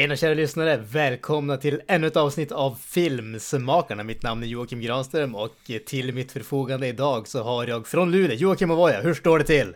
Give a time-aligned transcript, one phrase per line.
[0.00, 0.76] Tjena kära lyssnare!
[0.76, 4.02] Välkomna till ännu ett avsnitt av Filmsmakarna.
[4.02, 5.56] Mitt namn är Joakim Granström och
[5.86, 9.00] till mitt förfogande idag så har jag från Luleå, Joakim Avoya.
[9.00, 9.74] Hur står det till?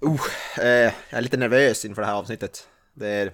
[0.00, 0.20] Oh,
[0.58, 2.68] eh, jag är lite nervös inför det här avsnittet.
[2.94, 3.32] Det är...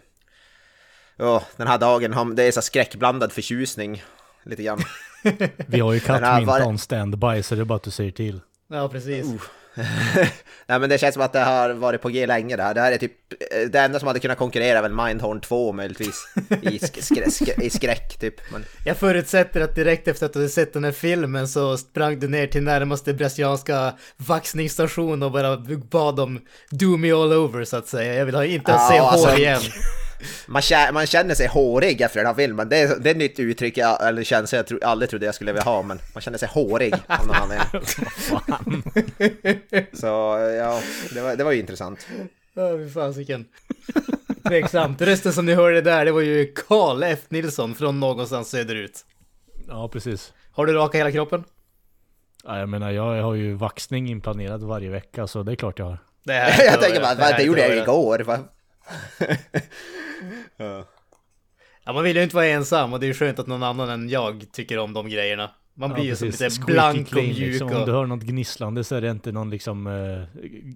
[1.17, 4.03] Ja, den här dagen, det är så skräckblandad förtjusning.
[4.43, 4.81] Lite grann.
[5.67, 8.41] Vi har ju här var- on standby så det är bara att du säger till.
[8.69, 9.27] Ja, precis.
[10.67, 12.75] Nej men det känns som att det har varit på G länge det här.
[12.75, 13.13] Det här är typ
[13.51, 16.15] eh, det enda som hade kunnat konkurrera är väl Mindhorn 2 möjligtvis.
[16.63, 18.35] I, sk skrä sk i skräck typ.
[18.53, 22.29] Men, Jag förutsätter att direkt efter att du sett den här filmen så sprang du
[22.29, 25.57] ner till närmaste brasilianska vaxningsstation och bara
[25.91, 28.15] bad om do me all over så att säga.
[28.15, 29.61] Jag vill ha inte Ja, se alltså- hår igen.
[30.47, 32.69] man, kä man känner sig hårig efter den här filmen.
[32.69, 35.35] Det är, det är ett nytt uttryck, jag, eller känsla jag tro, aldrig trodde jag
[35.35, 35.83] skulle vilja ha.
[35.83, 37.83] Men man känner sig hårig av någon anledning.
[39.93, 40.07] Så
[40.59, 40.81] ja,
[41.15, 42.07] det var, det var ju intressant.
[42.55, 43.45] Ja, fy fasiken.
[44.49, 45.01] Tveksamt.
[45.03, 47.19] Rösten som ni hörde där, det var ju Karl F.
[47.29, 49.05] Nilsson från någonstans söderut.
[49.69, 50.33] Ja, precis.
[50.53, 51.45] Har du rakat hela kroppen?
[52.45, 55.87] Ja, jag menar, jag har ju vaxning inplanerad varje vecka så det är klart jag
[55.87, 55.99] har.
[56.25, 58.19] Det här Jag tänker bara, det det gjorde jag ju igår.
[58.19, 58.39] va?
[61.85, 63.89] Ja, man vill ju inte vara ensam och det är ju skönt att någon annan
[63.89, 65.51] än jag tycker om de grejerna.
[65.75, 67.69] Man blir ju som lite blank och clean, mjuk liksom.
[67.69, 67.75] och...
[67.75, 70.25] Om du hör något gnisslande så är det inte någon liksom uh,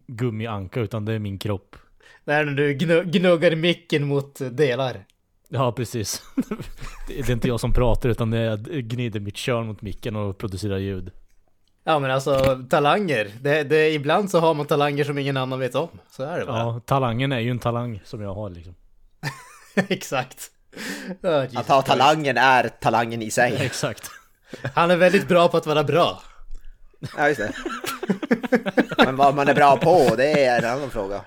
[0.06, 1.76] gummianka utan det är min kropp.
[2.24, 5.04] Det är när du gnu- gnuggar micken mot delar.
[5.48, 6.22] Ja, precis.
[7.08, 10.78] det är inte jag som pratar utan jag gnider mitt kön mot micken och producerar
[10.78, 11.10] ljud.
[11.88, 13.30] Ja men alltså talanger.
[13.40, 15.88] Det, det, ibland så har man talanger som ingen annan vet om.
[16.10, 16.58] Så är det bara.
[16.58, 18.74] Ja, talangen är ju en talang som jag har liksom.
[19.74, 20.50] Exakt.
[21.22, 23.56] Jesus Att ha talangen är talangen i sig.
[23.60, 24.10] Exakt.
[24.74, 26.22] Han är väldigt bra på att vara bra.
[27.16, 27.52] Ja, just det.
[28.98, 31.20] Men vad man är bra på, det är en annan fråga.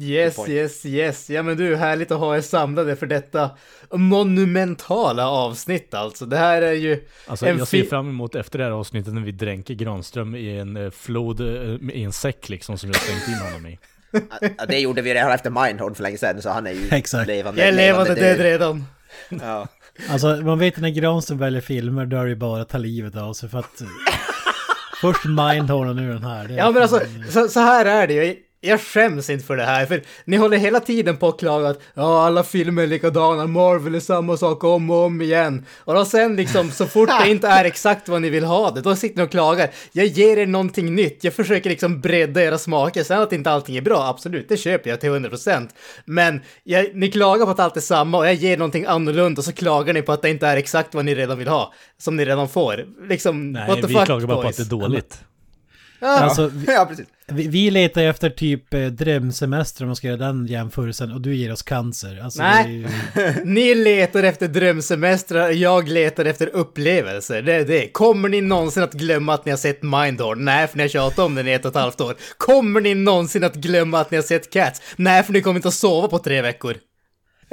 [0.00, 1.30] Yes, yes, yes.
[1.30, 3.50] Ja men du, härligt att ha er samlade för detta
[3.90, 6.26] monumentala avsnitt alltså.
[6.26, 9.20] Det här är ju Alltså en jag ser fram emot efter det här avsnittet när
[9.22, 11.46] vi dränker Granström i en eh, flod, eh,
[11.92, 13.78] i en säck liksom som vi har slängt in honom i.
[14.58, 17.26] Ja, det gjorde vi redan efter Mindhorn för länge sedan, så han är ju Exakt.
[17.26, 17.60] levande.
[17.60, 18.84] Jag är levande död redan.
[19.28, 19.68] Ja.
[20.10, 23.32] Alltså man vet när Granström väljer filmer då är det bara att ta livet av
[23.32, 23.80] sig för att...
[23.80, 23.86] eh,
[25.00, 26.48] Först Mindhorn och nu den här.
[26.48, 28.36] Ja men alltså, så, så här är det ju.
[28.64, 31.80] Jag skäms inte för det här, för ni håller hela tiden på att klaga att
[31.94, 35.66] ja, alla filmer är likadana, Marvel är samma sak om och om igen.
[35.78, 38.80] Och då sen liksom, så fort det inte är exakt vad ni vill ha det,
[38.80, 39.70] då sitter ni och klagar.
[39.92, 43.04] Jag ger er någonting nytt, jag försöker liksom bredda era smaker.
[43.04, 45.68] Sen att inte allting är bra, absolut, det köper jag till 100%.
[46.04, 49.44] Men jag, ni klagar på att allt är samma och jag ger någonting annorlunda och
[49.44, 51.72] så klagar ni på att det inte är exakt vad ni redan vill ha.
[51.98, 52.84] Som ni redan får.
[53.08, 55.24] Liksom, Nej, what the vi fuck klagar bara på att det är dåligt.
[56.00, 57.06] Alltså, vi, ja, precis.
[57.32, 61.34] Vi, vi letar efter typ eh, drömsemester om man ska göra den jämförelsen och du
[61.34, 62.20] ger oss cancer.
[62.24, 62.72] Alltså, Nej.
[62.76, 62.86] ju-
[63.44, 67.42] Ni letar efter drömsemestrar, jag letar efter upplevelser.
[67.42, 67.88] Det är det.
[67.92, 70.44] Kommer ni någonsin att glömma att ni har sett Mindhorn?
[70.44, 72.16] Nej, för ni har tjatat om den i ett och ett halvt år.
[72.38, 74.82] Kommer ni någonsin att glömma att ni har sett Cats?
[74.96, 76.76] Nej, för ni kommer inte att sova på tre veckor.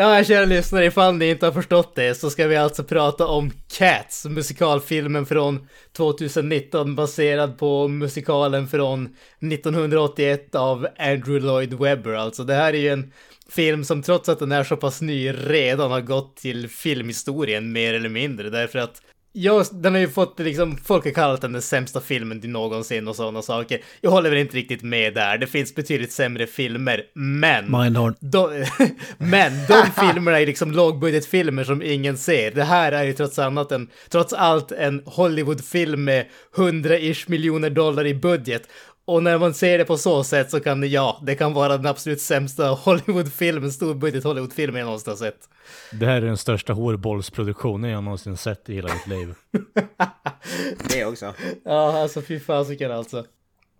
[0.01, 3.51] Ja, kära lyssnare, ifall ni inte har förstått det så ska vi alltså prata om
[3.77, 5.67] Cats, musikalfilmen från
[5.97, 12.13] 2019 baserad på musikalen från 1981 av Andrew Lloyd Webber.
[12.13, 13.13] Alltså det här är ju en
[13.49, 17.93] film som trots att den är så pass ny redan har gått till filmhistorien mer
[17.93, 21.61] eller mindre därför att Ja, den har ju fått liksom, folk har kallat den den
[21.61, 23.81] sämsta filmen till någonsin och sådana saker.
[24.01, 27.71] Jag håller väl inte riktigt med där, det finns betydligt sämre filmer, men...
[27.71, 28.15] Mindhorn.
[28.19, 28.65] De,
[29.17, 32.51] men de filmerna är liksom lågbudgetfilmer som ingen ser.
[32.51, 36.25] Det här är ju trots, annat en, trots allt en Hollywoodfilm med
[36.55, 38.69] 100-ish miljoner dollar i budget.
[39.09, 41.77] Och när man ser det på så sätt så kan det, ja, det kan vara
[41.77, 45.49] den absolut sämsta Hollywoodfilmen, storbudget Hollywoodfilmen jag någonsin har sett.
[45.91, 49.33] Det här är den största hårbollsproduktionen jag någonsin sett i hela mitt liv.
[50.89, 51.33] Det också.
[51.65, 53.25] Ja, alltså fy fasiken alltså.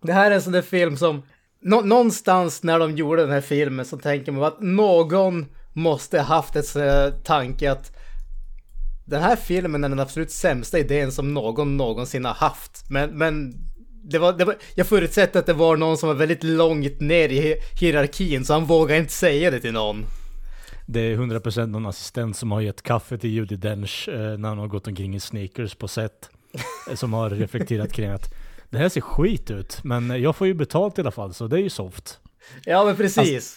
[0.02, 1.22] Det här är en sån där film som,
[1.62, 6.56] nå- någonstans när de gjorde den här filmen så tänker man att någon måste haft
[6.56, 7.96] ett sån här tanke att
[9.06, 12.90] den här filmen är den absolut sämsta idén som någon någonsin har haft.
[12.90, 13.54] Men, men
[14.02, 17.28] det var, det var, jag förutsätter att det var någon som var väldigt långt ner
[17.28, 20.04] i hi- hierarkin så han vågade inte säga det till någon.
[20.86, 24.58] Det är 100% någon assistent som har gett kaffe till Judi Dench eh, när han
[24.58, 26.30] har gått omkring i sneakers på set.
[26.90, 28.34] eh, som har reflekterat kring att
[28.70, 31.56] det här ser skit ut, men jag får ju betalt i alla fall, så det
[31.56, 32.18] är ju soft.
[32.64, 33.56] Ja men precis.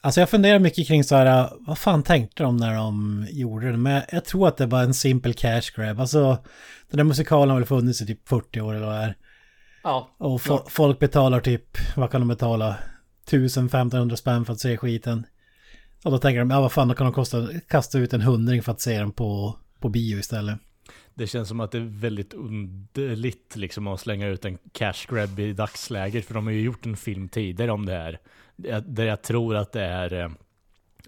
[0.00, 3.76] Alltså jag funderar mycket kring så här, vad fan tänkte de när de gjorde det?
[3.76, 6.00] Men jag, jag tror att det var en simpel cash grab.
[6.00, 6.38] Alltså,
[6.90, 9.16] den där musikalen har väl funnits i typ 40 år eller vad det är.
[9.88, 10.08] Ja.
[10.18, 12.76] Och fo- folk betalar typ, vad kan de betala?
[13.30, 15.26] 1000-1500 spänn för att se skiten.
[16.04, 18.62] Och då tänker de, ja vad fan, då kan de kosta, kasta ut en hundring
[18.62, 20.58] för att se den på, på bio istället.
[21.14, 25.38] Det känns som att det är väldigt underligt liksom att slänga ut en cash grab
[25.38, 28.18] i dagsläget, för de har ju gjort en film tidigare om det här.
[28.80, 30.30] Där jag tror att det är, eh,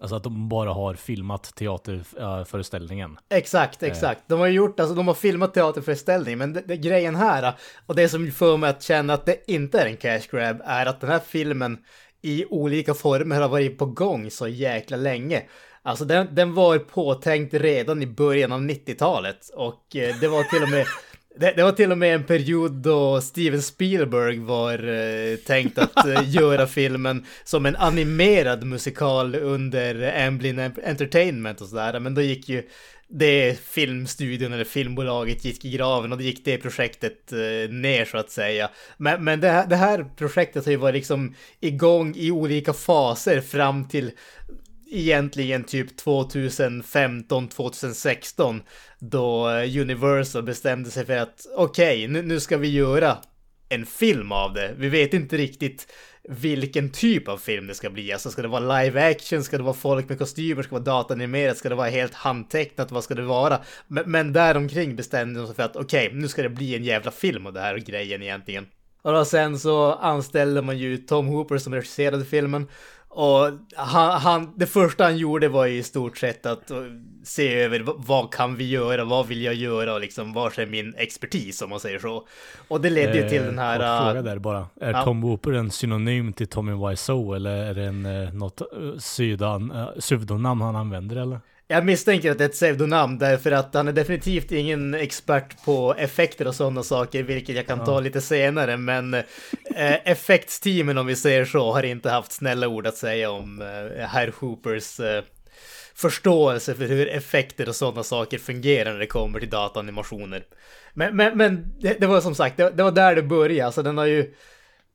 [0.01, 3.19] alltså att de bara har filmat teaterföreställningen.
[3.29, 4.23] Exakt, exakt.
[4.27, 7.55] De har gjort, alltså de har filmat teaterföreställning, men det, det, grejen här,
[7.87, 10.87] och det som får mig att känna att det inte är en cash grab, är
[10.87, 11.79] att den här filmen
[12.23, 15.43] i olika former har varit på gång så jäkla länge.
[15.83, 20.63] Alltså den, den var påtänkt redan i början av 90-talet och eh, det var till
[20.63, 20.87] och med
[21.41, 26.07] det, det var till och med en period då Steven Spielberg var eh, tänkt att
[26.07, 32.01] eh, göra filmen som en animerad musikal under Amblin Entertainment och sådär.
[32.01, 32.69] Men då gick ju
[33.09, 38.19] det filmstudion eller filmbolaget gick i graven och då gick det projektet eh, ner så
[38.19, 38.71] att säga.
[38.97, 43.41] Men, men det, här, det här projektet har ju varit liksom igång i olika faser
[43.41, 44.11] fram till
[44.91, 48.63] egentligen typ 2015, 2016
[49.01, 49.49] då
[49.81, 53.19] Universal bestämde sig för att okej, nu, nu ska vi göra
[53.69, 54.75] en film av det.
[54.77, 55.93] Vi vet inte riktigt
[56.29, 58.13] vilken typ av film det ska bli.
[58.13, 60.99] Alltså ska det vara live action, ska det vara folk med kostymer, ska det vara
[60.99, 63.61] datanimerat, ska det vara helt handtecknat, vad ska det vara?
[63.87, 67.11] Men, men däromkring bestämde de sig för att okej, nu ska det bli en jävla
[67.11, 68.67] film av det här grejen egentligen.
[69.03, 72.67] Och då sen så anställde man ju Tom Hooper som regisserade filmen.
[73.13, 76.71] Och han, han, det första han gjorde var ju i stort sett att
[77.25, 80.95] se över vad, kan vi göra, vad vill jag göra och liksom vars är min
[80.97, 82.27] expertis om man säger så.
[82.69, 83.81] Och det ledde ju till den här...
[83.81, 84.67] Eh, kort fråga där bara.
[84.81, 85.05] Är ja.
[85.05, 88.67] Tom Hooper en synonym till Tommy Wiseau eller är det en, eh, något eh,
[88.99, 91.41] sydan, eh, pseudonamn han använder eller?
[91.73, 95.95] Jag misstänker att det är ett pseudonamn därför att han är definitivt ingen expert på
[95.99, 98.77] effekter och sådana saker, vilket jag kan ta lite senare.
[98.77, 103.63] Men eh, effektsteamen, om vi säger så, har inte haft snälla ord att säga om
[103.63, 105.25] eh, herr Hoopers eh,
[105.95, 110.45] förståelse för hur effekter och sådana saker fungerar när det kommer till dataanimationer.
[110.95, 113.67] Men, men, men det, det var som sagt, det, det var där det började.
[113.67, 114.35] Alltså den har ju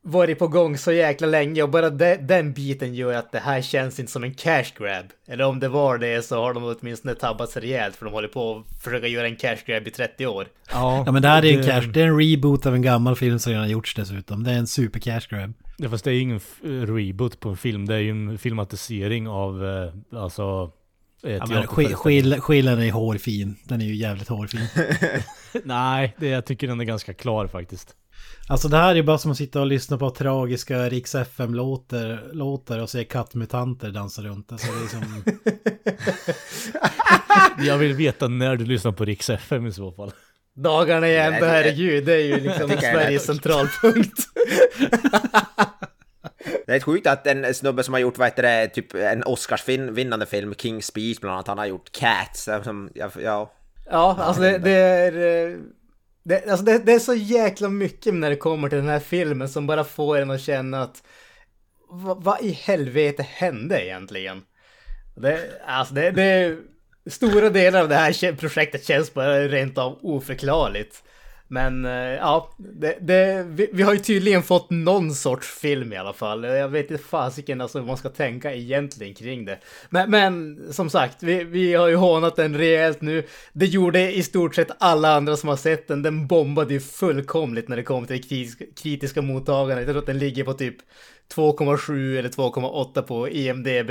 [0.06, 3.62] varit på gång så jäkla länge och bara de, den biten gör att det här
[3.62, 5.04] känns inte som en cash grab.
[5.28, 8.28] Eller om det var det så har de åtminstone tabbat sig rejält för de håller
[8.28, 10.46] på att försöka göra en cash grab i 30 år.
[10.72, 13.16] Ja, Ja men det här är en cash, det är en reboot av en gammal
[13.16, 14.44] film som redan har gjorts dessutom.
[14.44, 15.52] Det är en super cash grab.
[15.78, 16.40] Ja, fast det är ju ingen
[16.86, 20.42] reboot på en film, det är ju en filmatisering av, eh, alltså...
[21.22, 21.92] Ja, men teaterföreställning.
[21.92, 23.56] sk- skill- skillnaden är hårfin.
[23.64, 24.66] Den är ju jävligt hårfin.
[25.64, 27.94] Nej, det, jag tycker den är ganska klar faktiskt.
[28.48, 32.78] Alltså det här är bara som att sitta och lyssna på tragiska Riks FM-låtar låtar
[32.78, 34.52] och se kattmutanter dansa runt.
[34.52, 35.24] Alltså det är som...
[37.66, 40.12] Jag vill veta när du lyssnar på Rix FM i så fall.
[40.54, 44.18] Dagarna i ända, herregud, det är ju liksom Sveriges centralpunkt.
[46.66, 50.26] Det är sjukt att en snubbe som har gjort, vad heter det, typ en Oscarsvinnande
[50.26, 53.52] film, King's Speech bland annat, han har gjort Cats, eh, som, ja, ja,
[53.90, 55.58] Ja, alltså det, det är...
[56.28, 59.48] Det, alltså det, det är så jäkla mycket när det kommer till den här filmen
[59.48, 61.02] som bara får en att känna att
[61.88, 64.42] vad, vad i helvete hände egentligen?
[65.16, 66.58] Det, alltså det, det,
[67.06, 71.02] stora delar av det här projektet känns bara rent av oförklarligt.
[71.48, 75.96] Men eh, ja, det, det, vi, vi har ju tydligen fått någon sorts film i
[75.96, 76.44] alla fall.
[76.44, 79.58] Jag vet inte fasiken alltså hur man ska tänka egentligen kring det.
[79.90, 83.26] Men, men som sagt, vi, vi har ju hånat den rejält nu.
[83.52, 86.02] Det gjorde i stort sett alla andra som har sett den.
[86.02, 89.86] Den bombade ju fullkomligt när det kom till det kritiska, kritiska mottagandet.
[89.86, 90.76] Jag tror att den ligger på typ
[91.34, 93.90] 2,7 eller 2,8 på IMDB.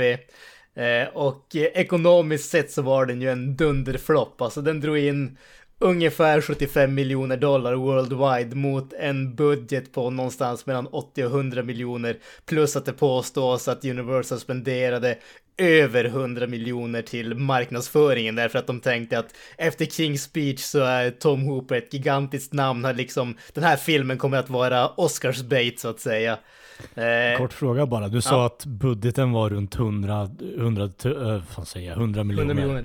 [0.74, 4.42] Eh, och eh, ekonomiskt sett så var den ju en dunderflopp.
[4.42, 5.38] Alltså den drog in
[5.78, 12.16] ungefär 75 miljoner dollar worldwide mot en budget på någonstans mellan 80 och 100 miljoner.
[12.46, 15.18] Plus att det påstås att Universal spenderade
[15.58, 21.10] över 100 miljoner till marknadsföringen därför att de tänkte att efter King's Speech så är
[21.10, 22.88] Tom Hooper ett gigantiskt namn.
[22.96, 26.38] Liksom, den här filmen kommer att vara Oscars bait så att säga.
[26.94, 28.08] Eh, Kort fråga bara.
[28.08, 32.48] Du sa att budgeten var runt 100, 100, tu- eh, vad säger jag, 100 miljoner.
[32.50, 32.84] 100 miljoner.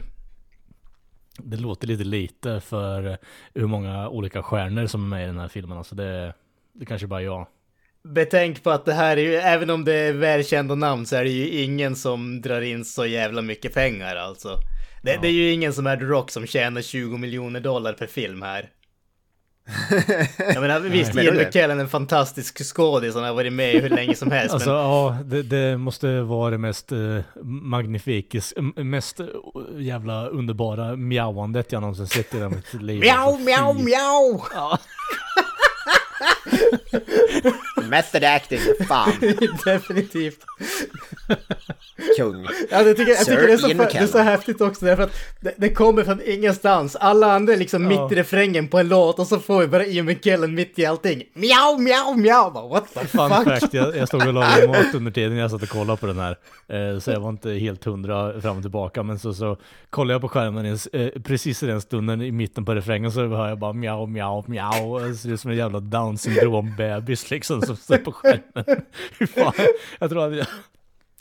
[1.38, 3.17] Det låter lite lite för
[3.53, 5.77] hur många olika stjärnor som är med i den här filmen.
[5.77, 6.33] Alltså det,
[6.73, 7.47] Det kanske bara är jag.
[8.03, 11.23] Betänk på att det här är ju, även om det är välkända namn så är
[11.23, 14.57] det ju ingen som drar in så jävla mycket pengar alltså.
[15.03, 18.07] Det, det är ju ingen som är The Rock som tjänar 20 miljoner dollar per
[18.07, 18.69] film här.
[20.37, 21.35] Jag menar visst, Ian?
[21.37, 24.53] McKellen är en fantastisk skådis, han har varit med hur länge som helst.
[24.53, 29.25] Alltså men ja, det, det måste vara det mest uh, magnifikis, m- mest eh,
[29.77, 32.99] jävla underbara mjauandet jag någonsin sett i hela mitt liv.
[32.99, 34.77] Mjau, mjau, fy.
[37.89, 39.12] Method acting, fan,
[39.65, 40.39] Definitivt.
[42.17, 42.45] kung.
[42.71, 45.15] Ja, jag tycker, jag tycker det, är så, det är så häftigt också därför att
[45.41, 46.95] det, det kommer från ingenstans.
[46.95, 48.03] Alla andra är liksom Ja.
[48.03, 50.86] mitt i refrängen på en låt och så får vi bara Ian McKellen mitt i
[50.86, 51.24] allting.
[51.33, 52.51] Mjau, mjau, mjau!
[52.51, 53.43] Bara, What the Fun fuck?
[53.43, 56.19] fact, jag, jag stod och lagade mat under tiden jag satt och kollade på den
[56.19, 56.38] här.
[56.67, 59.03] Eh, så jag var inte helt hundra fram och tillbaka.
[59.03, 59.57] Men så, så
[59.89, 63.50] kollade jag på skärmen eh, precis i den stunden i mitten på refrängen så hör
[63.50, 65.00] jag bara mjau, mjau, mjau.
[65.07, 68.81] Det ser ut som en jävla down syndrom-bebis liksom som står på skärmen.
[69.35, 69.53] Fan,
[70.00, 70.47] jag tror att jag...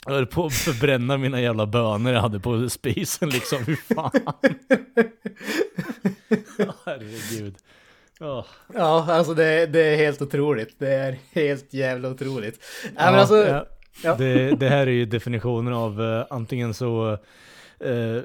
[0.05, 4.11] Jag höll på att förbränna mina jävla bönor jag hade på spisen liksom, hur fan.
[6.85, 7.55] Herregud.
[8.19, 8.45] Ja.
[8.73, 10.79] Ja, alltså det, det är helt otroligt.
[10.79, 12.63] Det är helt jävla otroligt.
[12.95, 13.65] Ja, alltså, ja.
[14.03, 14.15] ja.
[14.15, 17.17] Det, det här är ju definitionen av eh, antingen så
[17.79, 18.21] eh,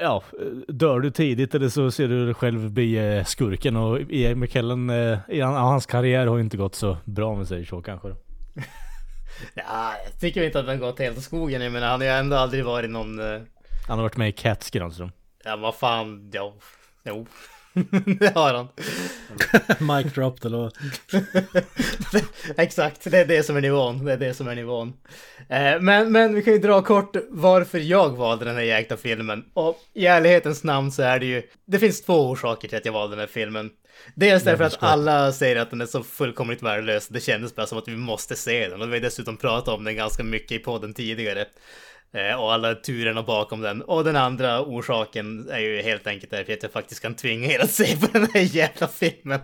[0.00, 0.22] ja,
[0.68, 4.90] dör du tidigt eller så ser du dig själv bli eh, skurken och Ian McKellen,
[4.90, 8.08] eh, hans karriär har ju inte gått så bra om vi säger så kanske.
[9.54, 11.62] ja, jag tycker inte att den gått helt åt skogen.
[11.62, 13.18] Jag menar, han har ju ändå aldrig varit någon...
[13.20, 13.40] eh,
[13.88, 15.10] Han har varit med i Cats Granström.
[15.44, 16.52] Ja, vad fan, jo.
[17.04, 17.26] Jo.
[18.18, 18.68] det har han.
[19.78, 20.72] Mic drop eller vad?
[22.56, 24.04] Exakt, det är det som är nivån.
[24.04, 24.92] Det är det som är nivån.
[25.48, 29.44] Eh, men, men vi kan ju dra kort varför jag valde den här jäkla filmen.
[29.54, 31.42] Och i ärlighetens namn så är det ju...
[31.66, 33.70] Det finns två orsaker till att jag valde den här filmen.
[34.14, 37.08] Dels därför att alla säger att den är så fullkomligt värdelös.
[37.08, 38.82] Det kändes bara som att vi måste se den.
[38.82, 41.46] Och vi har dessutom pratat om den ganska mycket i podden tidigare.
[42.12, 43.82] Eh, och alla turerna bakom den.
[43.82, 47.60] Och den andra orsaken är ju helt enkelt därför att jag faktiskt kan tvinga er
[47.60, 49.40] att se på den här jävla filmen.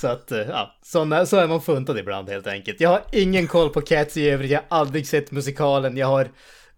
[0.00, 2.80] Så att, eh, ja, såna, så är man funtad ibland helt enkelt.
[2.80, 6.28] Jag har ingen koll på Cats i övrigt, jag har aldrig sett musikalen, jag har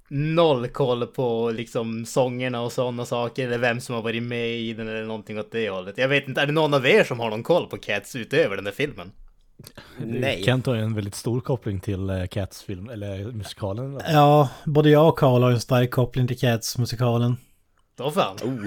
[0.08, 4.72] noll koll på liksom sångerna och sådana saker, eller vem som har varit med i
[4.72, 5.98] den eller någonting åt det hållet.
[5.98, 8.56] Jag vet inte, är det någon av er som har någon koll på Cats utöver
[8.56, 9.12] den där filmen?
[9.98, 10.42] Nej.
[10.44, 13.92] Kent har ju en väldigt stor koppling till eh, Cats film, eller musikalen.
[13.94, 14.00] va?
[14.08, 17.36] Ja, både jag och Karl har en stark koppling till Cats-musikalen.
[17.96, 18.36] Då fan.
[18.36, 18.64] Oh.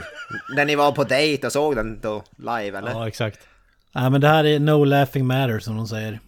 [0.55, 2.91] När ni var på dejt och såg den då live eller?
[2.91, 3.39] Ja, exakt.
[3.91, 6.19] Nej men det här är no laughing matter som de säger.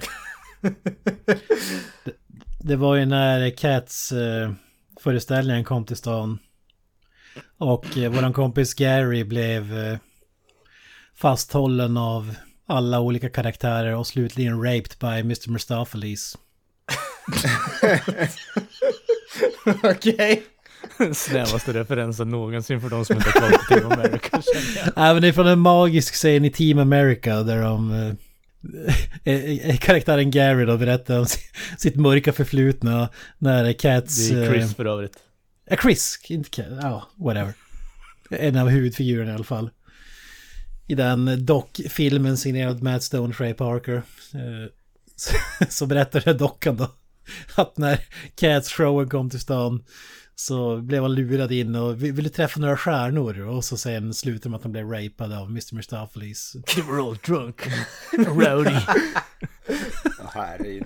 [2.04, 2.14] det,
[2.60, 4.52] det var ju när Cats eh,
[5.00, 6.40] föreställningen kom till stan.
[7.58, 9.98] Och eh, våran kompis Gary blev eh,
[11.16, 12.36] fasthållen av
[12.68, 15.50] alla olika karaktärer och slutligen raped by Mr.
[15.50, 16.38] Mustopheles.
[19.84, 20.44] Okej.
[21.14, 24.42] Snävaste referensen någonsin för de som inte har kollat på Team America
[24.96, 27.92] men det är från en magisk scen i Team America där de...
[27.94, 28.14] Eh,
[29.34, 31.40] eh, eh, karaktären Gary då berättar om si-
[31.78, 34.30] sitt mörka förflutna när Cats...
[34.30, 35.18] Det är eh, Chris för övrigt.
[35.70, 37.54] Ja, Chris, inte Cat, ja, whatever.
[38.30, 39.70] En av huvudfigurerna i alla fall.
[40.88, 43.96] I den dockfilmen signerad Matt Stone, Trey Parker.
[44.34, 44.72] eh,
[45.16, 45.36] Så,
[45.70, 46.92] så berättar den dockan då
[47.56, 48.00] att när
[48.36, 49.84] Cats showen kom till stan
[50.36, 53.40] så blev han lurad in och "Vi- vill du träffa några stjärnor?
[53.40, 55.76] Och så sen slutar med att han blev rapad av Mr.
[55.76, 56.52] Mistopheles.
[56.52, 57.62] They were all drunk.
[58.18, 58.76] Rowdy.
[60.20, 60.84] Ja, herregud.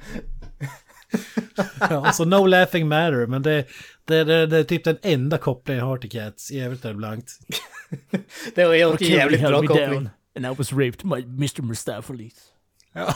[1.80, 3.66] Ja, så no laughing matter, men det,
[4.06, 6.52] det, det, det är typ den enda kopplingen jag har till Cats.
[6.52, 7.32] I övrigt är det blankt.
[8.56, 9.90] Det var helt jävligt held bra koppling.
[9.94, 11.62] down, And I was raped by Mr.
[11.62, 12.34] Mustapheles.
[12.94, 13.14] Ja,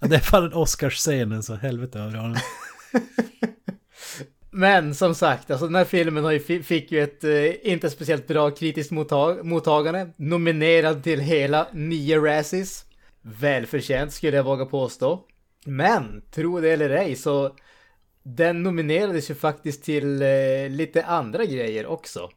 [0.00, 2.36] det är fan en Oscars-scenen så helvete över honom.
[4.50, 7.90] Men som sagt, alltså den här filmen har ju, fi- fick ju ett eh, inte
[7.90, 10.10] speciellt bra kritiskt mottag mottagande.
[10.16, 12.84] Nominerad till hela nio Razzies.
[13.22, 15.20] Välförtjänt skulle jag våga påstå.
[15.64, 17.56] Men, tro det eller ej, så
[18.22, 22.30] den nominerades ju faktiskt till eh, lite andra grejer också.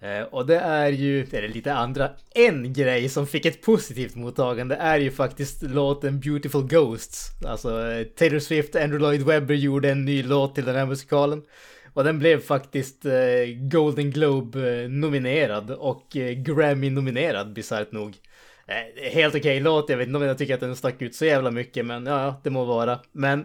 [0.00, 4.74] Eh, och det är ju, eller lite andra, en grej som fick ett positivt mottagande
[4.74, 7.26] är ju faktiskt låten Beautiful Ghosts.
[7.46, 10.86] Alltså eh, Taylor Swift och Andrew Lloyd Webber gjorde en ny låt till den här
[10.86, 11.42] musikalen.
[11.94, 13.12] Och den blev faktiskt eh,
[13.70, 18.16] Golden Globe-nominerad eh, och eh, Grammy nominerad bisarrt nog.
[18.70, 21.24] Eh, helt okej låt, jag vet inte om jag tycker att den stack ut så
[21.24, 22.98] jävla mycket men ja, det må vara.
[23.12, 23.44] Men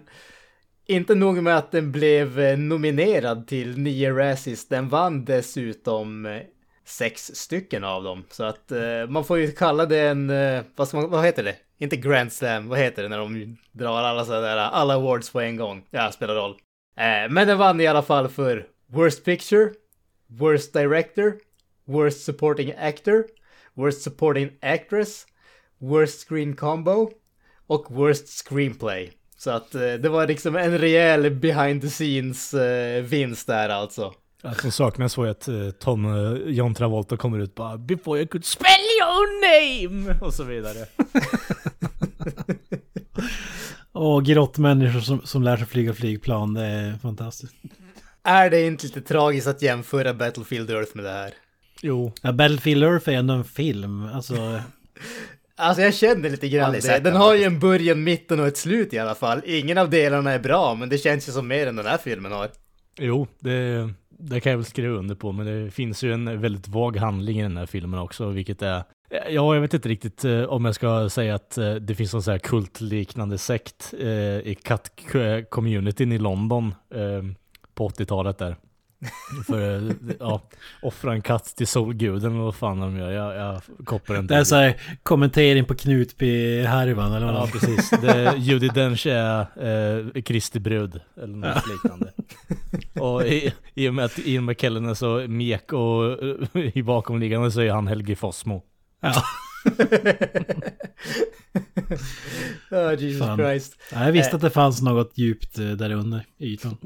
[0.85, 6.41] inte nog med att den blev eh, nominerad till nio Razzies, den vann dessutom eh,
[6.85, 8.23] sex stycken av dem.
[8.29, 11.43] Så att eh, man får ju kalla det en, eh, vad, ska man, vad heter
[11.43, 11.55] det?
[11.77, 15.55] Inte Grand Slam, vad heter det när de drar alla sådär, alla awards på en
[15.55, 15.85] gång?
[15.89, 16.55] Ja, spelar roll.
[16.97, 19.69] Eh, men den vann i alla fall för Worst Picture,
[20.27, 21.33] Worst Director,
[21.85, 23.25] Worst Supporting Actor,
[23.75, 25.25] Worst Supporting Actress,
[25.79, 27.09] Worst Screen Combo
[27.67, 29.11] och Worst Screenplay.
[29.37, 34.13] Så att eh, det var liksom en rejäl behind the scenes eh, vinst där alltså.
[34.43, 38.27] Allt som saknas var att eh, Tom, eh, John Travolta kommer ut bara “Before you
[38.27, 40.85] could spell your name” och så vidare.
[43.91, 47.53] Och grottmänniskor som, som lär sig flyga flygplan, det är fantastiskt.
[48.23, 51.33] Är det inte lite tragiskt att jämföra Battlefield Earth med det här?
[51.81, 54.35] Jo, Ja, Battlefield Earth är ändå en film, alltså...
[55.57, 56.87] Alltså jag känner lite grann det.
[56.87, 59.41] Den den har ju en början, mitten och ett slut i alla fall.
[59.45, 62.31] Ingen av delarna är bra, men det känns ju som mer än den här filmen
[62.31, 62.49] har.
[62.99, 66.67] jo det, det kan jag väl skriva under på, men det finns ju en väldigt
[66.67, 70.43] vag handling i den här filmen också, vilket är Ja, jag vet inte riktigt eh,
[70.43, 74.07] om jag ska säga att eh, det finns någon sån här kultliknande sekt eh,
[74.39, 76.75] i katt-communityn i London
[77.73, 78.55] på 80-talet där.
[79.47, 80.41] För eh, ja,
[80.81, 83.11] offra en katt till solguden eller vad fan de gör.
[83.11, 84.33] Jag, jag kopplar inte.
[84.33, 87.89] Det är så här kommentering på Knutby-härvan eller vad Ja, precis.
[87.89, 89.39] Det, Judi Dench är
[90.15, 92.11] eh, Kristi brud, eller något liknande.
[92.99, 97.51] Och i, i och med att Ian McKellen är så mek och eh, i bakomliggande
[97.51, 98.63] så är han Helge Fossmo.
[99.01, 99.23] Ja.
[102.71, 103.37] Oh, Jesus Fan.
[103.37, 103.77] Christ.
[103.91, 106.77] Ja, Jag visste att det fanns något djupt eh, där under ytan.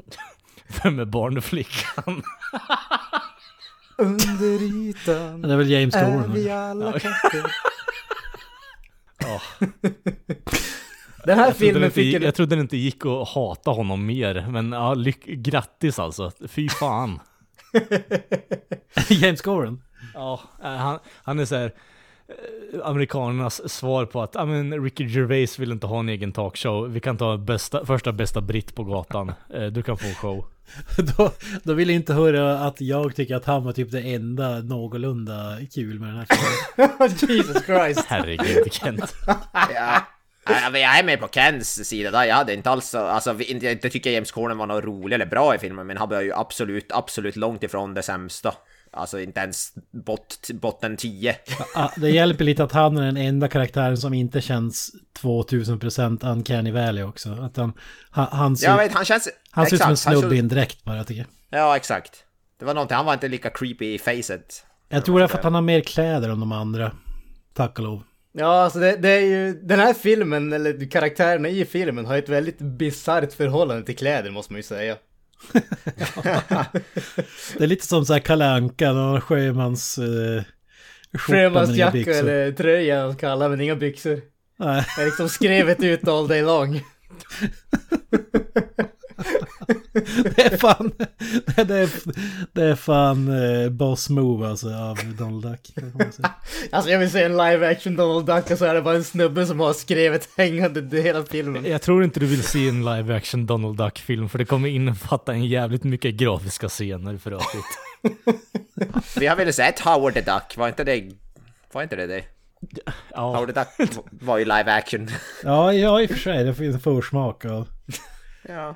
[0.82, 2.22] Vem är barnflickan?
[3.98, 6.32] Under ytan Det är väl James är Corden?
[6.34, 7.44] vi alla katter.
[9.22, 9.40] Ja.
[11.24, 12.22] Den här Jag filmen inte, fick en...
[12.22, 16.30] jag trodde det inte gick att hata honom mer, men ja, lyck, grattis alltså.
[16.48, 17.20] Fy fan.
[19.08, 19.82] James Corden?
[20.14, 21.74] Ja, eh, han, han är så här
[22.28, 26.88] eh, amerikanernas svar på att ja, men Ricky Gervais vill inte ha en egen talkshow.
[26.92, 29.32] Vi kan ta bästa, första bästa britt på gatan.
[29.54, 30.46] Eh, Du kan få en show.
[31.16, 34.58] då, då vill jag inte höra att jag tycker att han var typ det enda
[34.58, 37.36] någorlunda kul med den här filmen.
[37.36, 38.04] Jesus Christ.
[38.08, 39.14] Herregud Kent.
[39.52, 40.02] Ja.
[40.72, 44.10] Jag är med på Kens sida där, jag hade inte alls, alltså inte, inte tycker
[44.10, 47.36] James Corden var något rolig eller bra i filmen, men han var ju absolut, absolut
[47.36, 48.54] långt ifrån det sämsta.
[48.92, 51.36] Alltså inte ens bot, botten 10.
[51.74, 54.90] Ja, det hjälper lite att han är den enda karaktären som inte känns
[55.22, 57.32] 2000% uncanny valley också.
[57.32, 57.72] Att han,
[58.10, 59.28] han, han ser, Jag vet, han känns...
[59.50, 61.60] han ser ut som en snubbe i en dräkt bara tycker jag.
[61.60, 62.24] Ja, exakt.
[62.58, 64.64] Det var någonting, han var inte lika creepy i facet.
[64.88, 66.92] Jag tror det är för att han har mer kläder än de andra.
[67.54, 68.02] Tack och lov.
[68.32, 69.60] Ja, alltså det, det är ju...
[69.62, 74.52] Den här filmen, eller karaktärerna i filmen, har ett väldigt bisarrt förhållande till kläder, måste
[74.52, 74.96] man ju säga.
[77.58, 79.98] Det är lite som så här Kalle Anka, någon sjömans...
[79.98, 80.42] Eh,
[81.18, 84.20] Sjömansjacka eller tröja, kalla men inga byxor.
[84.56, 84.86] Nej.
[84.96, 86.80] Det är liksom skrevet ut all day long.
[90.36, 90.92] Det är fan...
[91.56, 91.90] Det är,
[92.52, 95.70] det är fan eh, boss move alltså av Donald Duck.
[96.72, 99.04] Alltså jag vill se en live action Donald Duck och så är det bara en
[99.04, 101.64] snubbe som har skrivit hängande hela filmen.
[101.64, 105.32] Jag tror inte du vill se en live action Donald Duck-film, för det kommer innefatta
[105.32, 108.44] en jävligt mycket grafiska scener för övrigt.
[109.18, 111.10] Vi har väl sett Howard the Duck, var inte det...
[111.72, 112.22] Var inte det det?
[113.14, 115.08] Ja, Howard the Duck var ju live action.
[115.42, 116.44] Ja, ja i och för sig.
[116.44, 117.68] Det finns en försmak av
[118.48, 118.74] Ja.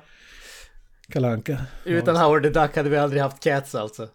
[1.09, 1.57] Kalle Anka.
[1.85, 4.07] Utan Howard the Duck hade vi aldrig haft Cats alltså.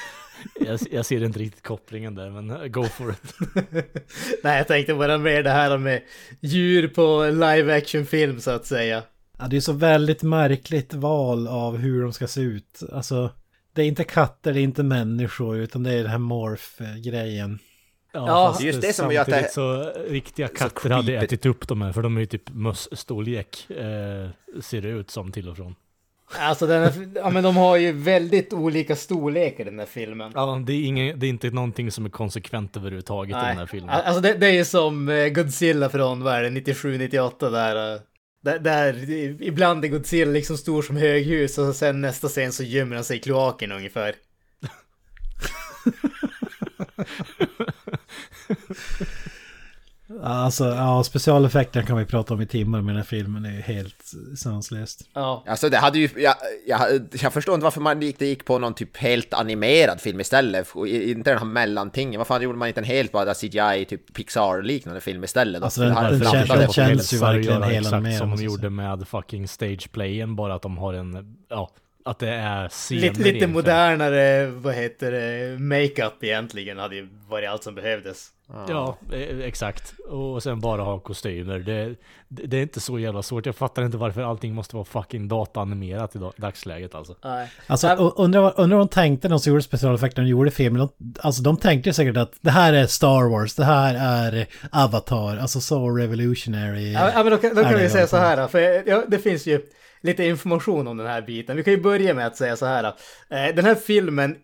[0.60, 3.34] jag, jag ser inte riktigt kopplingen där, men eh, go for it.
[4.42, 6.02] Nej, jag tänkte bara mer det här med
[6.40, 9.02] djur på live action film så att säga.
[9.38, 12.80] Ja, det är så väldigt märkligt val av hur de ska se ut.
[12.92, 13.30] Alltså,
[13.74, 17.58] det är inte katter, det är inte människor, utan det är den här morph-grejen.
[18.12, 21.24] Ja, fast just det som gör att det- så riktiga katter hade creepy.
[21.24, 25.32] ätit upp de här, för de är ju typ möss-storlek, eh, ser det ut som
[25.32, 25.74] till och från.
[26.38, 30.32] Alltså den här, ja men de har ju väldigt olika storlekar den här filmen.
[30.34, 33.66] Ja, det är, ingen, det är inte någonting som är konsekvent överhuvudtaget i den här
[33.66, 33.90] filmen.
[33.90, 37.94] Alltså det, det är ju som eh, Godzilla från, vad är det, 97-98 där.
[37.94, 38.00] eh,
[38.44, 42.62] Där, där i- ibland är Godzilla liksom stor som höghus och sen nästa scen så
[42.62, 44.14] gömmer han sig i kloaken ungefär.
[50.22, 53.60] Alltså, ja, specialeffekterna kan vi prata om i timmar, men den här filmen är ju
[53.60, 55.00] helt sanslöst.
[55.14, 55.44] Ja.
[55.46, 56.34] Alltså det hade ju, jag,
[56.66, 56.80] jag,
[57.22, 61.30] jag förstår inte varför man gick, gick på någon typ helt animerad film istället, inte
[61.30, 62.18] den här mellantingen.
[62.18, 65.60] Varför gjorde man inte en helt bara CGI, typ Pixar-liknande film istället?
[65.60, 65.64] då?
[65.64, 69.08] Alltså, den- den känns- den känns ju verkligen helt animerad, som de jag gjorde med
[69.08, 71.70] fucking stageplayen, bara att de har en, ja,
[72.04, 77.48] att det är scener Lite, lite modernare, vad heter det, makeup egentligen hade ju varit
[77.48, 78.28] allt som behövdes.
[78.68, 79.94] Ja, eh, exakt.
[80.08, 81.58] Och sen bara ha kostymer.
[81.58, 81.94] Det,
[82.28, 83.46] det det är inte så jävla svårt.
[83.46, 87.14] Jag fattar inte varför allting måste vara fucking dataanimerat i dag- dagsläget alltså.
[87.24, 87.48] Nej.
[87.66, 90.80] Alltså undrar undrar vad de tänkte när de gjorde specialeffekterna och gjorde filmen.
[90.98, 95.36] De, alltså de tänkte säkert att det här är Star Wars, det här är Avatar,
[95.36, 96.92] alltså så revolutionary.
[96.92, 99.60] Ja, men då, kan- då kan vi säga så här, för ja, det finns ju
[100.02, 101.56] lite information om den här biten.
[101.56, 102.84] Vi kan ju börja med att säga så här.
[103.30, 104.36] eh, Den här filmen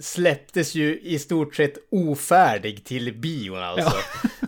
[0.00, 3.96] släpptes ju i stort sett ofärdig till bion alltså.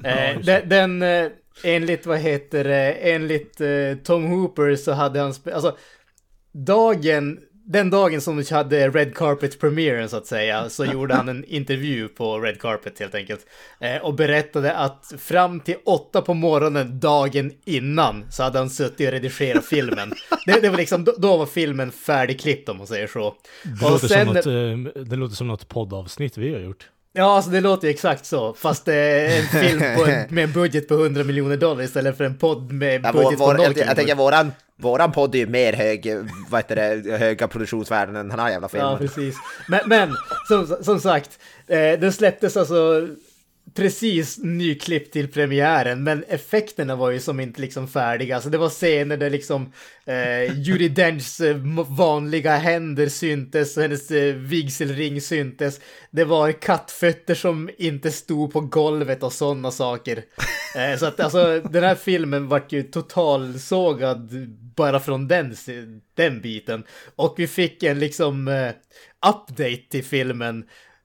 [0.04, 1.30] Eh, den, den eh,
[1.64, 5.76] enligt vad heter det, enligt eh, Tom Hooper så hade han, alltså
[6.52, 11.28] dagen, den dagen som vi hade Red Carpet premieren så att säga, så gjorde han
[11.28, 13.46] en intervju på Red Carpet helt enkelt.
[13.80, 19.06] Eh, och berättade att fram till åtta på morgonen dagen innan så hade han suttit
[19.06, 20.12] och redigerat filmen.
[20.46, 23.34] Det, det var liksom, då, var filmen färdigklippt om man säger så.
[23.62, 24.46] Det, låter som något,
[24.96, 26.88] eh, det låter som något poddavsnitt vi har gjort.
[27.16, 28.54] Ja, alltså det låter ju exakt så.
[28.54, 32.24] Fast det är en film en, med en budget på 100 miljoner dollar istället för
[32.24, 35.34] en podd med Ja, budget vår, vår, på 0 jag, jag tänker våran, våran podd
[35.34, 36.16] är ju mer hög,
[36.50, 38.90] vad heter det, höga produktionsvärden än den här jävla filmen.
[38.90, 39.36] Ja, precis.
[39.68, 40.16] Men, men
[40.48, 43.08] som, som sagt, eh, den släpptes alltså
[43.74, 48.34] precis nyklippt till premiären, men effekterna var ju som inte liksom färdiga.
[48.34, 49.72] Alltså det var scener där liksom
[50.04, 51.56] eh, Judi Denchs eh,
[51.88, 55.80] vanliga händer syntes och hennes eh, vigselring syntes.
[56.10, 60.24] Det var kattfötter som inte stod på golvet och sådana saker.
[60.76, 65.56] Eh, så att alltså den här filmen vart ju totalsågad bara från den,
[66.14, 66.84] den biten.
[67.16, 68.70] Och vi fick en liksom eh,
[69.30, 70.64] update till filmen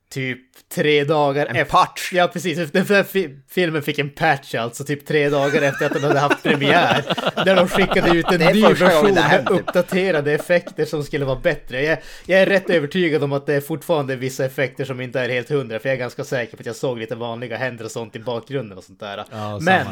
[0.10, 0.39] typ
[0.74, 1.72] tre dagar En efter.
[1.78, 2.13] patch.
[2.13, 2.72] Ja, precis.
[2.72, 6.19] Den här fi- filmen fick en patch alltså, typ tre dagar efter att den hade
[6.19, 7.04] haft premiär.
[7.45, 9.60] Där de skickade ut en ny version med hänt, typ.
[9.60, 11.84] uppdaterade effekter som skulle vara bättre.
[11.84, 15.30] Jag, jag är rätt övertygad om att det är fortfarande vissa effekter som inte är
[15.30, 17.91] helt hundra, för jag är ganska säker på att jag såg lite vanliga händer och
[17.91, 19.26] sånt i bakgrunden och sånt där.
[19.32, 19.88] Ja, Men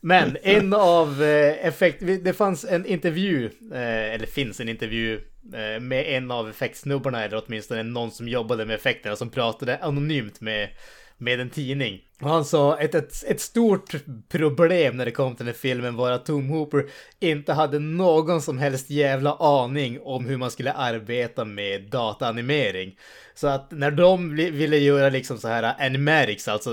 [0.00, 2.02] men en av eh, effekt...
[2.22, 5.20] Det fanns en intervju, eh, eller finns en intervju
[5.54, 10.40] Eh, med en av effektsnubbarna, eller åtminstone någon som jobbade med effekterna, som pratade anonymt
[10.40, 10.68] med,
[11.16, 12.07] med en tidning.
[12.22, 13.94] Och han sa ett, ett, ett stort
[14.28, 16.86] problem när det kom till den här filmen var att Tom Hooper
[17.20, 22.96] inte hade någon som helst jävla aning om hur man skulle arbeta med dataanimering.
[23.40, 26.70] Så att när de ville göra liksom så här äh, animatics, alltså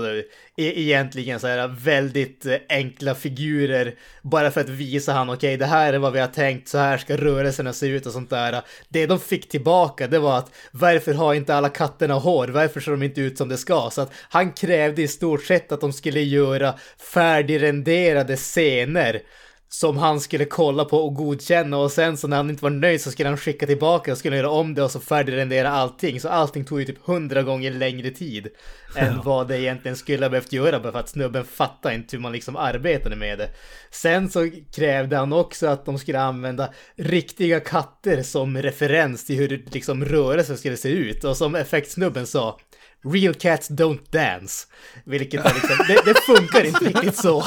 [0.56, 5.56] e- egentligen så här äh, väldigt äh, enkla figurer, bara för att visa han, okej
[5.56, 8.30] det här är vad vi har tänkt, så här ska rörelserna se ut och sånt
[8.30, 8.62] där.
[8.88, 12.48] Det de fick tillbaka, det var att varför har inte alla katterna hår?
[12.48, 13.90] Varför ser de inte ut som det ska?
[13.92, 16.74] Så att han krävde i stort sett att de skulle göra
[17.12, 19.22] färdigrenderade scener
[19.68, 23.00] som han skulle kolla på och godkänna och sen så när han inte var nöjd
[23.00, 26.20] så skulle han skicka tillbaka och skulle göra om det och så färdigrendera allting.
[26.20, 28.48] Så allting tog ju typ hundra gånger längre tid
[28.96, 32.22] än vad det egentligen skulle ha behövt göra bara för att snubben fattade inte hur
[32.22, 33.48] man liksom arbetade med det.
[33.90, 39.64] Sen så krävde han också att de skulle använda riktiga katter som referens till hur
[39.70, 42.58] liksom rörelsen skulle se ut och som effektsnubben sa
[43.04, 44.66] Real cats don't dance.
[45.04, 47.44] Vilket är liksom, det, det funkar inte riktigt så.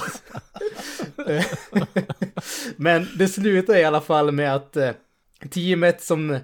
[2.75, 4.91] Men det slutar i alla fall med att eh,
[5.49, 6.39] teamet som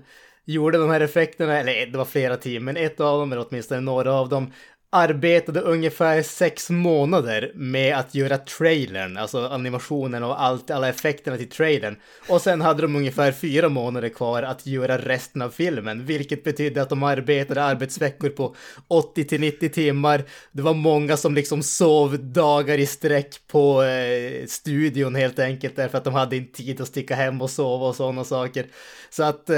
[0.46, 3.82] gjorde de här effekterna, eller det var flera team, men ett av dem, eller åtminstone
[3.82, 4.52] några av dem,
[4.96, 11.50] arbetade ungefär sex månader med att göra trailern, alltså animationen och allt, alla effekterna till
[11.50, 11.96] trailern.
[12.30, 16.82] Och sen hade de ungefär fyra månader kvar att göra resten av filmen, vilket betydde
[16.82, 18.56] att de arbetade arbetsveckor på
[18.88, 20.24] 80 till 90 timmar.
[20.52, 25.98] Det var många som liksom sov dagar i sträck på eh, studion helt enkelt därför
[25.98, 28.66] att de hade inte tid att sticka hem och sova och sådana saker.
[29.10, 29.56] Så att eh,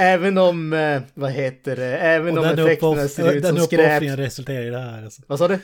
[0.00, 3.66] även om, eh, vad heter det, även Och om den, effekterna ser ut den som
[3.66, 3.80] skräp.
[3.80, 5.04] uppoffringen resulterar i det här.
[5.04, 5.22] Alltså.
[5.26, 5.58] Vad sa du?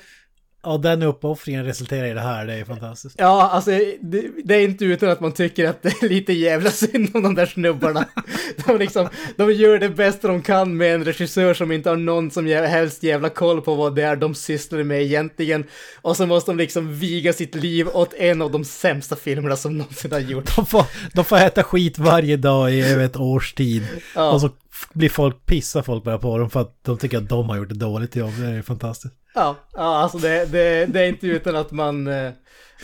[0.67, 3.15] Ja, den uppoffringen resulterar i det här, det är fantastiskt.
[3.19, 6.71] Ja, alltså det, det är inte utan att man tycker att det är lite jävla
[6.71, 8.07] synd om de där snubbarna.
[8.67, 12.31] De, liksom, de gör det bästa de kan med en regissör som inte har någon
[12.31, 15.65] som helst jävla koll på vad det är de sysslar med egentligen.
[16.03, 19.79] Och så måste de liksom viga sitt liv åt en av de sämsta filmerna som
[19.79, 20.57] någonsin har gjorts.
[20.57, 23.83] De får, de får äta skit varje dag i över ett års tid.
[24.15, 24.31] Ja.
[24.31, 24.51] Och så
[24.93, 27.73] blir folk, pissar folk bara på dem för att de tycker att de har gjort
[27.73, 28.33] ett dåligt jobb.
[28.39, 29.15] Det är fantastiskt.
[29.37, 32.33] Ja, ja alltså det, det, det är inte utan att man eh,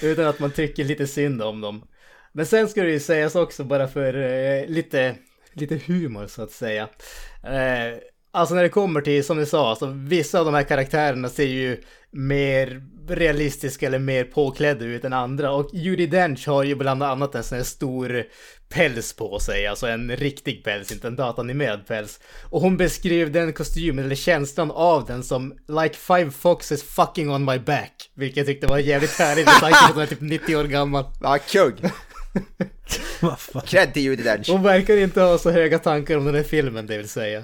[0.02, 1.84] utan att man tycker lite synd om dem.
[2.32, 5.16] Men sen ska det ju sägas också bara för eh, lite,
[5.52, 6.88] lite humor så att säga.
[7.44, 7.98] Eh,
[8.32, 11.46] alltså när det kommer till, som du sa, alltså, vissa av de här karaktärerna ser
[11.46, 15.52] ju mer realistiska eller mer påklädda ut än andra.
[15.52, 18.24] Och Judi Dench har ju bland annat en sån här stor
[18.68, 22.20] päls på sig, alltså en riktig päls, inte en datanimerad päls.
[22.50, 27.44] Och hon beskrev den kostymen, eller känslan av den, som like five foxes fucking on
[27.44, 28.10] my back.
[28.14, 30.64] Vilket jag tyckte var jävligt härligt med tanke på att hon är typ 90 år
[30.64, 31.04] gammal.
[33.20, 33.62] Ja, fan.
[33.66, 34.48] Cred till Judi Dench.
[34.48, 37.42] Hon verkar inte ha så höga tankar om den här filmen, det vill säga.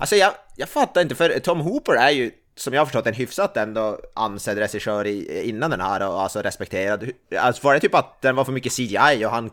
[0.00, 3.14] Alltså jag, jag fattar inte, för Tom Hooper är ju som jag har förstått en
[3.14, 7.10] hyfsat ändå ansedd regissör i, innan den här och alltså respekterad.
[7.38, 9.50] Alltså var det typ att den var för mycket CGI och han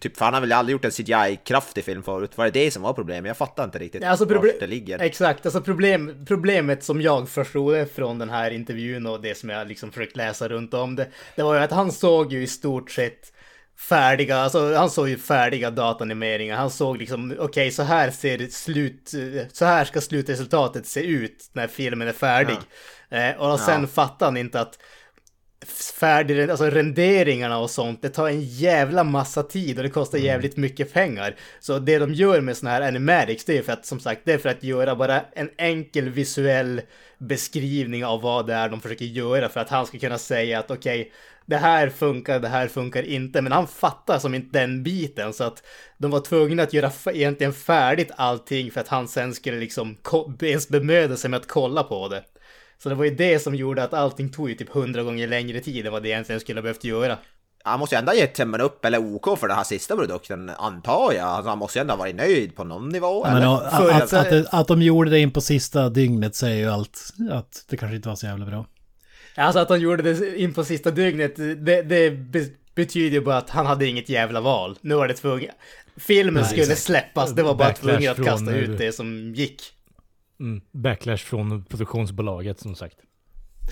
[0.00, 2.38] typ, för han har väl aldrig gjort en CGI-kraftig film förut?
[2.38, 3.28] Var det det som var problemet?
[3.28, 4.98] Jag fattar inte riktigt Alltså, proble- det ligger.
[4.98, 9.48] Exakt, alltså problem, problemet som jag förstod det från den här intervjun och det som
[9.48, 12.46] jag liksom försökt läsa runt om det, det var ju att han såg ju i
[12.46, 13.32] stort sett
[13.88, 16.56] färdiga, alltså han såg ju färdiga datanimeringar.
[16.56, 19.12] Han såg liksom, okej okay, så här ser slut,
[19.52, 22.56] så här ska slutresultatet se ut när filmen är färdig.
[23.08, 23.16] Ja.
[23.16, 23.86] Eh, och sen ja.
[23.86, 24.78] fattar han inte att
[25.66, 30.26] färdig, alltså renderingarna och sånt, det tar en jävla massa tid och det kostar Mm.
[30.26, 31.36] jävligt mycket pengar.
[31.60, 34.32] Så det de gör med såna här animatics, det är för att som sagt, det
[34.32, 36.80] är för att göra bara en enkel visuell
[37.18, 40.70] beskrivning av vad det är de försöker göra för att han ska kunna säga att
[40.70, 41.12] okej, okay,
[41.46, 45.44] det här funkar, det här funkar inte, men han fattar som inte den biten så
[45.44, 45.62] att
[45.98, 49.96] de var tvungna att göra egentligen färdigt allting för att han sen skulle liksom
[50.42, 52.24] ens bemöda sig med att kolla på det.
[52.82, 55.60] Så det var ju det som gjorde att allting tog ju typ hundra gånger längre
[55.60, 57.18] tid än vad det egentligen skulle ha behövt göra.
[57.64, 60.50] Han måste ju ändå ha gett tummen upp eller OK för den här sista produkten,
[60.50, 61.24] antar jag.
[61.24, 63.24] Alltså, han måste ju ändå ha varit nöjd på någon nivå.
[63.24, 63.54] Men, eller?
[63.54, 67.14] att, att, att, att, att de gjorde det in på sista dygnet säger ju allt.
[67.30, 68.66] Att det kanske inte var så jävla bra.
[69.34, 72.10] Alltså att han gjorde det in på sista dygnet, det, det
[72.74, 74.78] betyder ju bara att han hade inget jävla val.
[74.80, 75.54] Nu var det tvunget.
[75.96, 76.82] Filmen Nej, skulle exakt.
[76.82, 79.62] släppas, det var bara tvunget att kasta ut det som gick.
[80.40, 80.60] Mm.
[80.72, 82.96] Backlash från produktionsbolaget som sagt.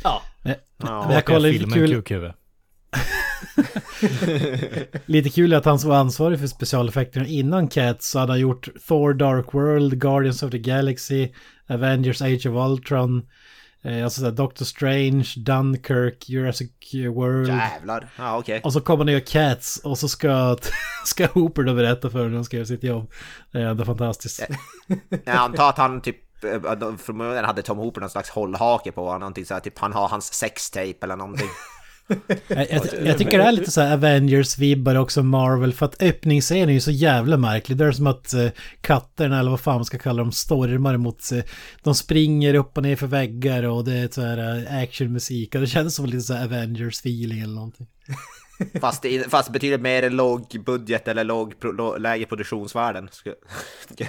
[0.05, 0.23] Ja.
[0.43, 2.33] Men, Ja, men jag kollade lite filmen kul, kukhuvud.
[5.07, 9.15] lite kul att han var ansvarig för specialeffekterna innan Cats så hade han gjort Thor
[9.15, 11.29] Dark World, Guardians of the Galaxy,
[11.69, 13.27] Avengers Age of Ultron,
[13.83, 16.71] eh, alltså såhär Doctor Strange, Dunkirk, Jurassic
[17.15, 17.49] World.
[17.49, 18.09] Jävlar.
[18.19, 18.61] Ja, okej.
[18.65, 20.57] Och så kommer han och gör Cats och så ska,
[21.05, 23.13] ska Hooper då berätta för honom när han ska göra sitt jobb.
[23.53, 24.47] Det är ändå fantastiskt.
[25.25, 29.21] Jag antar att han typ eh, början hade Tom Hooper någon slags hållhake på honom,
[29.21, 31.49] någonting så här, typ han har hans sextape eller någonting.
[32.49, 36.69] Jag, jag, jag tycker det är lite så här Avengers-vibbar också, Marvel, för att öppningsscenen
[36.69, 37.79] är ju så jävla märklig.
[37.79, 38.49] Det är som att eh,
[38.81, 41.33] katterna, eller vad fan man ska kalla dem, stormar mot...
[41.33, 41.43] Eh,
[41.83, 45.55] de springer upp och ner för väggar och det är så här eh, actionmusik.
[45.55, 47.87] Och det känns som lite så här Avengers-feeling eller någonting.
[48.81, 51.55] Fast, det, fast betydligt mer låg budget eller låg,
[51.99, 53.37] lägre produktionsvärden, skulle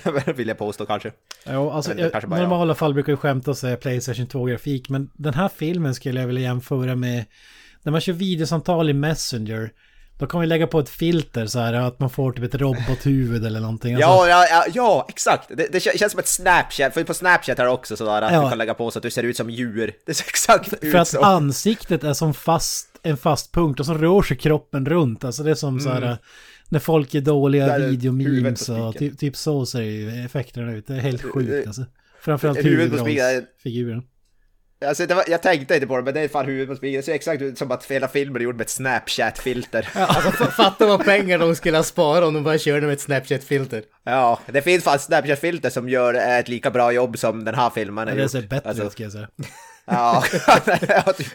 [0.04, 1.12] jag vilja påstå kanske.
[1.46, 5.10] Ja, alltså jag, kanske bara normala fall brukar jag skämta och säga Playstation 2-grafik, men
[5.14, 7.26] den här filmen skulle jag vilja jämföra med
[7.84, 9.72] när man kör videosamtal i Messenger.
[10.20, 13.46] Då kan vi lägga på ett filter så här att man får typ ett robothuvud
[13.46, 13.94] eller någonting.
[13.96, 15.48] Alltså, Ja, ja, ja, ja, exakt!
[15.50, 18.34] Det, det kän- känns som ett Snapchat, för på Snapchat är det också sådär att
[18.34, 18.44] Ja.
[18.44, 19.94] du kan lägga på så att du ser ut som djur.
[20.06, 21.22] Det ser exakt ut För att så.
[21.22, 25.24] ansiktet är som fast, en fast punkt och så rör sig kroppen runt.
[25.24, 26.18] Alltså det är som så här
[26.70, 27.90] när folk är dåliga Mm.
[27.90, 30.88] Videomemes och typ, typ så ser ju effekterna ut.
[30.88, 31.86] Det är helt sjukt alltså.
[32.22, 34.04] Framförallt huvudrollsfiguren.
[34.86, 36.98] Alltså, det var, jag tänkte inte på det, men det är fan huvudet på spiken.
[37.00, 39.90] Det ser exakt ut som att hela filmen är gjord med ett Snapchat-filter.
[39.96, 40.06] Ja.
[40.06, 43.84] Alltså fatta vad pengar de skulle ha sparat om de bara körde med ett Snapchat-filter.
[44.48, 48.12] det finns fan Snapchat-filter som gör ett lika bra jobb som den här filmen har
[48.12, 48.32] Ja, det gjort.
[48.32, 49.28] ser bättre Alltså, ut ska jag säga.
[49.90, 50.24] Ja,
[50.88, 51.28] ja, typ.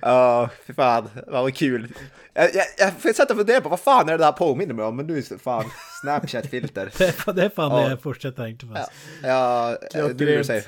[0.00, 1.92] Ja, fy fan, vad kul.
[2.34, 4.96] Jag, jag, jag satt och funderade på vad fan är det där påminner mig om,
[4.96, 5.64] men nu är det fan
[6.02, 6.90] Snapchat-filter.
[6.98, 7.84] Det är fan det, är fan Ja.
[7.84, 8.90] det jag först tänkte faktiskt.
[9.22, 10.18] Ja, Klockrent.
[10.18, 10.64] du säger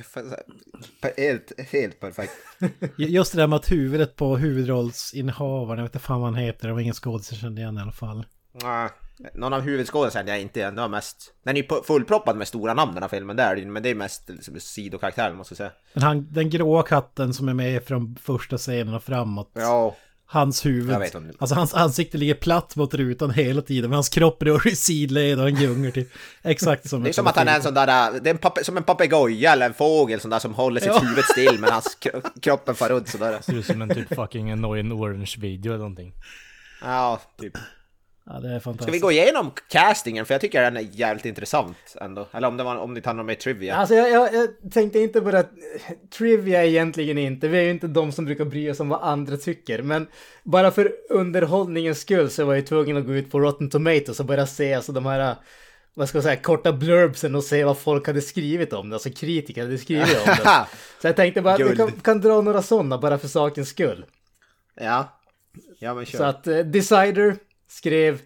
[1.16, 2.32] helt, helt perfekt.
[2.98, 6.68] Just det där med att huvudet på huvudrollsinnehavaren, jag vet inte fan vad han heter,
[6.68, 8.24] det var ingen skådis jag kände igen i alla fall.
[8.52, 8.88] Nej,
[9.34, 11.34] Någon av huvudskådespelarna kände jag inte var mest...
[11.44, 13.82] Den är ju fullproppad med stora namn den här filmen, det är det ju, men
[13.82, 15.70] det är mest liksom, sidokaraktärer måste jag säga.
[15.92, 19.50] Men han, den gråa katten som är med från första scenen och framåt.
[19.54, 19.96] Ja,
[20.32, 23.94] Hans huvud, Jag vet om alltså hans ansikte ligger platt mot rutan hela tiden, men
[23.94, 26.08] hans kropp rör sig i sidled och han gungar typ.
[26.42, 28.64] Exakt som det är som att han är en sån där, det är en pape,
[28.64, 30.98] som en papegoja eller en fågel sån där som håller sitt Ja.
[30.98, 33.38] huvud still men hans kro- kroppen far runt sådär.
[33.42, 36.12] Ser ut som en typ fucking annoying orange video eller någonting.
[36.82, 37.52] Ja, typ.
[38.32, 38.82] Ja, det är fantastiskt.
[38.82, 40.26] Ska vi gå igenom castingen?
[40.26, 42.28] För jag tycker den är jävligt intressant ändå.
[42.32, 43.76] Eller om det var, om ni tar någon mer trivia.
[43.76, 45.46] Alltså jag, jag, jag tänkte inte på det
[46.18, 47.48] trivia egentligen inte.
[47.48, 49.82] Vi är ju inte de som brukar bry oss om vad andra tycker.
[49.82, 50.06] Men
[50.42, 54.26] bara för underhållningens skull så var jag tvungen att gå ut på Rotten Tomatoes och
[54.26, 55.36] börja se alltså de här
[55.94, 59.10] vad ska jag säga, korta blurbsen och se vad folk hade skrivit om det, alltså
[59.10, 60.66] kritiker hade skrivit om det.
[61.00, 61.76] Så jag tänkte bara att vi Guld.
[61.76, 64.04] kan, kan dra några sådana bara för sakens skull.
[64.80, 65.20] Ja.
[65.78, 66.18] Ja men kör.
[66.18, 67.36] Så att eh, Decider
[67.70, 68.18] skrev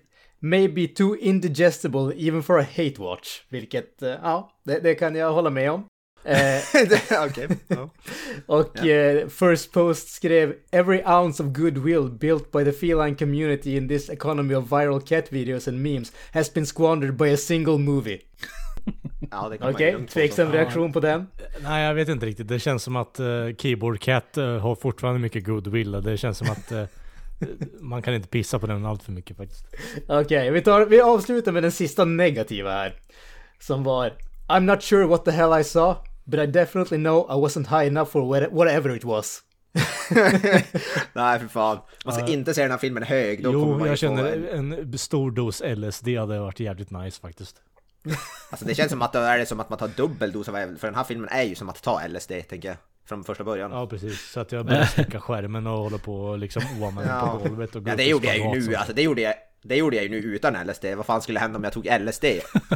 [0.44, 3.40] Maybe too indigestible even for a hate watch.
[3.48, 5.84] Vilket, eh, ja, det, det kan jag hålla med om.
[6.26, 7.48] Eh, Okej.
[7.68, 7.90] Ja.
[8.46, 13.88] och eh, First Post skrev Every ounce of goodwill built by the feline community in
[13.88, 18.20] this economy of viral cat videos and memes has been squandered by a single movie.
[19.30, 21.26] Ja, Okej, tveksam reaktion på den.
[21.62, 22.48] Nej, jag vet inte riktigt.
[22.48, 25.92] Det känns som att uh, Keyboard Cat eh, har fortfarande mycket goodwill.
[25.92, 26.84] Det känns som att eh,
[27.80, 29.66] man kan inte pissa på den allt för mycket faktiskt.
[30.08, 32.94] Okej, vi, tar, vi avslutar med den sista negativa här.
[33.60, 34.12] Som var
[34.48, 37.86] I'm not sure what the hell I saw, but I definitely know I wasn't high
[37.86, 39.40] enough for what- whatever it was.
[41.12, 41.78] Nej, för fan.
[42.04, 43.42] Man ska inte se den här filmen hög.
[43.42, 47.20] Då kommer Jo, man jag känner en- en stor dos LSD hade varit jävligt nice
[47.20, 47.56] faktiskt.
[48.50, 50.52] Alltså det känns som att då är det som att man tar dubbel dos av
[50.52, 52.76] För den här filmen är ju som att ta LSD, tänker jag.
[53.06, 53.70] Från första början.
[53.70, 54.30] Ja, Ja, precis.
[54.30, 57.84] Så att jag började slicka skärmen och hålla på och liksom oanvänd på golvet och
[57.84, 58.62] gå upp det gjorde jag ju nu.
[58.62, 58.76] så.
[58.76, 59.34] Alltså det gjorde jag.
[59.62, 60.84] Det gjorde jag ju nu utan LSD.
[60.96, 62.24] Vad fan skulle hända om jag tog LSD?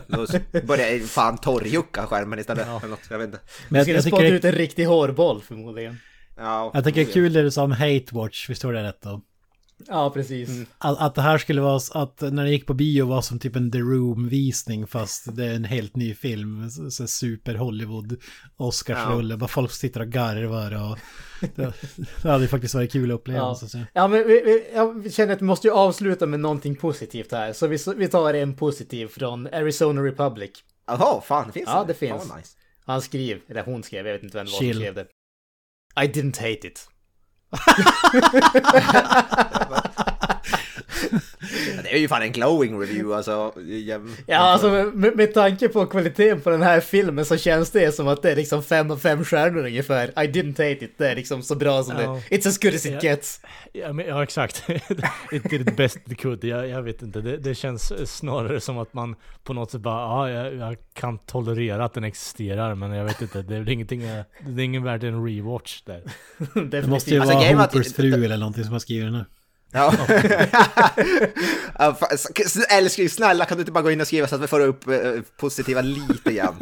[0.07, 2.67] Då började jag ju fan torrjucka skärmen istället.
[2.67, 3.38] Eller något, jag vet inte.
[3.69, 5.99] Men jag, skulle jag, spott tycker, ut en riktig hårboll förmodligen.
[6.37, 8.83] Ja, jag tycker det är kul det du sa om Hate Watch, visst var det
[8.83, 9.21] rätt då?
[9.90, 10.66] Ja, precis.
[10.79, 13.57] Att, att det här skulle vara, att när det gick på bio var som typ
[13.57, 16.70] en The Room-visning fast det är en helt ny film.
[16.70, 18.16] Så, så super Hollywood,
[18.57, 20.98] Oscarsrulle, bara folk sitter och garvar och
[21.55, 21.72] det,
[22.22, 23.14] det hade faktiskt varit kul Ja.
[23.14, 23.68] upplevelse.
[23.68, 23.79] så.
[23.92, 27.53] ja, men vi, vi, jag känner att vi måste ju avsluta med någonting positivt här.
[27.53, 30.51] Så vi, vi tar en positiv från Arizona Republic.
[30.87, 31.87] Jaha, fan det finns Ja, en.
[31.87, 32.29] det Fan, finns.
[32.31, 32.57] vad nice.
[32.87, 34.74] Han skrev, eller hon skrev, jag vet inte vem det var Chill.
[34.74, 35.07] som skrev det.
[36.05, 36.88] I didn't hate it.
[41.99, 43.53] Är ju fan en glowing review alltså.
[43.61, 47.95] jäm- Ja, alltså med, med tanke på kvaliteten på den här filmen så känns det
[47.95, 50.09] som att det är liksom fem av fem stjärnor ungefär.
[50.09, 50.95] I didn't hate it.
[50.99, 52.21] Det är liksom så bra som Ja.
[52.31, 53.11] det It's as good as it Ja.
[53.11, 53.41] gets.
[53.73, 54.65] Ja, men, ja exakt.
[55.33, 56.45] It did it best it could.
[56.45, 57.21] Jag, jag vet inte.
[57.21, 61.19] Det, det känns snarare som att man på något sätt bara, ja, jag, jag kan
[61.19, 63.43] tolerera att den existerar, men jag vet inte.
[63.43, 66.03] Det är väl ingenting, jag- det är ingen värd en rewatch där.
[66.71, 69.27] Det måste ju Alltså, vara att- Hoopers fru eller någonting som har skrivit den här.
[69.73, 69.95] Ja.
[72.71, 74.89] älskling, snälla kan du inte bara gå in och skriva så att vi får upp
[74.89, 74.97] eh,
[75.37, 76.57] positiva lite grann?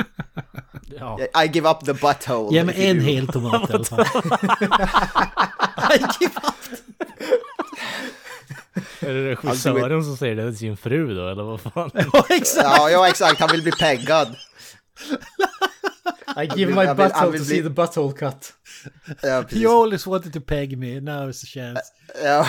[0.99, 1.19] Ja.
[1.45, 2.57] I give up the butthole.
[2.57, 4.07] Ge mig en hel tomat i alla fall.
[9.01, 11.91] Är det regissören som säger det till sin fru då, eller vad fan?
[12.13, 12.67] Ja, exakt!
[12.77, 13.41] Ja, ja, exakt.
[13.41, 14.37] Han vill bli peggad.
[16.37, 18.53] I give my butthole to see the butthole cut.
[19.23, 19.45] Ja.
[19.53, 21.83] You always wanted to peg me, now is a chance.
[22.25, 22.47] Ja.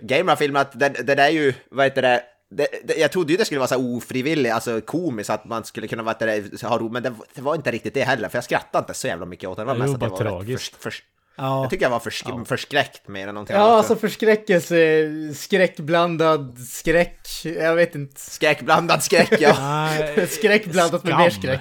[0.02, 3.36] Gamer filmen att den, den är ju, vad heter det, det, det, jag trodde ju
[3.36, 6.78] det skulle vara så här ofrivillig, alltså komiskt, att man skulle kunna heter det, ha
[6.78, 9.26] ro, men det, det var inte riktigt det heller, för jag skrattade inte så jävla
[9.26, 9.66] mycket åt den.
[9.66, 10.74] Det var mest att jag var tragiskt.
[10.76, 11.02] Förs, förs,
[11.36, 13.76] Ja, jag tycker jag var försk, förskräckt mer än någonting Ja, annat.
[13.76, 17.26] alltså förskräckelse, skräckblandad skräck.
[17.44, 18.20] Jag vet inte.
[18.20, 19.56] Skräckblandad skräck, ja.
[19.60, 21.60] Nej, Skräck blandat med mer skräck.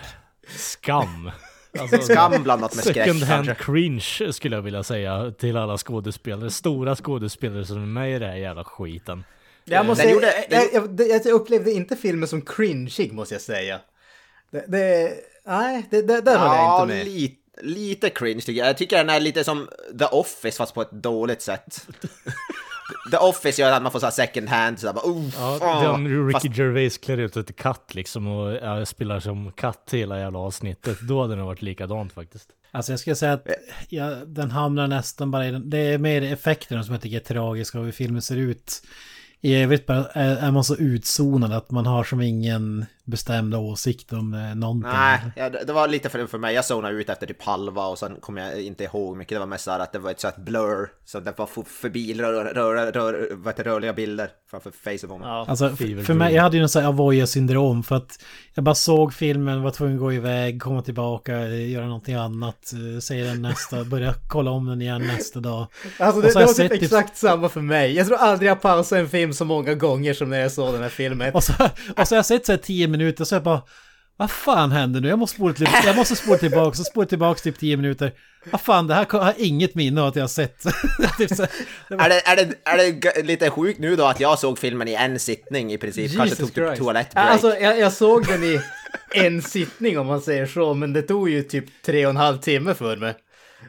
[0.57, 1.31] Skam.
[1.79, 3.63] Alltså, Skam blandat med skräck Second hand kanske.
[3.63, 6.49] cringe skulle jag vilja säga till alla skådespelare.
[6.49, 9.23] Stora skådespelare som är med i den här jävla skiten.
[9.65, 13.35] Jag måste Den säga, gjorde- den jag, jag, jag upplevde inte filmen som cringeig måste
[13.35, 13.79] jag säga.
[14.51, 15.13] Det, det
[15.45, 17.05] nej, det, det, där håller jag Ja, inte med.
[17.07, 18.67] lite, lite cringe tycker jag.
[18.69, 19.67] Jag tycker den är lite som
[19.99, 21.87] The Office fast på ett dåligt sätt.
[23.11, 25.29] The Office gör att man får så här second hand, så här bara, oh,
[25.61, 29.51] Ja, den Ricky Fast- Gervais klär ut sig till katt liksom och ja, spelar som
[29.51, 30.97] katt hela jävla avsnittet.
[31.01, 32.49] Då hade det varit likadant faktiskt.
[32.71, 33.47] alltså jag skulle säga att
[33.89, 35.69] ja, den hamnar nästan bara i den.
[35.69, 38.81] Det är mer effekterna som jag tycker är tragiska och hur filmen ser ut.
[39.43, 44.13] I övrigt bara är, är man så utzonad att man har som ingen bestämd åsikt
[44.13, 44.91] om eh, någonting.
[44.91, 46.55] Nej, ja, det var lite för, för mig.
[46.55, 49.35] Jag zonade ut efter typ halva och sen kommer jag inte ihåg mycket.
[49.35, 50.89] Det var mest så här att det var ett sånt blur.
[51.05, 55.27] Så det var förbi rör, rör, rör, vad heter rörliga bilder framför facet på mig.
[55.27, 55.45] Ja.
[55.47, 58.19] Alltså för mig, jag hade ju en sån här avoya-syndrom för att
[58.53, 62.99] jag bara såg filmen, var tvungen att gå iväg, komma tillbaka, göra någonting annat, eh,
[62.99, 65.67] säga den nästa, börja kolla om den igen nästa dag.
[65.99, 67.95] Alltså det, så det var typ sett typ- exakt samma för mig.
[67.95, 70.81] Jag tror aldrig jag pausade en film så många gånger som när jag såg den
[70.81, 71.33] här filmen.
[71.33, 71.53] Och så,
[71.97, 73.61] och så har jag sett så här tio minuter så jag bara
[74.21, 75.07] vad fan händer nu?
[75.07, 78.11] Jag måste spola, till, jag måste spola tillbaka, så spola tillbaka typ tio minuter.
[78.51, 80.63] Vad fan, det här har jag inget minne av att jag har sett.
[81.17, 84.59] typ så, Är det, är, det, är det lite sjukt nu då att jag såg
[84.59, 86.17] filmen i en sittning i princip?
[86.17, 87.29] Kanske tog typ toalettbreak?
[87.29, 88.61] Alltså jag, jag såg den i
[89.15, 92.37] en sittning om man säger så, men det tog ju typ tre och en halv
[92.37, 93.13] timme för mig.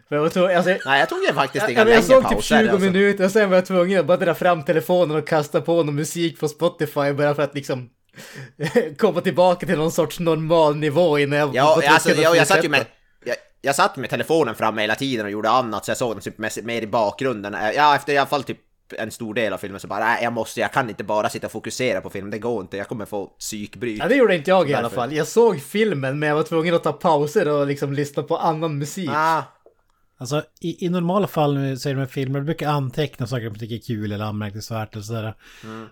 [0.08, 2.02] För jag, var tvungen- alltså, Nej, jag tog ju faktiskt jag, inga jag, jag längre
[2.02, 2.58] såg typ pauser.
[2.58, 2.84] 20 alltså.
[2.84, 5.94] minuter och sen var jag tvungen att bara dra fram telefonen och kasta på någon
[5.94, 7.90] musik på Spotify bara för att liksom
[8.98, 12.68] komma tillbaka till någon sorts normal nivå innan jag Ja, alltså, jag, jag satt ju
[12.68, 12.86] med...
[13.24, 16.20] Jag, jag satt med telefonen framme hela tiden och gjorde annat, så jag såg den
[16.22, 17.54] typ mest, mer i bakgrunden.
[17.54, 18.58] Eh, Ja, efter i alla fall typ
[18.98, 21.46] en stor del av filmen så bara, nej, jag måste, jag kan inte bara sitta
[21.46, 23.98] och fokusera på filmen, det går inte, jag kommer få psykbryt.
[23.98, 25.12] Ja, det gjorde inte jag i alla fall.
[25.12, 28.78] Jag såg filmen men jag var tvungen att ta pauser och liksom lyssna på annan
[28.78, 29.10] musik.
[29.12, 29.42] Ah,
[30.18, 33.44] Alltså i, i normala fall när vi ser de här filmerna, jag brukar anteckna saker
[33.44, 35.34] jag tycker är kul eller anmärkningsvärt och sådär.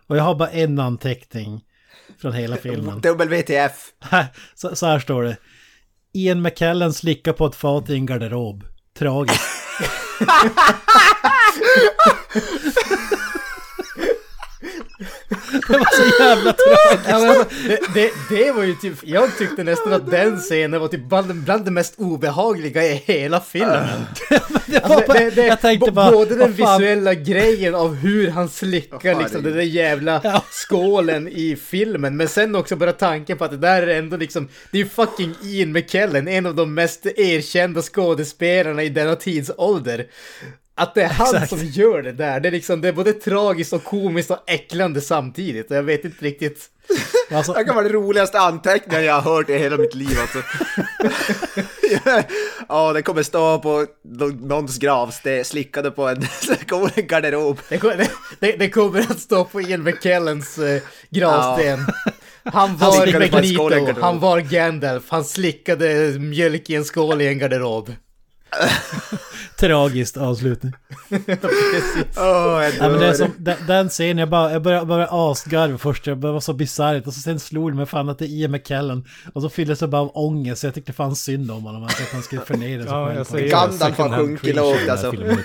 [0.07, 1.64] Och jag har bara en anteckning
[2.18, 3.00] från hela filmen.
[3.00, 3.72] WTF!
[4.54, 5.36] så, så här står det.
[6.12, 8.64] Ian McKellen slickar på ett fat i en garderob.
[8.98, 9.40] Tragiskt.
[15.68, 17.08] det var så jävla tragiskt.
[17.08, 20.80] Ja, men alltså, det, det, det var ju typ, jag tyckte nästan att den scenen
[20.80, 23.88] var typ bland, bland det mest obehagliga i hela filmen.
[24.82, 29.42] Alltså, det, det, jag tänkte bara, både den visuella grejen av hur han slickar liksom
[29.42, 30.44] den där jävla Ja.
[30.50, 34.48] skålen i filmen, men sen också bara tanken på att det där är ändå liksom,
[34.70, 40.06] det är ju fucking Ian McKellen, en av de mest erkända skådespelarna i denna tidsålder.
[40.81, 41.49] Att det är han Exakt.
[41.49, 45.01] som gör det där, det är liksom, det är både tragiskt och komiskt och äcklande
[45.01, 45.70] samtidigt.
[45.70, 46.68] Och jag vet inte riktigt.
[47.31, 50.39] alltså, Det kan vara den roligaste anteckningen jag har hört i hela mitt liv alltså.
[52.68, 56.22] Ja, det kommer stå på nå- någons gravsten, slickade på en,
[56.95, 57.59] en garderob.
[57.68, 57.93] Det, ko-
[58.41, 61.87] det, det, kommer att stå på Ian McKellens eh, gravsten.
[62.45, 67.39] Han var en Magneto, han var Gandalf, han slickade mjölk i en skål i en
[67.39, 67.93] garderob.
[69.61, 70.72] tragiskt avslutning.
[71.08, 72.06] Precis.
[72.16, 75.78] Jag Ja, men det är som, den, den scenen, jag bara, jag började, började asgarva
[75.78, 78.24] först, jag bara var så bisarrt och så sen slog det mig fan att det
[78.24, 79.04] är Ian McKellen.
[79.32, 82.02] Och så fylldes jag bara av ångest, så jag tyckte fan synd om honom, alltså
[82.02, 83.48] att han skulle förnedra sig Ja, själv.
[83.50, 85.11] Gandalf har sjunkit lågt, alltså.
[85.11, 85.38] filmen.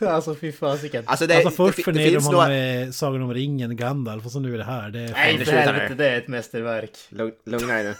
[0.00, 1.04] Alltså fy fasiken.
[1.06, 2.48] Alltså, det, Alltså först finns honom nog...
[2.48, 4.90] med Sagan om ringen, Gandalf, och så nu är det här.
[4.90, 6.90] Det är Nej det för helvete, det är ett mästerverk.
[7.10, 7.94] Lugn- Lugna dig nu.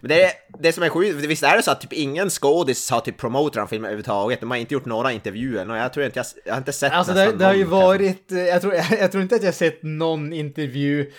[0.00, 2.90] Men det, är, det som är sjukt, visst är det så att typ ingen skådis
[2.90, 4.40] har typ promotat den filmen överhuvudtaget?
[4.40, 6.92] De har inte gjort några intervjuer, och jag tror inte jag, jag har inte sett
[6.92, 7.86] Alltså det, nästan det har ju någon, kanske.
[7.86, 11.10] varit, eh, jag tror, jag tror inte att jag sett någon intervju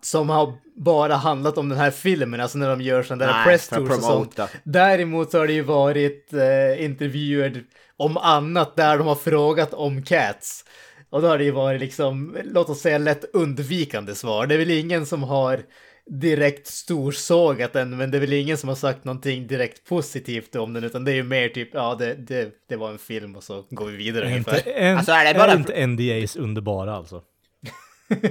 [0.00, 3.44] som har bara handlat om den här filmen, alltså när de gör sådana där Nej,
[3.44, 4.40] press för att tours och sånt.
[4.64, 7.64] Däremot så har det ju varit eh, intervjuer
[7.96, 10.64] om annat där de har frågat om Cats.
[11.10, 14.46] Och då har det ju varit liksom, låt oss säga lätt undvikande svar.
[14.46, 15.60] Det är väl ingen som har
[16.10, 20.72] direkt storsågat den, men det är väl ingen som har sagt någonting direkt positivt om
[20.72, 23.44] den, utan det är ju mer typ, ja det, det, det var en film och
[23.44, 24.72] så går vi vidare Är inte, ungefär.
[24.72, 27.22] en, Alltså, är det bara- inte NDAs underbara alltså?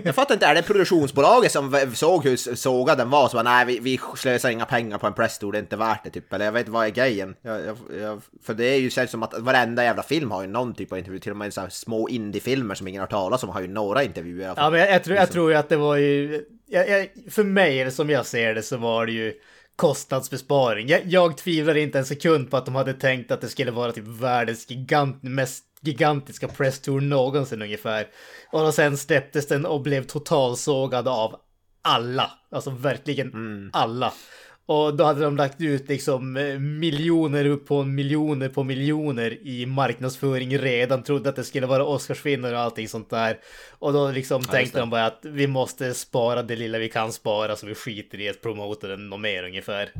[0.03, 3.65] Jag fattar inte, är det produktionsbolaget som såg hur sågad den var så bara, nej
[3.65, 6.45] vi, vi slösar inga pengar på en presstour, det är inte värt det typ, eller
[6.45, 7.35] jag vet inte vad är grejen?
[7.41, 10.47] Jag, jag, jag, för det är ju känns som att varenda jävla film har ju
[10.47, 13.43] någon typ av intervju, till och med så här små indiefilmer som ingen har talat
[13.43, 14.53] om har ju några intervjuer.
[14.57, 16.45] Ja, men jag, jag, tror, jag tror ju att det var ju...
[16.67, 19.33] Jag, jag, för mig, eller som jag ser det, så var det ju
[19.75, 20.87] kostnadsbesparing.
[20.87, 23.91] Jag, jag tvivlar inte en sekund på att de hade tänkt att det skulle vara
[23.91, 28.07] typ världens gigant, mest gigantiska presstour någonsin ungefär.
[28.51, 31.35] Och då sen släpptes den och blev totalsågad av
[31.81, 32.31] alla.
[32.51, 34.13] Alltså verkligen alla.
[34.67, 40.57] Och då hade de lagt ut liksom eh, miljoner på miljoner på miljoner i marknadsföring
[40.57, 41.03] redan.
[41.03, 43.39] Trodde att det skulle vara Oscarsvinnare och allting sånt där.
[43.79, 47.55] Och då liksom tänkte de bara att vi måste spara det lilla vi kan spara
[47.55, 49.91] så vi skiter i att promota den något mer ungefär.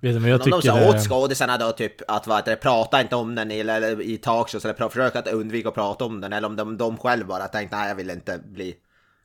[0.00, 2.56] Vet du, men jag Om de tycker sa åt skådisarna då typ att vad heter
[2.56, 6.04] prata inte om den i, eller i talkshows eller pra- försök att undvika att prata
[6.04, 8.74] om den eller om de, de själv bara tänkte nej jag vill inte bli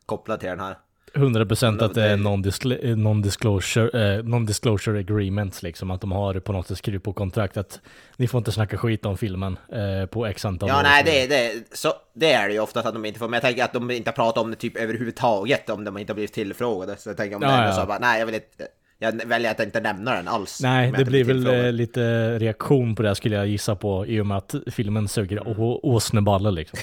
[0.06, 0.76] kopplad till den här.
[1.14, 6.68] 100% att det är eh, non-disclosure, eh, non-disclosure agreements liksom, att de har på något
[6.68, 7.80] sätt skrivit på kontrakt att
[8.18, 10.84] ni får inte snacka skit om filmen eh, på x antal Ja år.
[10.84, 13.42] nej det, det, så, det är det ju ofta att de inte får, men jag
[13.42, 16.98] tänker att de inte pratar om det typ överhuvudtaget om de inte har blivit tillfrågade.
[16.98, 17.74] Så jag tänker om Ja, det är ja.
[17.74, 18.68] så bara nej jag vill inte,
[19.00, 20.60] jag väljer att inte nämna den alls.
[20.64, 21.66] Nej, det blir väl tillfrågad.
[21.66, 25.48] eh, lite reaktion på det skulle jag gissa på i och med att filmen suger
[25.48, 26.80] å- åsneballe liksom.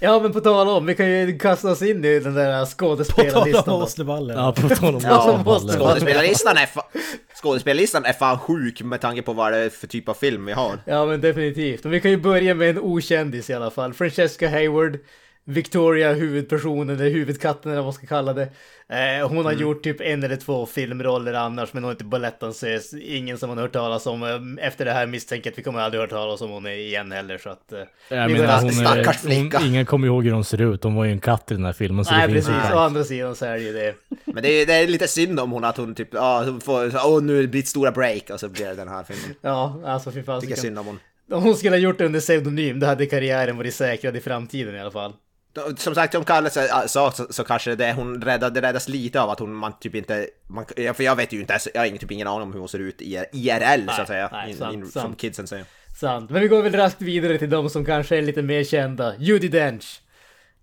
[0.00, 2.66] Ja men på tal om, vi kan ju kasta oss in i den där På
[2.66, 3.74] tal skådespelarlistan.
[3.74, 3.84] om då.
[3.84, 4.36] Åsneballen.
[4.38, 5.72] Ja, på tal om Ja, åsneballe.
[5.78, 6.68] Skådespelarlistan är,
[7.42, 10.52] skådespelarlistan är fan sjuk med tanke på vad det är för typ av film vi
[10.52, 10.78] har.
[10.84, 11.84] Ja men definitivt.
[11.84, 13.94] Och vi kan ju börja med en okändis i alla fall.
[13.94, 14.98] Francesca Hayward.
[15.52, 18.48] Victoria, huvudpersonen, eller huvudkatten eller vad man ska kalla det.
[18.88, 22.94] Eh, hon har gjort typ en eller två filmroller annars, men hon är inte balettdansös.
[22.94, 24.22] Ingen som man har hört talas om.
[24.22, 27.38] Eh, Efter det här misstänker att vi kommer aldrig hört talas om hon igen heller,
[27.38, 27.72] så att...
[27.72, 27.78] Eh,
[28.08, 29.60] Jag menar, går- hon Stackars är, hon, flicka.
[29.66, 30.84] ingen kommer ihåg hur hon ser ut.
[30.84, 32.04] Hon var ju en katt i den här filmen.
[32.04, 33.94] Så Nej det precis, å andra sidan så är det ju det.
[34.24, 36.92] Men det är, det är lite synd om hon att hon typ, ja, hon får,
[37.06, 39.34] åh nu är det stora break och så blir det den här filmen.
[39.40, 40.40] Ja, alltså fy fan.
[40.40, 40.98] Tycker synd om hon.
[41.32, 44.74] Om hon skulle ha gjort det under pseudonym, då hade karriären varit säkrad i framtiden
[44.74, 45.12] i alla fall.
[45.76, 49.30] Som sagt, som Kalle sa så, så, kanske det, hon räddad, det räddas lite av
[49.30, 50.28] att hon man typ inte...
[50.46, 52.68] Man, för jag vet ju inte, jag har ingen, typ ingen aning om hur hon
[52.68, 54.28] ser ut i IRL så att säga.
[54.32, 55.20] nej, in, sant, in, som sant.
[55.20, 55.64] kidsen säger.
[56.00, 56.30] Sant.
[56.30, 59.16] Men vi går väl raskt vidare till de som kanske är lite mer kända.
[59.18, 60.00] Judi Dench.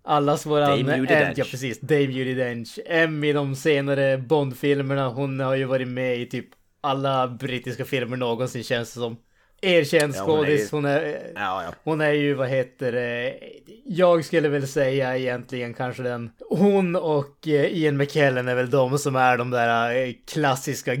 [0.04, 0.70] Allas våran...
[0.70, 1.38] Dame Judi Dench.
[1.38, 1.80] Ja, precis.
[1.80, 2.78] Dame Judi Dench.
[2.86, 5.08] M i de senare Bond-filmerna.
[5.08, 6.46] Hon har ju varit med i typ
[6.80, 9.16] alla brittiska filmer någonsin känns det som.
[9.62, 10.70] Erkänd Ja, hon är ju- skådis.
[10.70, 11.32] Hon är...
[11.34, 11.74] Ja, ja.
[11.84, 13.34] Hon är ju, vad heter det,
[13.84, 18.98] jag skulle väl säga egentligen kanske den, hon och eh, Ian McKellen är väl de
[18.98, 20.94] som är de där eh, klassiska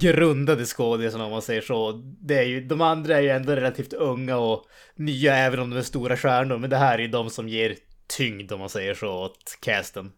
[0.00, 1.92] grundade skådisarna om man säger så.
[2.20, 4.64] Det är ju, de andra är ju ändå relativt unga och
[4.96, 7.76] nya även om de är stora stjärnor, men det här är ju de som ger
[8.16, 10.12] tyngd om man säger så åt casten.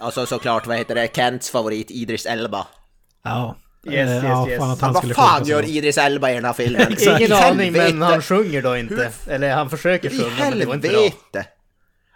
[0.00, 2.66] Och så såklart, vad heter det, Kents favorit Idris Elba.
[3.22, 3.56] Ja.
[3.86, 4.58] Yes, Eh, yes, ja, yes.
[4.58, 5.68] fan att Han, vad fan gör så.
[5.68, 6.96] Idris Elba i den här filmen?
[7.00, 9.10] Ingen I aning, men han sjunger då inte.
[9.28, 10.96] Eller han försöker I sjunga, men det var inte bra.
[10.98, 11.46] helvete!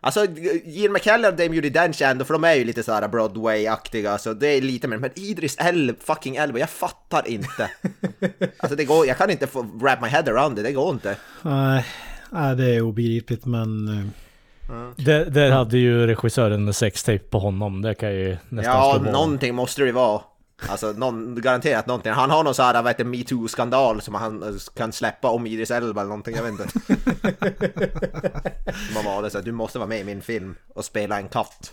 [0.00, 0.26] Alltså,
[0.64, 4.32] Ian McKellen och Dame Judi Dench ändå, för de är ju lite såhär Broadway-aktiga, så
[4.34, 7.70] det är lite mer, men Idris El, fucking Elba, jag fattar inte.
[8.58, 11.16] Alltså det går, jag kan inte få wrap my head around det, det går inte.
[11.42, 11.84] Nej,
[12.30, 13.88] nej, det är obegripligt men...
[13.88, 19.54] eh, Där, där hade ju regissören sextape på honom, det kan ju nästan Ja, någonting
[19.54, 20.20] måste det ju vara.
[20.66, 22.12] Alltså, någon, garanterat någonting.
[22.12, 25.70] Han har någon sån här, vad heter metoo-skandal som han eh, kan släppa om Idris
[25.70, 26.68] Elba eller någonting, jag vet inte.
[28.94, 31.72] Som var det så du måste vara med i min film och spela en katt.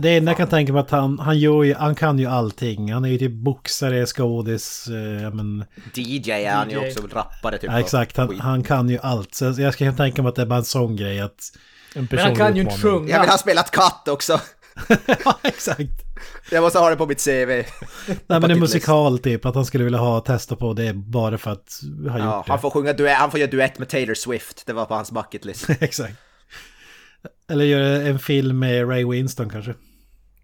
[0.00, 2.92] Det- enda jag kan tänka mig att han, han, gör ju, han kan ju allting.
[2.92, 5.64] Han är ju typ boxare, skådis, eh, men...
[5.94, 7.70] DJ är han ju också, rappare typ.
[7.70, 9.34] Ja, exakt, han, han kan ju allt.
[9.34, 11.52] Så jag ska tänka mig att det är bara en sån grej att...
[11.94, 12.98] En Men han kan ju inte utmaning.
[12.98, 13.10] sjunga.
[13.10, 14.40] Jag vill ha spelat katt också!
[15.24, 16.09] ja, exakt.
[16.50, 17.48] Jag måste ha det på mitt CV.
[17.50, 17.64] Nej
[18.26, 21.80] men en musikal typ, att han skulle vilja ha testa på det bara för att
[22.08, 22.52] ha gjort Ja, det.
[22.52, 24.62] han får sjunga duett, han får göra duett med Taylor Swift.
[24.66, 25.70] Det var på hans bucket list.
[25.80, 26.14] exakt.
[27.50, 29.74] Eller göra en film med Ray Winston kanske.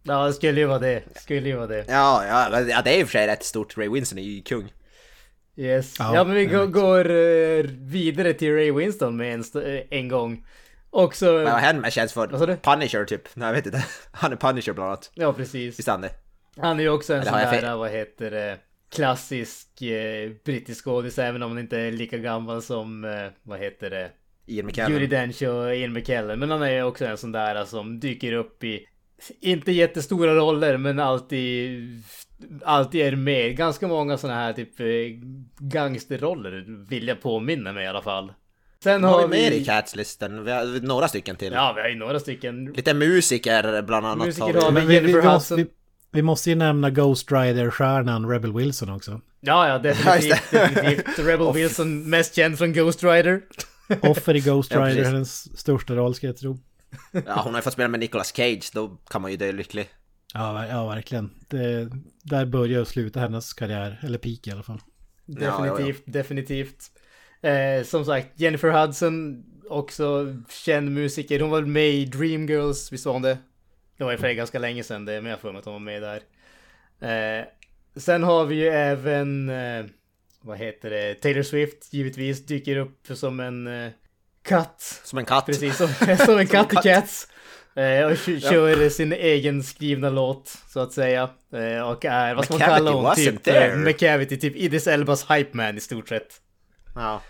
[0.03, 1.03] Ja, det skulle ju vara det.
[1.23, 1.85] Skulle ju vara det.
[1.89, 3.77] Ja, ja, men- ja, det är i och för sig rätt stort.
[3.79, 4.73] Ray Winston är ju kung.
[5.57, 5.95] Yes.
[5.99, 9.41] Ja, Ja, men vi går, går eh, vidare till Ray Winston med en,
[9.75, 10.47] eh, en gång.
[10.99, 11.25] Också...
[11.33, 12.57] Men vad med känns Vad sa för du?
[12.57, 13.29] Punisher typ?
[13.35, 13.85] Nej, jag vet inte.
[14.13, 15.11] Han är Punisher bland annat.
[15.15, 15.79] Ja, precis.
[15.79, 16.11] Visst han det?
[16.57, 17.79] Han är ju också en Eller sån där, fel?
[17.79, 18.59] vad heter det,
[18.95, 23.91] klassisk eh, brittisk skådis, även om han inte är lika gammal som, eh, vad heter
[23.91, 24.11] det,
[24.47, 25.11] Ian Judi McKellen.
[25.11, 26.39] Dench och Ian McKellen.
[26.39, 28.87] Men han är ju också en sån där som dyker upp i,
[29.41, 31.83] inte jättestora roller, men alltid,
[32.65, 33.57] alltid är med.
[33.57, 34.87] Ganska många såna här typ eh,
[35.59, 38.33] gangsterroller vill jag påminna mig i alla fall.
[38.87, 40.45] Sen Har har vi mer i Cats-listan?
[40.45, 41.53] Vi har några stycken till.
[41.53, 42.65] Ja, vi har ju några stycken.
[42.65, 44.27] Lite musiker bland annat.
[44.27, 44.73] Musiker har vi.
[44.73, 45.67] Men vi, vi, måste, vi,
[46.13, 49.21] vi måste ju nämna Ghost Rider-stjärnan Rebel Wilson också.
[49.41, 50.51] Ja, ja, Ja, definitivt.
[50.51, 51.19] definitivt.
[51.19, 53.43] Rebel Wilson, mest känd från Ghost Rider.
[54.03, 55.07] Offer i Ghost Ja, Rider, precis.
[55.07, 56.59] hennes största roll ska jag tro.
[57.13, 59.89] Ja, hon har ju fått spela med Nicolas Cage, då kan man ju dö lycklig.
[60.35, 61.31] Ja, ja verkligen.
[61.49, 61.89] Det,
[62.23, 64.81] där börjar och slutar hennes karriär, eller peak i alla fall.
[65.27, 65.73] Ja, ja, ja.
[65.73, 66.91] Definitivt, definitivt.
[67.47, 71.41] Eh, som sagt, Jennifer Hudson, också känd musiker.
[71.41, 73.39] Hon var med i Dreamgirls, visst var hon det?
[73.99, 75.81] Det var ju för ganska länge sedan det, men jag för mig att hon var
[75.81, 76.21] med där.
[77.01, 77.45] Eh,
[77.97, 79.85] sen har vi ju även, eh,
[80.41, 83.91] vad heter det, Taylor Swift givetvis dyker upp som en eh,
[84.43, 85.01] katt.
[85.05, 85.47] Som en katt.
[85.47, 85.89] Precis, som,
[86.27, 87.29] som en katt i Cats.
[87.75, 91.31] Eh, och kö- kör sin egen skrivna låt, så att säga.
[91.53, 93.15] Eh, och är, vad ska man kalla hon?
[93.15, 96.41] Typ eh, McCavity, typ Idris Elbas hype man i stort sett.
[96.95, 97.23] Ja.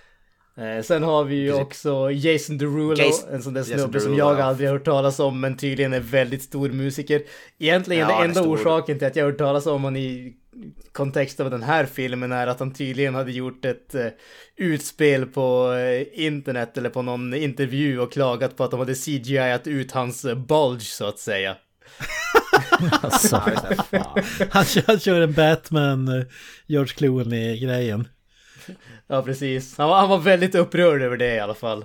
[0.59, 1.67] Eh, sen har vi ju Precis.
[1.67, 4.43] också Jason Derulo, Jason- en sån där snubbe som jag ja.
[4.43, 7.23] aldrig har hört talas om, men tydligen är väldigt stor musiker.
[7.59, 10.35] Egentligen Ja, den enda orsaken till att jag har hört talas om honom i
[10.93, 14.07] kontext av den här filmen är att han tydligen hade gjort ett eh,
[14.57, 19.67] utspel på eh, internet eller på någon intervju och klagat på att de hade CGI-at
[19.67, 21.57] ut hans eh, bulge så att säga.
[23.03, 23.37] Alltså.
[24.51, 26.25] Han kör, han kör en Batman, eh,
[26.67, 28.09] George Clooney-grejen.
[29.07, 29.79] Ja, precis.
[29.79, 31.85] Han var, han var väldigt upprörd över det i alla fall.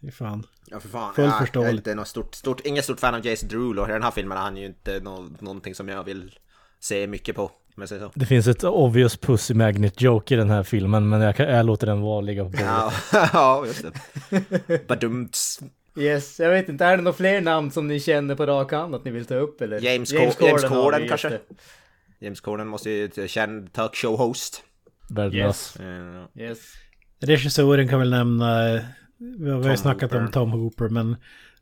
[0.00, 0.46] Fy Fan.
[0.70, 1.14] Ja, för fan.
[1.14, 3.88] Fullt ja, jag är inte något stort, stort, ingen stort fan av Jason Derulo.
[3.88, 6.38] I den här filmen är han ju inte nå, någonting som jag vill
[6.80, 7.50] se mycket på.
[7.76, 11.48] Jag det finns ett obvious pussy magnet joke i den här filmen, men jag, kan,
[11.48, 12.66] jag låter den vara ligga på bordet.
[12.66, 12.92] Ja,
[13.32, 13.84] ja just
[14.28, 14.78] det.
[14.88, 15.60] Badumts.
[15.96, 18.94] Yes, jag vet inte, är det några fler namn som ni känner på rak hand
[18.94, 19.80] att ni vill ta upp eller?
[19.80, 21.30] James James Corden vi, kanske?
[21.30, 21.44] just
[22.18, 24.62] James Corden måste ju ett känd talkshow-host.
[25.08, 25.76] Värdelös.
[25.76, 26.42] Eh, det.
[26.42, 26.58] Yes.
[27.20, 28.82] Regissören kan väl nämna, eh,
[29.38, 30.32] vi har, Tom snackat om Hooper.
[30.32, 31.16] Tom Hooper men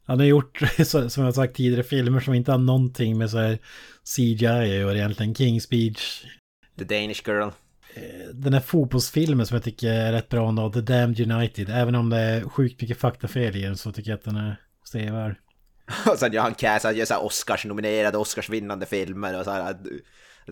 [0.05, 0.61] han har gjort,
[1.09, 3.59] som jag sagt tidigare, filmer som inte har någonting med så här
[4.17, 5.35] CGI göra egentligen.
[5.35, 6.25] King's Speech,
[6.79, 7.51] The Danish Girl.
[8.33, 11.69] den här fotbollsfilmen som jag tycker är rätt bra ändå, The Damned United.
[11.71, 14.61] Även om det är sjukt mycket faktafel i den så tycker jag att den är
[14.91, 15.37] sevärd.
[16.07, 19.77] Och sen gör han cast, han gör så här Oscars-nominerade, Oscars-vinnande filmer och så här.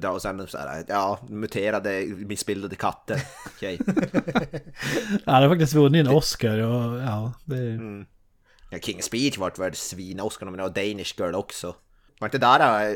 [0.03, 3.23] Och sen så här, ja, muterade, missbildade katter.
[3.47, 3.79] Okej.
[5.25, 7.81] Han har faktiskt vunnit en Oscar och ja, det...
[8.71, 11.75] Ja, King Speech vart väl svin-Oscar-nominerad och Danish Girl också.
[12.19, 12.95] Var inte där äh,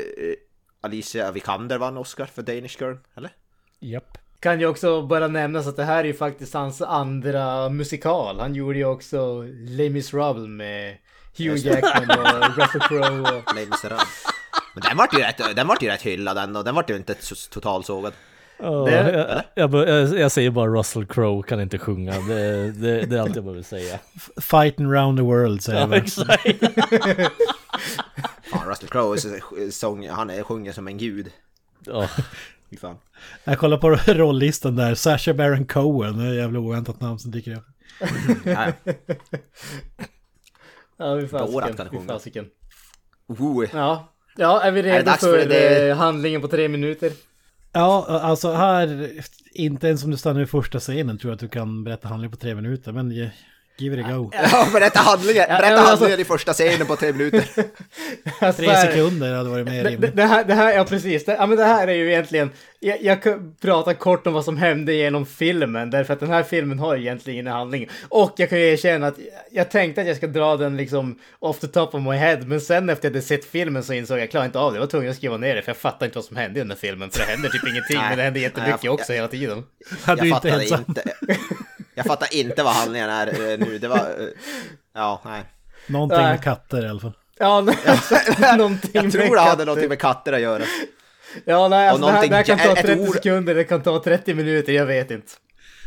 [0.81, 2.95] Alicia Vikander vann Oscar för Danish Girl?
[3.15, 3.31] Eller?
[3.79, 4.17] Japp.
[4.39, 8.39] Kan ju också bara nämnas att det här är ju faktiskt hans andra musikal.
[8.39, 10.97] Han gjorde ju också Les Misérables med
[11.37, 13.37] Hugh Jackman och Russell Crowe.
[13.37, 13.55] Och...
[13.55, 14.25] Les Misérables.
[14.73, 16.95] Men den vart ju rätt, den vart ju rätt hyllad den och den vart ju
[16.95, 18.13] inte så- totalsågad.
[18.61, 22.19] Ja, Det- jag, jag, jag, jag säger bara Russell Crowe kan inte sjunga.
[22.19, 23.99] Det, det, det är allt jag behöver säga.
[24.41, 25.97] Fighting around the world säger Ja, man.
[25.97, 26.43] exakt.
[28.51, 29.17] Fan, Russell Crowe,
[29.71, 31.31] sång, han är, sjunger som en gud.
[31.85, 32.07] Ja.
[32.69, 32.95] Fy fan.
[33.43, 34.95] Jag kollar på rolllistan där.
[34.95, 36.17] Sasha Baron Cohen.
[36.17, 37.65] Det är ett jävla oväntat namn som dyker upp.
[38.45, 38.71] Ja,
[40.97, 41.89] Ja, vi fasiken.
[41.91, 42.45] Vi fasiken.
[43.27, 44.13] oh, Ja.
[44.39, 45.89] Ja, är vi det redo dags för, för det?
[45.89, 47.11] eh, handlingen på tre minuter?
[47.73, 49.09] Ja, alltså här,
[49.53, 52.31] inte ens om du stannar vid första scenen tror jag att du kan berätta handling
[52.31, 52.91] på tre minuter.
[52.91, 53.29] Men ge-
[53.81, 54.31] give it a go.
[54.51, 57.43] Ja, berätta handlingen, berätta alltså- handlingen i första scenen på tre minuter.
[58.41, 60.15] Alltså, Tre sekunder hade varit mer Det, det, rimligt.
[60.15, 61.25] det, här, det här, ja precis.
[61.25, 62.49] Det, ja, men det här är ju egentligen,
[62.79, 66.43] jag, jag kan prata kort om vad som hände genom filmen, därför att den här
[66.43, 67.89] filmen har egentligen ingen handling.
[68.09, 69.15] Och jag kan ju erkänna att
[69.51, 72.61] jag tänkte att jag ska dra den liksom off the top of my head, men
[72.61, 74.77] sen efter att jag hade sett filmen så insåg jag, jag klarar inte av det.
[74.77, 76.61] Jag var tvungen att skriva ner det, för jag fattar inte vad som hände i
[76.63, 79.13] den här filmen, för det händer typ ingenting, men det händer jättemycket Nej, jag- också
[79.13, 79.63] hela tiden.
[79.89, 81.03] Du Jag inte fattade inte.
[81.99, 83.77] Jag fattar inte vad handlingen är eh, nu.
[83.77, 83.97] Det var...
[83.97, 84.27] eh,
[84.93, 85.43] Ja, nej.
[85.87, 86.31] Någonting Nej.
[86.31, 87.13] med katter i alla fall.
[87.39, 87.61] Ja,
[88.57, 90.63] någonting Jag tror det hade någonting med katter att göra.
[91.45, 93.81] Ja, nej, alltså, det, här, det här kan ta ett 30 ord- sekunder, det kan
[93.83, 95.27] ta 30 minuter, jag vet inte.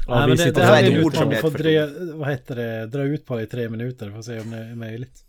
[0.07, 2.87] Ja, Nej, men det, det här är en ord som Får dra, vad heter det,
[2.87, 5.25] dra ut på det i tre minuter för att se om det är möjligt.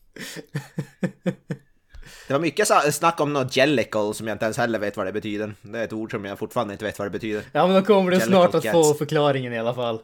[2.27, 5.11] Det var mycket snack om något jellicle som jag inte ens heller vet vad det
[5.11, 5.53] betyder.
[5.61, 7.43] Det är ett ord som jag fortfarande inte vet vad det betyder.
[7.51, 9.99] Ja, men då kommer du snart att få förklaringen i alla fall.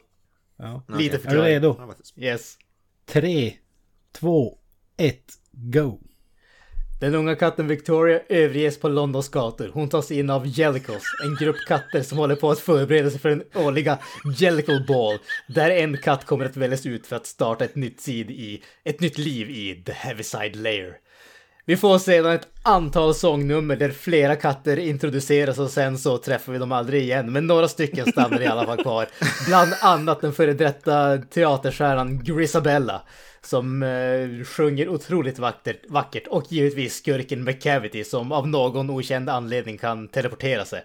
[0.60, 0.84] Ja.
[0.88, 1.06] Lite Okej.
[1.08, 1.54] Är du förklaring.
[1.54, 1.94] redo?
[2.16, 2.58] Yes.
[3.06, 3.54] Tre,
[4.12, 4.58] två,
[4.98, 6.00] ett, go!
[7.00, 9.72] Den unga katten Victoria överges på Londons gator.
[9.74, 13.30] Hon tas in av Jellicles, en grupp katter som håller på att förbereda sig för
[13.30, 13.98] den årliga
[14.38, 18.32] Jellicle Ball, där en katt kommer att väljas ut för att starta ett nytt, sid
[18.32, 20.98] i, ett nytt liv i The Heaviside Layer.
[21.66, 26.60] Vi får sedan ett antal sångnummer där flera katter introduceras och sen så träffar vi
[26.60, 27.32] dem aldrig igen.
[27.32, 29.08] Men några stycken stannar i alla fall kvar.
[29.48, 33.02] Bland annat den före detta teaterstjärnan Grisabella.
[33.42, 36.28] Som eh, sjunger otroligt vackert, vackert.
[36.28, 40.84] Och givetvis skurken McCavity som av någon okänd anledning kan teleportera sig.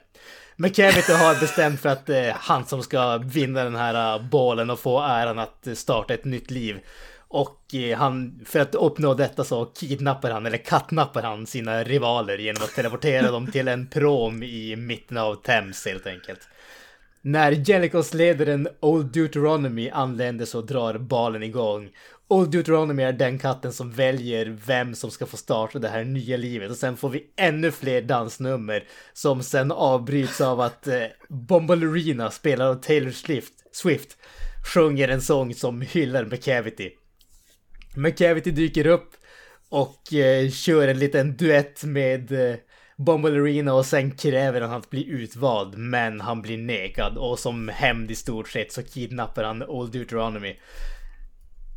[0.56, 4.70] McCavity har bestämt för att eh, han som ska vinna den här eh, uh, bollen
[4.70, 6.80] och få äran att eh, starta ett nytt liv.
[7.34, 12.38] Och eh, han, för att uppnå detta så kidnappar han, eller kattnappar han sina rivaler
[12.38, 16.40] genom att teleportera dem till en prom i mitten av Thames helt enkelt.
[17.22, 21.90] När Jellicos-ledaren Old Deuteronomy anländer så drar balen igång.
[22.28, 26.36] Old Deuteronomy är den katten som väljer vem som ska få starta det här nya
[26.36, 32.30] livet och sen får vi ännu fler dansnummer som sen avbryts av att eh, Bombalurina
[32.30, 34.16] spelad av Taylor Swift, Swift
[34.74, 36.90] sjunger en sång som hyllar McCavity.
[37.96, 39.10] McCavity dyker upp
[39.68, 42.56] och eh, kör en liten duett med eh,
[42.96, 48.10] Bumblerina och sen kräver han att bli utvald men han blir nekad och som hämnd
[48.10, 50.56] i stort sett så kidnappar han Old Deuteronomy.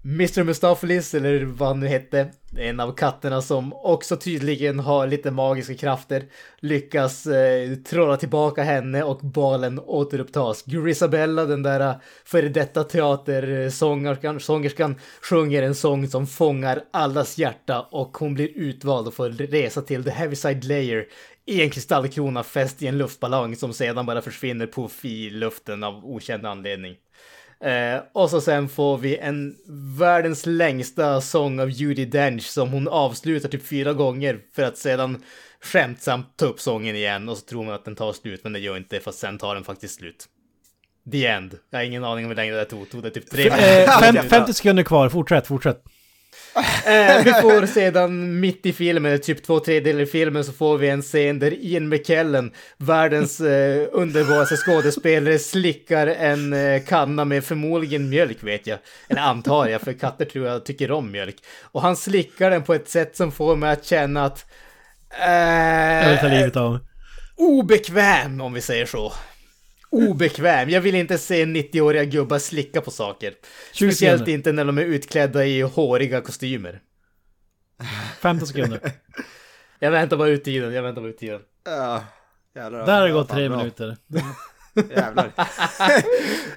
[0.07, 0.43] Mr.
[0.43, 2.27] Mustafelis, eller vad han nu hette,
[2.57, 6.23] en av katterna som också tydligen har lite magiska krafter,
[6.59, 10.63] lyckas eh, trolla tillbaka henne och balen återupptas.
[10.65, 11.95] Grisabella, den där eh,
[12.25, 19.07] före detta teatersångerskan, sångerskan, sjunger en sång som fångar allas hjärta och hon blir utvald
[19.07, 21.05] och får resa till The Heaviside Layer
[21.45, 26.05] i en kristallkrona fäst i en luftballong som sedan bara försvinner på i luften av
[26.05, 26.95] okänd anledning.
[27.59, 29.55] Eh, och så sen får vi en
[29.99, 35.23] världens längsta sång av Judi Dench som hon avslutar typ fyra gånger för att sedan
[35.61, 38.59] skämtsamt ta upp sången igen och så tror man att den tar slut men det
[38.59, 40.25] gör inte för sen tar den faktiskt slut.
[41.11, 41.57] The End.
[41.69, 42.89] Jag har ingen aning om hur länge det där tog.
[42.89, 45.83] Tog det typ tre Eh, fem, 50 sekunder kvar, fortsätt, fortsätt.
[46.85, 50.89] Eh, vi får sedan mitt i filmen, typ två tredjedelar i filmen, så får vi
[50.89, 58.09] en scen där Ian McKellen, världens eh, underbaraste skådespelare, slickar en eh, kanna med förmodligen
[58.09, 58.79] mjölk vet jag.
[59.09, 61.35] Eller antar jag, för katter tror jag tycker om mjölk.
[61.61, 64.45] Och han slickar den på ett sätt som får mig att känna att...
[65.19, 66.81] Jag vill ta Eh, livet av mig.
[67.37, 69.13] obekväm, om vi säger så.
[69.89, 70.69] Obekväm.
[70.69, 73.33] Jag vill inte se 90-åriga gubbar slicka på saker.
[73.73, 76.81] 20 Speciellt inte när de är utklädda i håriga kostymer.
[78.19, 78.79] 15 sekunder.
[79.79, 81.41] Jag väntar bara ut tiden, jag väntar bara ut tiden.
[81.65, 82.03] Ja,
[82.55, 82.85] jävlar.
[82.85, 83.57] Där har det gått tre bra.
[83.57, 83.97] minuter.
[84.95, 85.31] Jävlar.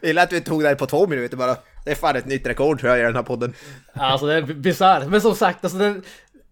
[0.06, 1.56] Gillar att vi tog det här på två minuter bara.
[1.84, 3.54] Det är fan ett nytt rekord tror jag i den här podden.
[3.92, 6.02] Alltså det är bisarrt, men som sagt, alltså den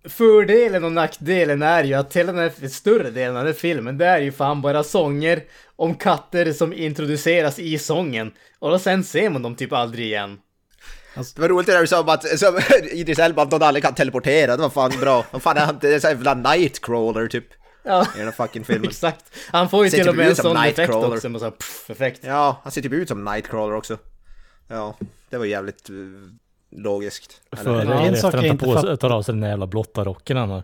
[0.04, 3.98] fördelen och nackdelen är ju att hela den här större delen av den här filmen,
[3.98, 5.42] det är ju fan bara sånger
[5.78, 8.32] om katter som introduceras i sången.
[8.58, 10.38] Och då sen ser man dem typ aldrig igen.
[11.14, 12.60] Det var roligt det där du sa om att som
[12.92, 14.56] Idris Elba, att någon aldrig kan teleportera.
[14.56, 15.24] Det var fan bra.
[15.30, 15.78] Vad fan är han?
[15.80, 17.44] Det är såhär jävla Nightcrawler typ.
[17.82, 18.84] Ja, I den fucking filmen.
[18.88, 19.24] exakt.
[19.50, 21.16] Han får ju till och typ med en sån effekt Nightcrawler.
[21.16, 22.20] också, med sån pff, effekt.
[22.24, 23.98] Ja, han ser typ ut som Nightcrawler också.
[24.68, 24.96] Ja,
[25.30, 26.28] det var jävligt uh,
[26.70, 27.40] logiskt.
[27.56, 30.36] Före eller sak efter jag han på, tar av sig den där jävla blotta rocken
[30.36, 30.62] han har.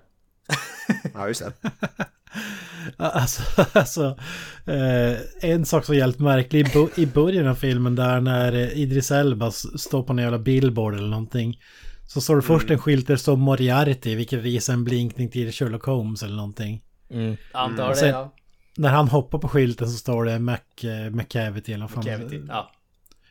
[1.15, 1.53] Ja, just det.
[2.97, 4.19] Alltså, alltså
[4.67, 8.53] eh, en sak som är helt märklig i, bo- i början av filmen där när
[8.53, 11.61] eh, Idris Elba står på en jävla billboard eller någonting.
[12.07, 15.53] Så står det först en skylt där det står Moriarty, vilket visar en blinkning till
[15.53, 16.83] Sherlock Holmes eller någonting.
[17.11, 17.37] Mm.
[17.53, 18.33] Antar det, Sen- ja.
[18.77, 22.05] När han hoppar på skylten så står det Mac, eh, McCavity eller vad fan.
[22.05, 22.43] Cavity.
[22.49, 22.71] Ja.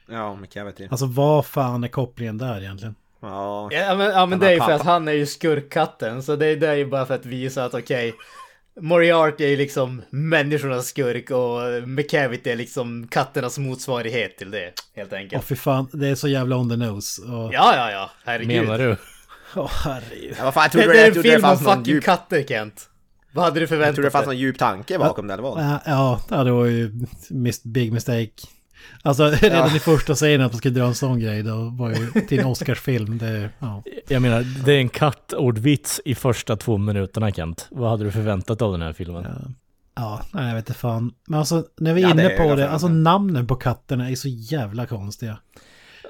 [0.10, 0.38] Ja,
[0.70, 0.88] inte.
[0.90, 2.96] Alltså vad fan är kopplingen där egentligen?
[3.22, 6.36] Ja, Ja men, ja, men det är ju för att han är ju skurkkatten, så
[6.36, 8.14] det, det är ju bara för att visa att okej,
[8.82, 15.14] Moriarty är ju liksom människornas skurk och McCavity är liksom katternas motsvarighet till det, helt
[15.14, 15.44] Åh enkelt.
[15.46, 17.22] fy fan, det är så jävla on the nose.
[17.22, 18.64] Och, Ja, ja, ja, herregud.
[18.64, 18.98] Menar du?
[19.56, 20.36] Åh herregud.
[20.38, 22.04] ja vad fan, jag Det, trodde det är jag en det film om fucking djup...
[22.04, 22.90] katter, Kent.
[23.32, 24.36] Vad hade du Jag trodde det förväntat fanns dig?
[24.36, 25.64] någon djup tanke bakom det, eller vad?
[25.64, 26.92] Ja, ja, ja, det var ju
[27.64, 28.32] big mistake.
[29.02, 32.22] Alltså redan i första scenen att man skulle dra en sån grej då var ju
[32.28, 33.18] till en Oscarsfilm.
[33.18, 33.84] Det, ja.
[34.08, 37.68] Jag menar, det är en kattordvits i första två minuterna Kent.
[37.72, 39.56] Vad hade du förväntat av den här filmen?
[39.96, 41.14] ja, nej jag vet inte fan.
[41.28, 44.10] Men alltså när vi är Ja, det inne är på det, alltså namnen på katterna
[44.10, 45.38] är så jävla konstiga.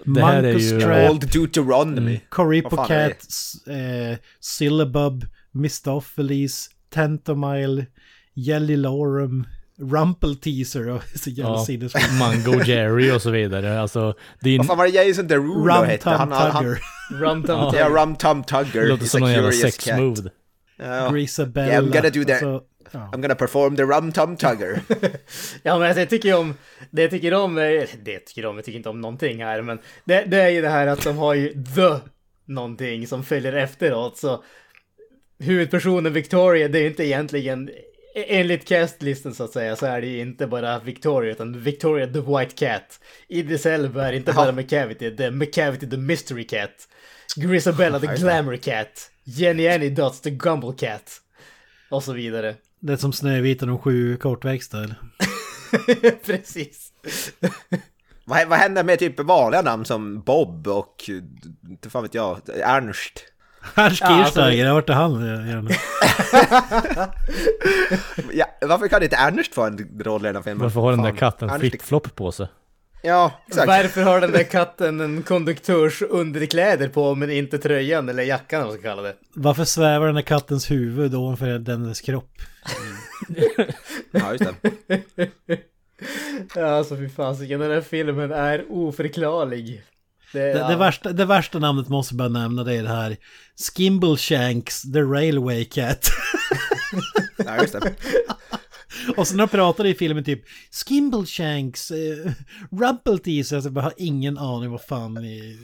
[0.05, 2.19] Det här är Marcus ju- Strap, Old Deuteronomy.
[2.30, 3.09] Coripo är det?
[3.09, 3.28] Cat,
[3.67, 7.86] eh, Syllabub, Mistopheles, Tentomile,
[8.34, 9.47] Jelly Lorum,
[9.80, 11.99] Rumple Teaser och så jävla Ja.
[12.19, 13.82] Mango Jerry och så vidare.
[13.82, 16.03] Alltså, det är Vad fan var det Jason Derulo Rum hette?
[16.03, 16.80] Tum Han, han, Tugger,
[17.19, 17.71] Rum Tum Ja.
[17.71, 17.80] Tum.
[17.80, 18.82] ja, Rum Tum Tugger.
[18.82, 19.99] det låter som någon jävla curious sex cat.
[19.99, 20.30] move.
[20.78, 21.09] Ja.
[21.09, 21.67] Grisabella.
[21.67, 22.32] Yeah, I'm gonna do that.
[22.32, 23.09] Alltså, ja.
[23.13, 24.82] I'm gonna perform the Rum Tum Tugger.
[25.63, 26.53] Ja men alltså, jag tycker om,
[26.91, 29.61] det jag tycker om, är- det jag tycker om, jag tycker inte om någonting här
[29.61, 31.99] men det, det är ju det här att de har ju the
[32.45, 34.43] någonting som följer efteråt så
[35.39, 37.69] huvudpersonen Victoria det är inte egentligen
[38.16, 42.20] Enligt castlisten så att säga så är det ju inte bara Victoria utan Victoria the
[42.20, 42.99] White Cat.
[43.28, 46.88] Idris Elba är inte bara McCavity, det är McCavity the Mystery Cat.
[47.36, 49.11] Grisabella the Glamour Cat.
[49.24, 51.22] Jenny Annie Dots the Gumble Cat.
[51.89, 52.55] Och så vidare.
[52.80, 54.78] Det är som Snövit och de sju kortväxta.
[54.78, 54.95] eller?
[56.26, 56.93] Precis.
[58.26, 61.09] vad, vad händer med typ vanliga namn som Bob och,
[61.70, 63.33] inte fan vet jag, Ernst?
[63.76, 65.26] Ernst Ja, alltså- Kirchsteiger, vart är han?
[65.26, 65.70] Gärna.
[68.34, 70.61] Ja, varför kan inte Ernst få en roll i den här filmen?
[70.64, 72.47] Varför har den där katten flip-flop på sig?
[73.05, 73.68] Ja, exakt.
[73.68, 78.66] Varför har den där katten en konduktörs underkläder på men inte tröjan eller jackan eller
[78.68, 79.16] vad man ska kalla det?
[79.36, 82.32] Varför svävar den där kattens huvud ovanför dennes kropp?
[84.11, 84.43] Ja, just
[84.88, 85.01] det.
[86.55, 89.84] Ja, alltså fy fasiken, den här filmen är oförklarlig.
[90.34, 90.68] Det, Det, ja.
[90.68, 93.18] det, värsta, det värsta namnet måste jag bara nämna det är det här
[93.76, 96.10] Skimbleshanks, the railway cat.
[97.46, 97.94] Ja, just det.
[99.18, 102.32] Och sen när de pratade i filmen typ Skimbleshanks, eh,
[102.72, 105.58] Rumpelteaser, alltså jag har ingen aning vad fan i...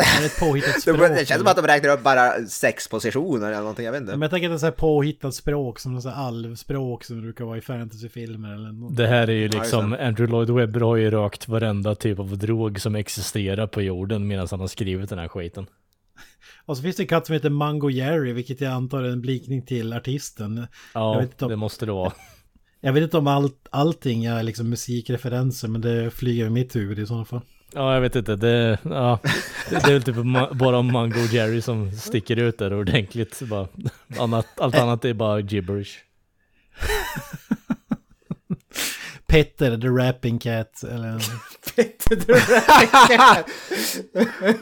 [0.00, 0.98] Är det ett påhittat språk?
[0.98, 4.12] det känns som att de räknar upp bara sex positioner eller någonting, jag vet inte.
[4.12, 7.44] Men jag tänker att det är så här påhittat språk som något alvspråk som brukar
[7.44, 8.96] vara i fantasyfilmer eller något.
[8.96, 12.80] Det här är ju liksom, Andrew Lloyd Webber har ju rökt varenda typ av drog
[12.80, 15.66] som existerar på jorden medan han har skrivit den här skiten.
[16.66, 19.20] Och så finns det en katt som heter Mango Jerry, vilket jag antar är en
[19.20, 20.56] blinkning till artisten.
[20.56, 22.12] Jag Ja, vet inte om- det måste det vara.
[22.82, 26.98] Jag vet inte om allt, allting är liksom musikreferenser, men det flyger i mitt huvud
[26.98, 27.40] i sådana fall.
[27.72, 28.36] Ja, jag vet inte.
[28.36, 29.18] Det, ja,
[29.70, 30.16] det är väl typ
[30.58, 33.40] bara Mango Jerry som sticker ut där ordentligt.
[33.42, 33.68] Bara,
[34.18, 35.98] annat, allt annat är bara gibberish.
[39.26, 41.22] Petter, the rapping cat, eller...
[41.76, 43.46] Petter the Rabbit Cat.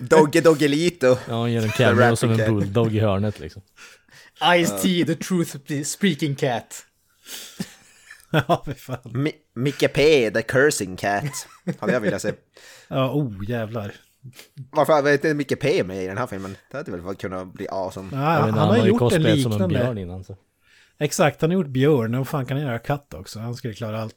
[0.01, 1.07] Dogge Doggelito.
[1.29, 3.63] Ja, han gör en cameo som en bulldog i hörnet liksom.
[4.41, 6.85] Ice-T, the truth speaking cat.
[8.49, 8.99] ja, för fan.
[9.05, 11.47] Mi Micke P, the cursing cat.
[11.79, 12.33] Hade jag velat se.
[12.89, 13.95] Ja, oh jävlar.
[14.71, 16.57] Varför var inte Micke P med i den här filmen?
[16.71, 18.09] Det hade väl kunnat bli awesome.
[18.13, 19.79] Ja, han, inte, har ju gjort en cosplayat som en liknande.
[19.79, 20.37] björn innan så.
[20.99, 22.15] Exakt, han har gjort björn.
[22.15, 23.39] Och fan kan han göra katt också?
[23.39, 24.15] Han skulle klara allt.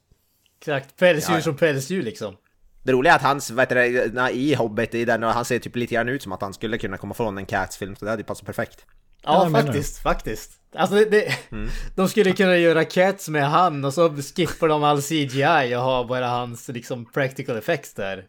[0.59, 1.43] Exakt, pälsdjur Ja, ja.
[1.43, 2.35] som pälsdjur liksom.
[2.83, 5.45] Det roliga är att hans, vad heter det, när- i Hobbit, i den, och han
[5.45, 8.05] ser typ lite grann ut som att han skulle kunna komma från en Cats-film, så
[8.05, 8.85] det hade ju passat perfekt.
[9.23, 10.51] Ja, menar faktiskt, faktiskt.
[10.75, 11.35] Alltså det, det,
[11.95, 16.03] de skulle kunna göra Cats med han och så skippar de all CGI och ha
[16.03, 18.25] bara hans liksom practical effects där.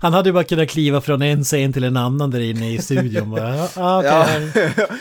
[0.00, 2.78] Han, hade ju bara kunnat kliva från en scen till en annan där inne i
[2.78, 3.56] studion bara.
[3.56, 4.52] Ja, ah, okej.
[4.76, 4.86] Ja.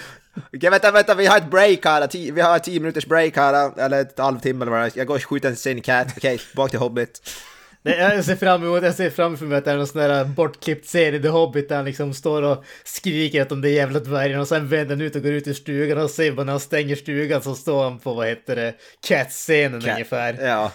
[0.53, 2.31] Okej, vänta, vänta, vi har ett break här.
[2.31, 4.91] Vi har ett 10 minuters break här, eller ett halvtimme eller vad det är.
[4.95, 6.07] Jag går och skjuter en sin cat.
[6.17, 7.21] Okej, bak till Hobbit.
[7.83, 10.95] Jag ser fram emot, jag ser framför mig att det är någon sån där bortklippt
[10.95, 14.47] i The Hobbit där han liksom står och skriker att de där jävla dvärgarna och
[14.47, 16.95] sen vänder han ut och går ut ur stugan och ser bara när han stänger
[16.95, 18.73] stugan så står han på vad heter det,
[19.07, 19.91] Cats-scenen Cat.
[19.93, 20.37] ungefär.
[20.47, 20.71] Ja.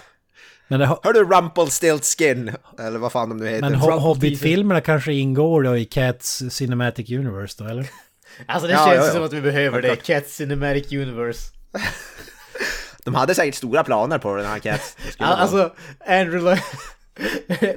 [0.67, 2.51] Men, det, Hör du Rumpelstiltskin?
[2.79, 3.69] Eller vad fan de nu heter.
[3.69, 7.85] men Ho- Hobbit-filmerna kanske ingår då i Cats Cinematic Universe då, eller?
[8.45, 9.13] Alltså det Ja, känns ja, ju ja.
[9.13, 9.95] som att vi behöver det.
[9.95, 11.51] Cats Cinematic Universe.
[13.03, 14.95] De hade säkert stora planer på den här cat.
[15.05, 15.73] Det skulle Ja, vara- Alltså,
[16.07, 16.59] Andrew Lloyd...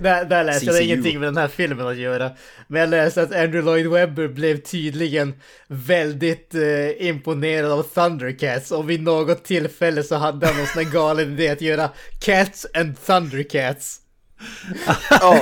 [0.00, 2.30] där, där läste jag, ingenting med den här filmen att göra.
[2.68, 5.34] Men jag läste att Andrew Lloyd Webber blev tydligen
[5.68, 10.92] väldigt eh, imponerad av Thundercats och vid något tillfälle så hade han någon sån här
[10.92, 13.96] galen idé att göra Cats and Thundercats.
[15.22, 15.38] Åh,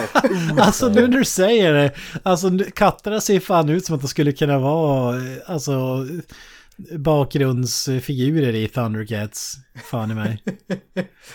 [0.59, 1.93] Alltså nu när du säger det,
[2.23, 6.07] alltså nu- katterna ser fan ut som att de skulle kunna vara, eh, alltså
[6.99, 9.57] bakgrundsfigurer i Thundercats.
[9.91, 10.43] Fan i mig.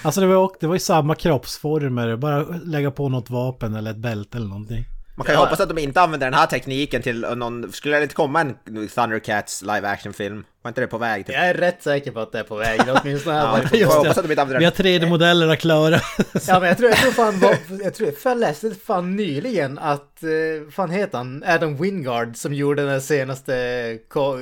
[0.02, 3.98] Alltså det var, det var ju samma kroppsformer, bara lägga på något vapen eller ett
[3.98, 4.86] bälte eller någonting.
[5.16, 7.72] Man kan ju hoppas att de inte använder den här tekniken till någon...
[7.72, 8.56] Skulle det inte komma en
[8.88, 10.46] Thundercats live action film?
[10.62, 11.26] Var inte det på väg?
[11.26, 11.36] Typ?
[11.36, 12.82] Jag är rätt säker på att det är på väg.
[12.88, 15.02] Åtminstone Ja, jag hoppas att de inte använder Vi har den.
[15.02, 16.00] 3D-modellerna klara.
[16.48, 19.80] Ja men jag tror, jag tror fan var, jag tror, för jag läste fan nyligen
[19.80, 23.98] att, eh, fan heter han, Adam Wingard som gjorde den senaste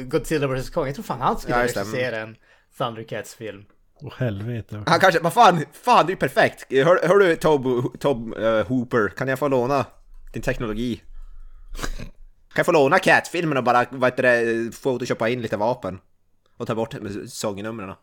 [0.07, 0.85] Godzilla vs Kong.
[0.85, 2.35] Jag tror fan han skulle Ja, regissera en
[2.77, 3.63] Thundercats-film.
[4.01, 4.83] Åh helvete.
[4.87, 5.19] Han kanske...
[5.19, 6.65] Vad fan, fan det är ju perfekt!
[6.73, 7.63] Hör, hör du Tob,
[7.99, 9.85] Tob eh, Hooper, kan jag få låna
[10.33, 11.01] din teknologi?
[12.53, 15.99] Kan jag få låna Cat-filmen och bara, vad heter det, photoshoppa in lite vapen?
[16.57, 16.95] Och ta bort
[17.27, 17.93] sångnumren?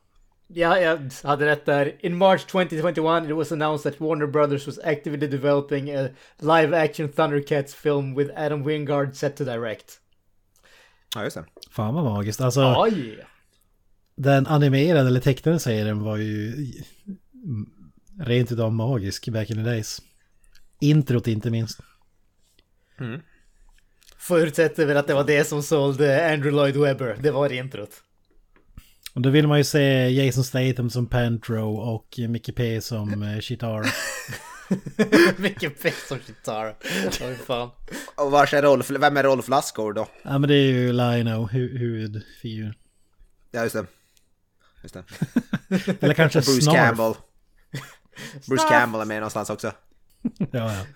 [0.47, 2.07] Ja, jag hade rätt där.
[2.07, 6.09] In March 2021 it was announced that Warner Brothers was actively developing a
[6.39, 10.01] live action Thundercats film with Adam Wingard set to direct.
[11.15, 11.45] Ja, just det.
[11.71, 12.41] Fan vad magiskt.
[12.41, 13.25] Alltså Oj!
[14.17, 16.67] den animerade eller tecknade serien var ju
[18.21, 20.03] rent utav magisk back in the days.
[20.81, 21.81] Introt inte minst.
[24.19, 27.17] Förutsätter väl att det var det som sålde Andrew Lloyd Webber.
[27.21, 28.03] Det var introt.
[29.15, 33.41] Och då vill man ju se Jason Statham som Pantro och Mickey P som eh,
[33.41, 33.85] Chitara.
[35.37, 36.77] Vilken fest som gitarr.
[37.21, 37.71] Oj fan.
[38.15, 40.09] Och vars är Rolf, vem är Rolf Lassgård då?
[40.23, 42.75] Ja men det är ju Lino, hu huvudfigur.
[43.51, 43.87] Ja, just det.
[44.83, 45.05] Just det.
[46.01, 46.77] Eller kanske Bruce Snarf.
[46.77, 47.15] Campbell.
[48.49, 49.73] Bruce Campbell är med någonstans också.
[50.39, 50.87] Ja, ja.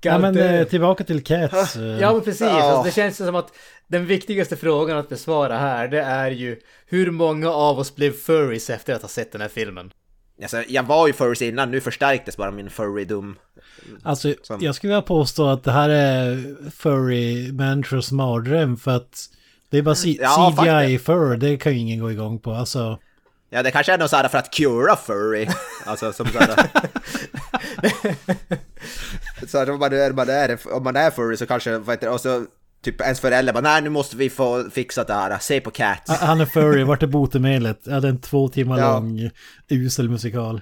[0.00, 1.76] Ja men eh, tillbaka till Cats.
[1.76, 2.62] eh, Ja men precis, Ja.
[2.62, 3.52] alltså, det känns som att
[3.86, 8.70] den viktigaste frågan att besvara här det är ju hur många av oss blev furries
[8.70, 9.90] efter att ha sett den här filmen?
[10.42, 13.36] Alltså, jag var ju furries innan, nu förstärktes bara min furrydom.
[14.02, 19.24] Alltså Som- jag skulle vilja påstå att det här är furry människors mardröm för att
[19.70, 22.52] det är bara Ja, CGI fur, det kan ju ingen gå igång på.
[22.52, 22.98] Alltså,
[23.50, 25.48] Ja, det kanske är något såhär för att cura furry.
[25.86, 26.66] Alltså som såhär...
[29.48, 32.12] så om, man är, man är, om man är furry så kanske, vad heter det,
[32.12, 32.44] och så
[32.84, 36.10] typ ens föräldrar bara nej nu måste vi få fixa det här, se på Cats.
[36.10, 37.80] Ah, han är furry, vart är botemedlet?
[37.84, 38.92] Jag hade en två timmar Ja.
[38.98, 39.30] lång
[39.68, 40.60] usel musikal.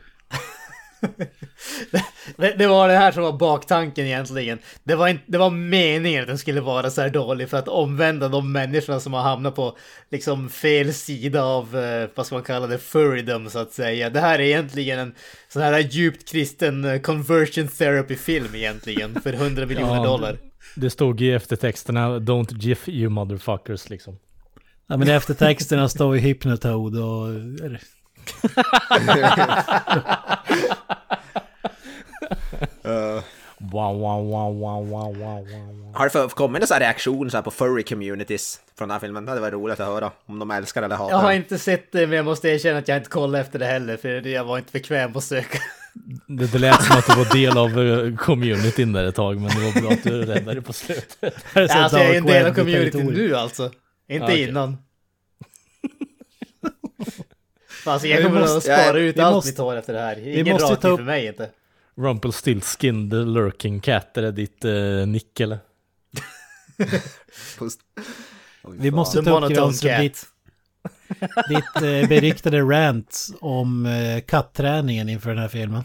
[2.36, 4.59] Det, det var det här som var baktanken egentligen.
[4.84, 7.68] Det var, inte, det var meningen att den skulle vara så här dålig för att
[7.68, 9.76] omvända de människorna som har hamnat på
[10.11, 14.11] liksom fel sida av, eh, vad ska man kalla det, furrydom så att säga.
[14.11, 15.14] Det här är egentligen en
[15.48, 20.36] sån här djupt kristen eh, conversion therapy-film egentligen för 100 miljoner Ja, dollar.
[20.76, 24.18] Det stod i eftertexterna, don't gif you motherfuckers liksom.
[24.86, 27.28] Ja men eftertexterna står ju Hypnotoad och...
[33.72, 35.94] Wow, wow, wow, wow, wow, wow, wow.
[35.94, 39.24] Har det kommit någon sån reaktion så här på furry communities från den här filmen?
[39.24, 41.92] Det hade varit roligt att höra om de älskar eller hatar Jag har inte sett
[41.92, 44.58] det men jag måste erkänna att jag inte kollade efter det heller för jag var
[44.58, 45.58] inte bekväm på att söka.
[46.26, 49.48] Det, det lät som att du var del av eh, communityn där ett tag, men
[49.48, 51.34] det var bra att du räddade det på slutet.
[51.54, 53.64] Alltså jag är en del av communityn nu alltså.
[54.08, 54.48] Inte Ja, okej.
[54.48, 54.76] innan.
[57.85, 59.93] Alltså jag Vi kommer måste- att spara Ja, ut vi allt måste- mitt hår efter
[59.93, 60.28] det här.
[60.28, 61.51] Ingen måste rakning ta upp- för mig inte.
[61.97, 64.72] Rumpelstiltskin, the lurking cat, är det ditt eh,
[65.07, 65.59] nick eller?
[66.78, 66.87] Vi
[68.91, 68.95] fan.
[68.97, 70.24] måste ta upp Granström ditt,
[71.49, 75.82] ditt eh, beryktade rant om eh, katträningen inför den här filmen.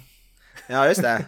[0.68, 1.26] Ja, just det.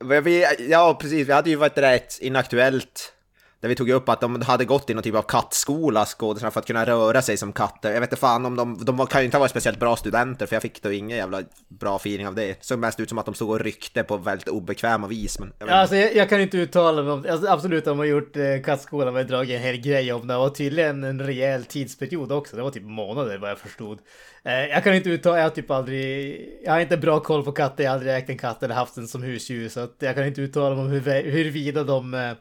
[0.24, 1.28] Vi, ja, precis.
[1.28, 3.12] Vi hade ju varit ett inaktuellt
[3.60, 6.60] Där vi tog upp att de hade gått i någon typ av kattskola, skådespelarna, för
[6.60, 7.92] att kunna röra sig som katter.
[7.92, 10.46] Jag vet inte fan om de, de kan ju inte ha varit speciellt bra studenter,
[10.46, 12.64] för jag fick då ingen jävla bra feeling av det.
[12.64, 15.52] Såg mest ut som att de stod och ryckte på väldigt obekväma vis, men...
[15.58, 18.44] Jag Alltså, jag, jag kan inte uttala mig om alltså, Absolut, de har gjort eh,
[18.64, 20.36] kattskolan med dragit en hel grej om det.
[20.36, 22.56] Och tydligen en rejäl tidsperiod också.
[22.56, 23.98] Det var typ månader vad jag förstod.
[24.44, 26.40] Eh, jag kan inte uttala, jag har typ aldrig...
[26.64, 28.94] Jag har inte bra koll på katter, jag har aldrig ägt en katt eller haft
[28.94, 29.68] den som husdjur.
[29.68, 32.32] Så att jag kan inte uttala mig om hur, huruvida de eh,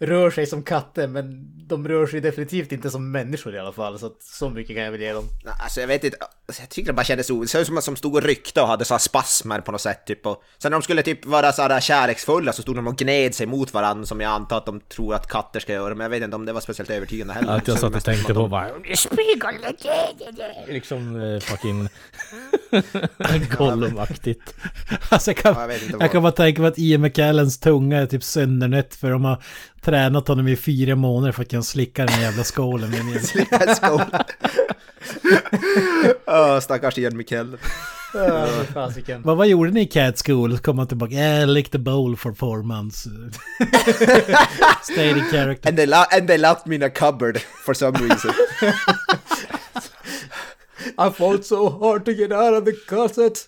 [0.00, 1.06] rör sig som katter.
[1.06, 3.98] Men de rör sig definitivt inte som människor i alla fall.
[3.98, 5.24] Så att så mycket kan jag väl ge dem.
[5.44, 7.40] Nej, Alltså jag vet inte, alltså, jag tyckte det bara kändes o...
[7.42, 9.72] Det såg ut som att de stod och ryckte och hade så här spasmer på
[9.72, 10.26] något sätt typ.
[10.26, 13.34] Och sen när de skulle typ vara så här kärleksfulla så stod de och gned
[13.34, 15.94] sig mot varandra som jag antar att de tror att katter ska göra.
[15.94, 17.56] Men jag vet inte om det var speciellt övertygande heller.
[17.56, 18.68] Att jag Så satt och tänkte att på bara...
[20.68, 21.88] Liksom eh, fucking...
[23.58, 24.54] Gollum-aktigt.
[25.08, 27.58] Alltså jag kan, Ja, jag vet inte jag kan bara tänka mig att Ian McKellens
[27.58, 29.42] tunga är typ söndernött för de har
[29.80, 33.90] tränat honom i fyra månader för att kunna slicka den jävla skålen med en Let's
[33.90, 34.00] go!
[36.26, 37.58] Åh, stackars Ian McKellen.
[39.22, 40.56] Vad, vad gjorde ni i Cat School?
[40.56, 43.06] Så kom han tillbaka, yeah, I licked the bowl for four months.
[44.82, 45.68] Stayed in character.
[45.68, 48.32] And they, and they locked me in a cupboard for some reason.
[50.98, 53.46] I fought so hard to get out of the closet.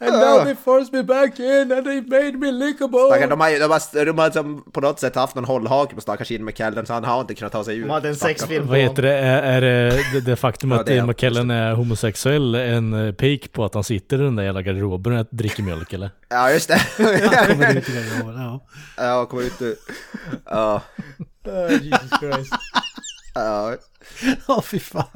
[0.00, 3.06] And now they forced me back in and they made me lickable.
[3.08, 6.00] Stackars, de har de har, de har som på något sätt haft någon hållhake på
[6.00, 7.82] stackars Ian McKellen så han har inte kunnat ta sig ur.
[7.82, 9.14] De hade en sexfilm Vad heter det?
[9.14, 11.08] Är, är det, det, det faktum att Ian han.
[11.08, 15.18] McKellen är homosexuell en eh, pik på att han sitter i den där jävla garderoben
[15.18, 16.10] och dricker mjölk eller?
[16.28, 16.80] Ja, just det.
[17.48, 18.60] Kommer ut i garderoben, ja.
[18.96, 19.76] ja, kom ut nu.
[20.44, 20.82] Ja,
[21.48, 22.52] Uh, Jesus Christ.
[23.34, 23.76] ja.
[24.48, 25.06] Åh fy fan.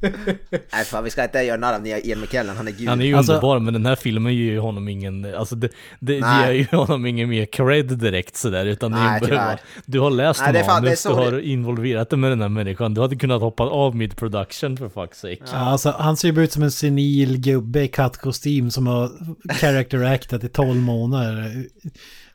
[0.72, 2.88] Nej fan, vi ska inte göra narr av Ian McKellen, han är gud.
[2.88, 5.68] Han är ju Alltså- underbar men den här filmen ger ju honom ingen, alltså det,
[6.00, 6.46] det Nej.
[6.46, 10.10] ger ju honom ingen mer cred direkt sådär utan det är Nej, bara, du har
[10.10, 12.30] läst Nej, det är fan- det är manus, så du har det- involverat dig med
[12.30, 15.38] den här människan, du hade kunnat hoppa av mid production för fuck's sake.
[15.52, 19.10] Ja, alltså, han ser ju ut som en senil gubbe i kattkostym som har
[19.54, 21.64] character actat i 12 månader.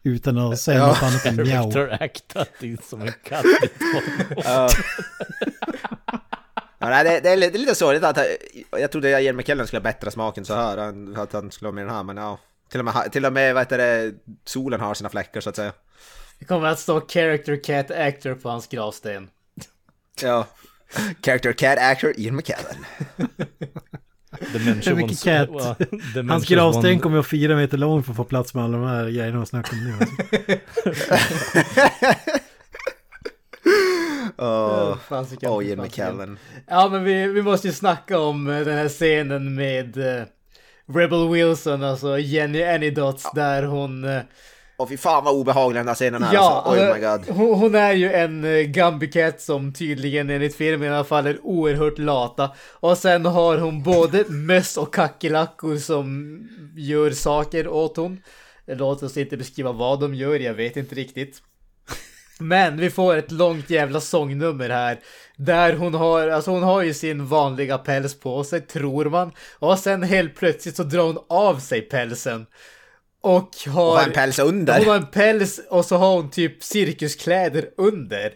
[0.04, 0.88] Utan att säga Ja.
[0.88, 1.72] något annat än mjau.
[1.72, 4.70] Character actat in som en katt i tolv Ja.
[6.82, 8.18] Ja, nej, det, det, är lite, det är lite sorgligt att
[8.72, 10.78] jag trodde att Ian McKellen skulle ha bättre smak än så här,
[11.20, 12.40] att han skulle ha med den här, men ja.
[12.70, 14.14] Till och med, till och med vad heter det,
[14.46, 15.74] solen har sina fläckar så att säga.
[16.40, 19.30] Det kommer att stå character cat actor på hans gravsten.
[20.22, 20.48] Ja.
[21.26, 22.86] Character cat actor Ian McKellen.
[24.54, 25.50] Dementia mycket ones- cat?
[25.50, 25.76] va?
[26.30, 29.04] Hans gravsten kommer att fyra meter lång för att få plats med alla de här
[29.10, 30.60] grejerna och snacka om nu.
[34.38, 35.82] Åh, oh, Ian fasiken.
[35.82, 36.39] McKellen.
[36.68, 40.24] Ja, men vi, vi måste ju snacka om eh, den här scenen med eh,
[40.95, 44.03] Rebel Wilson, alltså Jenny Anydots, där hon...
[44.03, 44.22] eh,
[44.78, 46.84] Och fy fan vad obehaglig den där scenen är Ja, alltså.
[46.84, 47.38] Oh alltså, my god.
[47.38, 51.45] hon, hon är ju en uh, Gumby-cat som tydligen enligt filmen i alla fall är
[51.45, 52.51] oerhört lata.
[52.80, 56.39] Och sen har hon både möss och kackerlackor som
[56.78, 58.22] gör saker åt hon.
[58.68, 61.41] Låt oss inte beskriva vad de gör, jag vet inte riktigt.
[62.42, 65.00] Men vi får ett långt jävla sångnummer här.
[65.36, 69.32] Där hon har, alltså hon har ju sin vanliga päls på sig, tror man.
[69.60, 72.46] Och sen helt plötsligt så drar hon av sig pälsen.
[73.22, 73.92] Och har...
[73.92, 74.78] Och har en päls under.
[74.78, 78.34] Hon har en päls och så har hon typ cirkuskläder under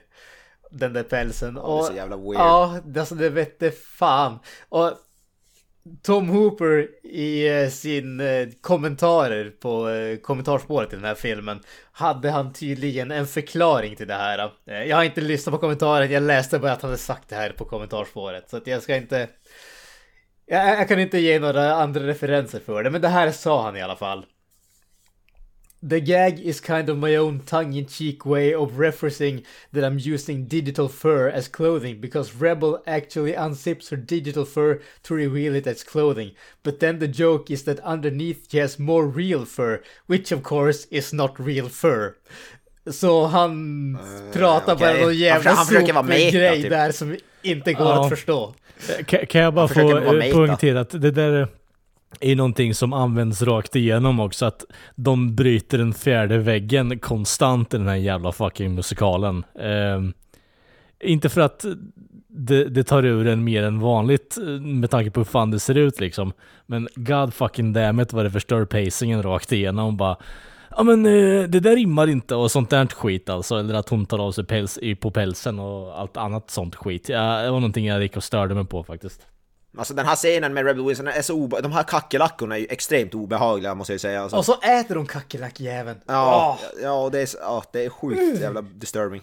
[0.72, 1.54] den där pälsen.
[1.54, 2.36] det är och, så jävla weird.
[2.36, 4.40] Ja, alltså det vette fan.
[4.70, 4.92] Och
[6.02, 11.60] Tom Hooper i eh, sin eh, kommentarer på eh, kommentarspåret i den här filmen
[11.92, 14.52] hade han tydligen en förklaring till det här.
[14.66, 17.50] Jag har inte lyssnat på kommentaren, jag läste bara att han hade sagt det här
[17.50, 18.50] på kommentarspåret.
[18.50, 19.30] Så att jag ska inte...
[20.46, 23.78] Jag, jag kan inte ge några andra referenser för det, men det här sa han
[23.78, 24.26] i alla fall.
[25.88, 30.88] The gag is kind of my own tongue-in-cheek way of referencing that I'm using digital
[30.88, 36.32] fur as clothing because Rebel actually unzips her digital fur to reveal it as clothing.
[36.64, 40.88] But then the joke is that underneath she has more real fur, which of course
[40.90, 42.16] is not real fur.
[42.92, 43.98] Så han
[44.34, 45.02] pratar bara okej.
[45.02, 46.70] någon jävla sopig grej typ.
[46.70, 48.04] där som inte går Ja.
[48.04, 48.54] att förstå.
[49.06, 51.48] Kan, kan jag bara få eh, poängtera att det där
[52.20, 54.46] är någonting som används rakt igenom också.
[54.46, 59.44] Att de bryter den fjärde väggen konstant i den här jävla fucking musikalen.
[59.60, 60.02] Eh,
[61.00, 61.66] inte för att
[62.28, 65.76] det, det tar ur en mer än vanligt med tanke på hur fan det ser
[65.76, 66.34] ut liksom.
[66.66, 69.98] Men god fucking damn it vad det förstör pacingen rakt igenom.
[69.98, 70.18] Bara,
[70.78, 73.56] ja men eh, det där rimmar inte och sånt där skit alltså.
[73.56, 77.10] Eller att hon tar av sig päls på pälsen och allt annat sånt skit.
[77.10, 79.28] Ja, det var någonting jag gick och störde mig på faktiskt.
[79.78, 82.68] Alltså den här scenen med Rebel Wilson är så obe- De här kackerlackorna är ju
[82.70, 84.22] extremt obehagliga måste jag säga.
[84.22, 84.38] Alltså.
[84.38, 86.00] Och så äter de kackerlackjäveln.
[86.06, 89.22] Ja, ja det, är, ja, det är sjukt jävla disturbing.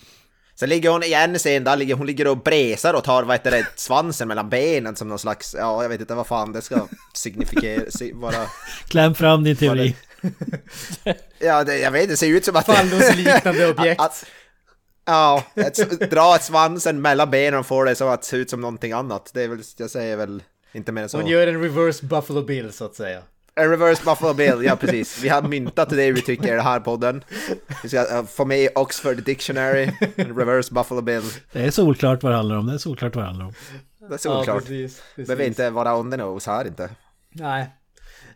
[0.55, 3.35] Sen ligger hon i en scen där ligger, hon ligger och bresar och tar vad
[3.35, 6.63] heter det, svansen mellan benen som någon slags, ja jag vet inte vad fan det
[6.63, 8.47] ska signifikera, si- vara...
[8.89, 9.97] Kläm fram din teori.
[11.39, 12.67] Ja, det, jag vet det ser ut som att...
[12.67, 14.01] Fallosliknande objekt.
[14.01, 14.25] Att,
[15.05, 18.61] ja, ett, dra ett svansen mellan benen och få det så att se ut som
[18.61, 19.31] någonting annat.
[19.35, 20.43] Det är väl, jag säger väl
[20.73, 21.17] inte mer än så.
[21.17, 23.23] Hon gör en reverse Buffalo Bill så att säga.
[23.57, 25.23] A reverse Buffalo Bill, ja precis.
[25.23, 27.25] Vi har myntat det uttrycket i den här podden.
[27.83, 31.23] Vi ska uh, få med i Oxford Dictionary, en reverse Buffalo Bill.
[31.53, 32.67] Det är solklart vad det handlar om.
[32.67, 33.53] Det är solklart vad det handlar om.
[34.09, 34.59] Det är solklart.
[34.59, 35.03] precis.
[35.15, 35.27] precis.
[35.29, 36.91] Behöver inte vara on the nose här inte.
[37.31, 37.71] Nej.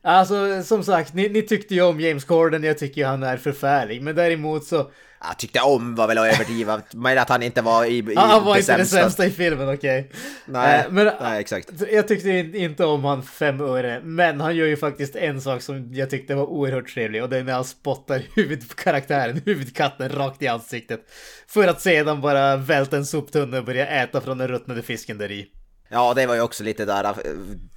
[0.02, 3.36] Alltså som sagt, ni, ni tyckte ju om James Corden, jag tycker ju han är
[3.36, 4.02] förfärlig.
[4.02, 4.90] Men däremot så,
[5.28, 8.44] Jag tyckte om var väl att överdriva, men att han inte var i, i han
[8.44, 9.26] var inte det sämsta.
[9.26, 10.10] i filmen, okej.
[10.46, 11.68] Nej, Eh, men- nej, exakt.
[11.92, 15.62] Jag tyckte in- inte om han fem öre, men han gör ju faktiskt en sak
[15.62, 20.42] som jag tyckte var oerhört trevlig och det är när han spottar huvudkaraktären, huvudkatten, rakt
[20.42, 21.00] i ansiktet.
[21.48, 25.30] För att sedan bara välta en soptunna och börja äta från den ruttnade fisken där
[25.32, 25.46] i.
[25.88, 27.12] Ja, det var ju också lite där äh,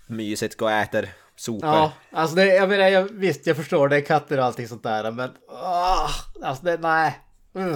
[0.07, 1.69] mysigt, gå och äter sopor.
[1.69, 4.83] Ja, alltså det, jag menar, jag, visst jag förstår det är katter och allting sånt
[4.83, 6.09] där, men åh,
[6.43, 7.19] alltså det, nej.
[7.55, 7.75] Mm.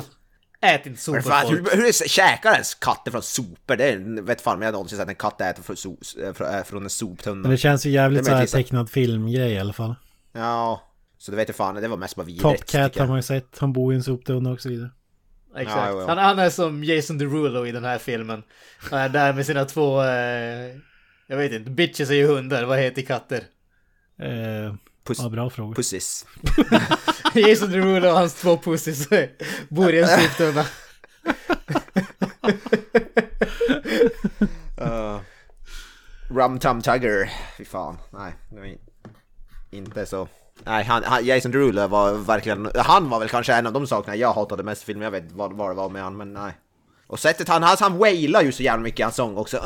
[0.62, 1.74] Ät inte sopor fan, folk.
[1.74, 3.76] hur, hur käkar ens katter från sopor?
[3.76, 5.98] Det är, vet fan om jag någonsin sett en katt äta från, so,
[6.34, 7.42] från, äh, från en soptunna.
[7.42, 9.96] Men det känns ju jävligt Det är så här möjligtvis- tecknad filmgrej i alla fall.
[10.34, 10.82] Ja,
[11.18, 12.42] så det vet jag fan, det var mest bara vidrigt.
[12.44, 13.58] Top Cat har man ju sett.
[13.60, 14.90] Han bor i en soptunna och så vidare.
[15.58, 15.78] Exakt.
[15.78, 16.08] Ja, jo, jo.
[16.08, 18.44] Han, han är som Jason Derulo i den här filmen.
[18.92, 20.76] Han är där med sina två, eh,
[21.28, 23.44] jag vet inte, bitches är ju hundar, vad heter katter?
[24.20, 24.74] Eh,
[25.04, 25.76] Puss, ja, bra fråga.
[25.76, 26.26] Pussis.
[27.34, 29.10] Jason Derulo och hans två pussys
[29.70, 30.66] bor i en soptunna.
[34.82, 35.20] Uh,
[36.30, 37.32] Rum Tum Tugger.
[37.58, 38.34] Fy fan, nej.
[38.50, 38.80] Det var in-
[39.72, 40.28] inte så.
[40.64, 44.16] Nej, han, han, Jason Derulo var verkligen, han var väl kanske en av de sakerna
[44.16, 45.04] jag hatade mest i filmen.
[45.04, 46.52] Jag vet vad, vad det var med han, men nej.
[47.08, 49.58] Och sättet han, han, han wailar ju så jävla mycket i hans sång också.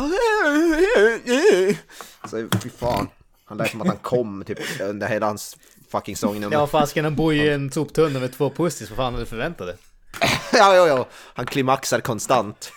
[2.30, 3.08] Så fy fan.
[3.48, 5.58] Han lät som att han kom typ under hela hans
[5.92, 6.56] fucking sångnummer.
[6.56, 9.30] Ja, fasken han bor ju i en soptunna med två pussys, vad fan hade du
[9.30, 9.76] förväntat dig?
[10.54, 11.08] ja, ja, ja.
[11.34, 12.72] Han klimaxar konstant.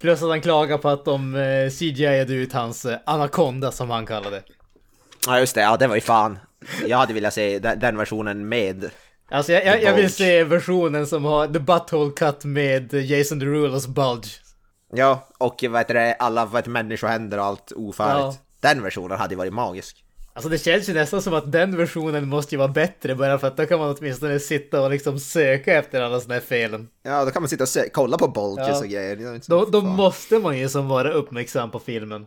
[0.00, 4.06] Plus att han klagar på att de eh, CGI-ade ut hans eh, anakonda som han
[4.06, 4.42] kallade.
[5.26, 5.60] Ja, just det.
[5.60, 6.38] Ja, det var ju fan.
[6.86, 8.90] Jag hade velat se den, den versionen med.
[9.30, 13.86] Alltså jag, jag, jag vill se versionen som har the butthole cut med Jason Derulos
[13.86, 14.43] bulge.
[14.96, 18.38] Ja, och vad heter det, alla vad heter, människohänder och allt ofärdigt.
[18.60, 20.04] Den versionen hade ju varit magisk.
[20.36, 23.46] Alltså det känns ju nästan som att den versionen måste ju vara bättre bara för
[23.46, 26.88] att då kan man åtminstone sitta och liksom söka efter alla såna här felen.
[27.02, 28.78] Ja, då kan man sitta och kolla på bulges Ja.
[28.78, 29.40] och grejer.
[29.46, 32.26] Då, då måste man ju som vara uppmärksam på filmen.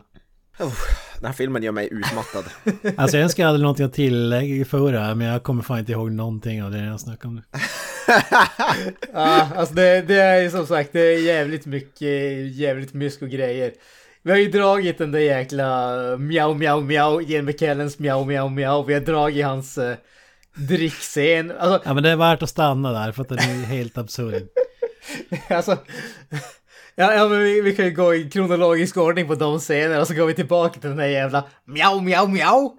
[0.58, 2.44] Den här filmen gör mig utmattad.
[2.96, 6.12] Alltså jag önskar jag hade någonting att tillägga förra, men jag kommer fan inte ihåg
[6.12, 7.42] någonting av det jag snackade om nu.
[9.12, 13.72] Ja, alltså det, det är som sagt, det är jävligt mycket, jävligt mysk och grejer.
[14.22, 18.84] Vi har ju dragit den där jäkla mjau mjau mjau, Ian McKellens mjau mjau mjau.
[18.86, 19.94] Vi har dragit hans uh,
[20.54, 21.52] drickscen.
[21.58, 24.42] Alltså, Ja men det är värt att stanna där för att den är helt absurd.
[25.48, 25.76] alltså.
[27.00, 30.06] Ja, ja men vi, vi kan ju gå i kronologisk ordning på de scenerna och
[30.06, 32.76] så går vi tillbaka till den där jävla mjau mjau mjau.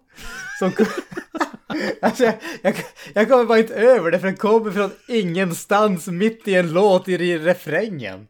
[0.59, 0.72] Som,
[2.01, 2.76] alltså jag, jag,
[3.13, 7.07] jag kommer bara inte över det för den kommer från ingenstans mitt i en låt
[7.07, 8.28] i refrängen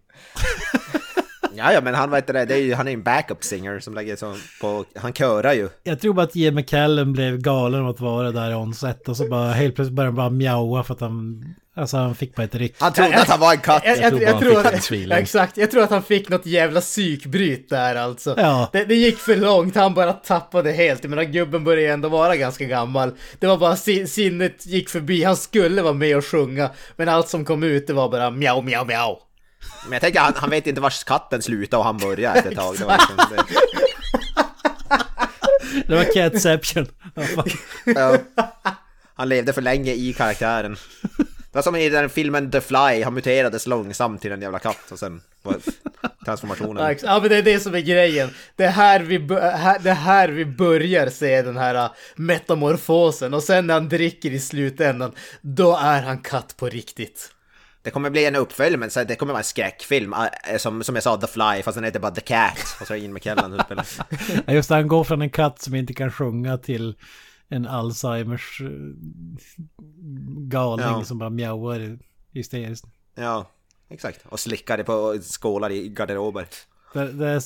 [1.59, 3.79] ja, ja, men han vet det, det är ju, han är ju en backup singer
[3.79, 5.69] som lägger så på, han körar ju.
[5.83, 9.17] Jag tror bara att Ian McKellen blev galen av att vara där on set och
[9.17, 11.43] så bara helt plötsligt började han bara mjaua för att han...
[11.75, 12.75] Alltså han fick bara ett ryck.
[12.79, 13.83] Han trodde att han var en katt.
[13.85, 16.03] Jag, jag, tror jag, bara tror han fick att, ja, exakt, jag tror att han
[16.03, 18.33] fick något jävla psykbryt där alltså.
[18.37, 18.69] Ja.
[18.73, 21.03] Det, det gick för långt, han bara tappade helt.
[21.03, 23.11] Jag menar gubben började ändå vara ganska gammal.
[23.39, 26.69] Det var bara si- sinnet gick förbi, han skulle vara med och sjunga.
[26.95, 29.17] Men allt som kom ut det var bara mjau mjau mjau.
[29.83, 32.57] Men jag tänker, han, han vet inte vars katten slutade och han började efter ett
[32.57, 32.77] tag.
[32.77, 33.43] Det var liksom, det,
[35.87, 36.87] Det var Catception.
[37.85, 38.17] Ja.
[39.15, 40.77] Han levde för länge i karaktären.
[41.51, 44.91] Det var som i den filmen The Fly, han muterades långsamt till en jävla katt
[44.91, 45.55] och sen var
[46.25, 46.97] transformationen.
[47.03, 48.29] Ja men det är det som är grejen.
[48.55, 53.33] Det är här vi, här, det är här vi börjar se den här uh, metamorfosen.
[53.33, 55.11] Och sen när han dricker i slutändan,
[55.41, 57.31] då är han katt på riktigt.
[57.89, 60.13] Det kommer bli en uppföljning, men så det kommer vara en skräckfilm.
[60.13, 62.77] äh, Som, som jag sa, The Fly, fast den heter bara The Cat.
[62.81, 63.87] Och så är Ian McKellen spelar.
[64.53, 66.95] Just det, han går från en katt som inte kan sjunga till
[67.49, 68.67] en Alzheimers eh,
[70.37, 71.03] galning Ja.
[71.03, 71.99] som bara mjauar
[72.33, 72.85] hysteriskt.
[73.15, 73.49] Ja,
[73.89, 74.25] exakt.
[74.25, 76.47] Och slickar det på skålar i garderober.
[76.93, 77.41] Det, det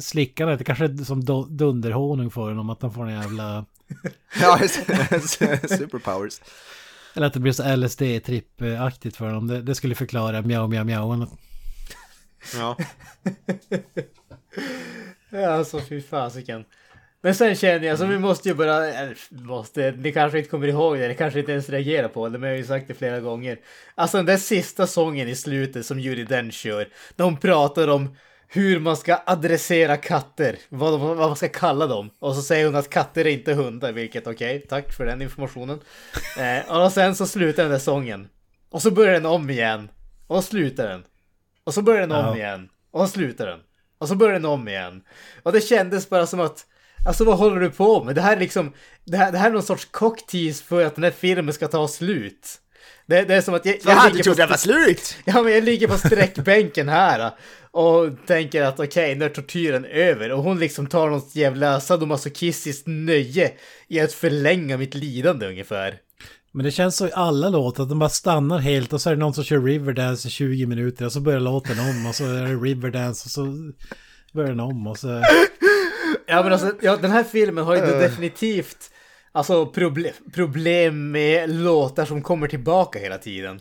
[0.00, 1.24] slickandet, det kanske är som
[1.56, 3.64] dunderhonung för honom att han får en jävla...
[4.40, 4.58] Ja,
[5.78, 6.40] superpowers.
[7.16, 9.46] Eller att det blir så LSD-trippaktigt för dem.
[9.46, 11.26] Det, det skulle förklara mjau mjau mjau.
[12.54, 12.76] Ja.
[15.30, 16.64] Ja, alltså fy fasiken.
[17.20, 20.68] Men sen känner jag, så vi måste ju bara, eller måste, ni kanske inte kommer
[20.68, 22.94] ihåg det, ni kanske inte ens reagerar på det, men jag har ju sagt det
[22.94, 23.58] flera gånger.
[23.94, 28.16] Alltså den där sista sången i slutet som Judi Dench kör, de pratar om
[28.48, 32.10] hur man ska adressera katter, vad, de, vad man ska kalla dem.
[32.18, 35.22] Och så säger hon att katter är inte hundar, vilket okej, okay, tack för den
[35.22, 35.80] informationen.
[36.38, 38.28] Eh, och sen så slutar den där sången.
[38.70, 39.88] Och så börjar den om igen.
[40.26, 41.02] Och så slutar den.
[41.64, 42.36] Och så börjar den om Ja.
[42.36, 42.68] igen.
[42.90, 43.60] Och så slutar den.
[43.98, 45.02] Och så börjar den om igen.
[45.42, 46.66] Och det kändes bara som att
[47.06, 48.14] Alltså vad håller du på med?
[48.14, 48.72] Det här är liksom
[49.04, 51.88] Det här, det här är någon sorts cocktease för att den här filmen ska ta
[51.88, 52.60] slut.
[53.06, 55.16] Det, det är som att jag, Jaha, du trodde det på, var slut?
[55.24, 57.30] ja, men jag ligger på sträckbänken här
[57.76, 62.86] och tänker att okej, nu är tortyren över och hon liksom tar något jävla sadomasochistiskt
[62.86, 63.52] nöje
[63.88, 65.98] i att förlänga mitt lidande ungefär.
[66.52, 69.14] Men det känns så i alla låtar att de bara stannar helt och så är
[69.14, 72.24] det någon som kör Riverdance i 20 minuter och så börjar låten om och så
[72.24, 73.72] är det Riverdance och så
[74.32, 75.08] börjar den om och så...
[76.26, 78.90] Ja men alltså, ja, den här filmen har ju definitivt
[79.32, 83.60] alltså, proble problem med låtar som kommer tillbaka hela tiden.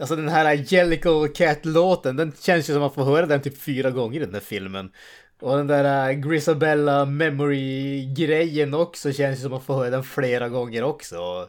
[0.00, 3.62] Alltså den här Jellicle Cat-låten, den känns ju som att man får höra den typ
[3.62, 4.90] fyra gånger i den här filmen.
[5.40, 10.04] Och den där uh, Grisabella Memory-grejen också känns ju som att man får höra den
[10.04, 11.48] flera gånger också.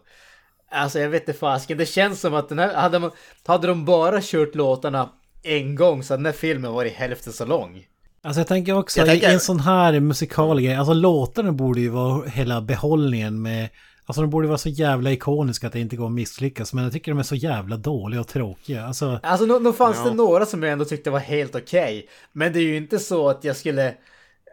[0.72, 3.12] Alltså jag vet inte fasken, det känns som att den här, hade, man,
[3.46, 5.10] hade de bara kört låtarna
[5.44, 7.86] en gång så hade den här filmen varit hälften så lång.
[8.24, 11.82] Alltså jag tänker också Jag tänker- i en sån här musikal grej, alltså låtarna borde
[11.82, 13.70] ju vara hela behållningen med...
[14.10, 16.94] Alltså de borde vara så jävla ikoniska att det inte går att misslyckas, men jag
[16.94, 18.86] tycker de är så jävla dåliga och tråkiga.
[18.86, 20.10] Alltså, Alltså nog nog fanns Ja.
[20.10, 22.08] det några som jag ändå tyckte var helt okej.
[22.34, 23.94] Men det är ju inte så att jag skulle...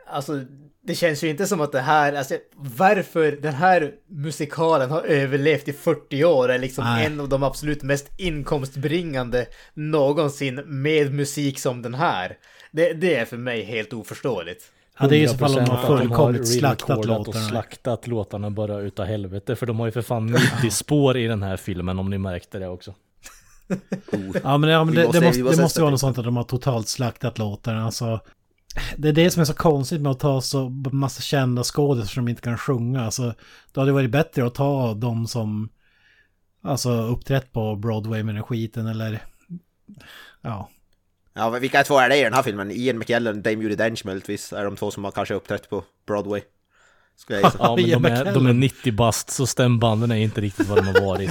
[0.06, 0.40] Alltså
[0.86, 5.68] det känns ju inte som att det här, alltså varför den här musikalen har överlevt
[5.68, 7.06] i 40 år är liksom Nej.
[7.06, 12.36] en av de absolut mest inkomstbringande någonsin med musik som den här.
[12.72, 14.70] Det, det är för mig helt oförståeligt.
[14.98, 16.98] Ja, det är ju så fall om de 100% har att de har fullkomligt slaktat
[16.98, 17.48] re-recordat och låtarna.
[17.48, 19.56] slaktat låtarna bara utav helvete.
[19.56, 22.58] För de har ju för fan 90 spår i den här filmen om ni märkte
[22.58, 22.94] det också.
[24.42, 26.24] Ja men, ja, men det, måste- det, måste, det måste måste vara något sånt att
[26.24, 27.84] de har totalt slaktat låtarna.
[27.84, 28.20] Alltså,
[28.96, 32.28] det är det som är så konstigt med att ta så massa kända skådespelare som
[32.28, 33.04] inte kan sjunga.
[33.04, 33.34] Alltså,
[33.72, 35.68] då hade det varit bättre att ta de som
[36.62, 39.22] alltså, uppträtt på Broadway med den skiten eller...
[40.42, 40.68] Ja.
[41.34, 42.70] Ja, vilka två är det i den här filmen?
[42.70, 46.42] Ian McKellen, Dame Judi Dench möjligtvis, är de två som har kanske uppträtt på Broadway.
[47.16, 47.52] Skulle jag.
[47.58, 48.34] Ja, men Ian de är, McKellen.
[48.34, 51.30] de är 90 bast så stämbanden är inte riktigt vad de har varit.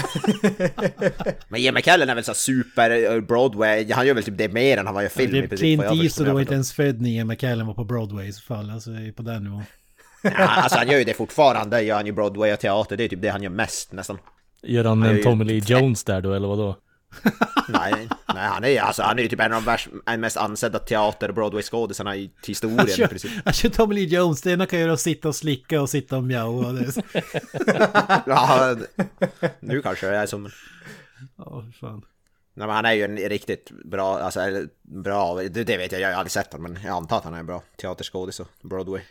[1.49, 4.77] Men Ian McKellen är väl så super eh, Broadway, han gör väl typ det mer
[4.77, 5.57] än han gör film Det i är.
[5.57, 8.69] Clint Eastwood var inte ens född när Ian McKellen var på Broadway i så fall.
[8.69, 9.63] Alltså det på den nivån.
[10.23, 13.07] Ja, alltså han gör ju det fortfarande, gör han ju Broadway och teater, det är
[13.09, 14.17] typ det han gör mest nästan.
[14.63, 16.77] Gör han Han en Tommy Lee Jones där då eller vadå?
[17.69, 20.80] Nej, nej han är ju alltså, han är ju typ en av de mest ansedda
[20.80, 23.31] teater och Broadway-skådisarna i historien i princip.
[23.45, 26.18] Jag kör Tommy Lee Jones, det ena kan göra att sitta och slicka och sitta
[26.18, 26.73] och mjaua.
[28.26, 28.76] Ja,
[29.60, 30.49] nu kanske det är som...
[31.38, 32.06] Ja, fan.
[32.56, 36.15] Nej men han är ju en riktigt bra, alltså bra, det, vet jag, jag har
[36.15, 39.02] aldrig sett honom men jag antar att han är en bra teaterskådis och Broadway.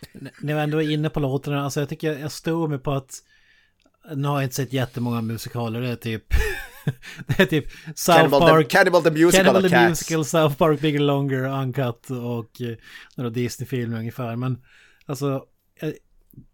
[0.41, 3.23] När vi ändå är inne på låtarna, alltså jag tycker jag står mig på att
[4.15, 6.25] nu har jag inte sett jättemånga musikaler, det är typ
[7.27, 9.89] det är typ South Cannibal, Park, the, Cannibal the Musical Cannibal och the Cats.
[9.89, 12.77] Musical, South Park, Bigger Longer, Uncut och eh,
[13.17, 14.37] några Disney-filmer ungefär.
[14.37, 14.63] Men
[15.07, 15.45] alltså,
[15.81, 15.91] eh,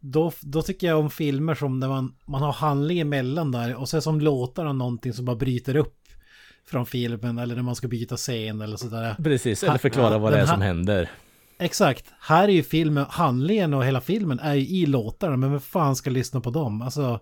[0.00, 3.88] då, då tycker jag om filmer som där man, man har handling emellan där och
[3.88, 5.94] sen som låtarna någonting som bara bryter upp
[6.66, 9.16] från filmen eller när man ska byta scen eller sådär.
[9.22, 11.10] Precis, eller Ha- förklara ja, vad det är som händer.
[11.58, 12.04] Exakt.
[12.20, 15.96] Här är ju filmen, handlingen och hela filmen är ju i låtarna, men vem fan
[15.96, 16.82] ska lyssna på dem?
[16.82, 17.20] Alltså...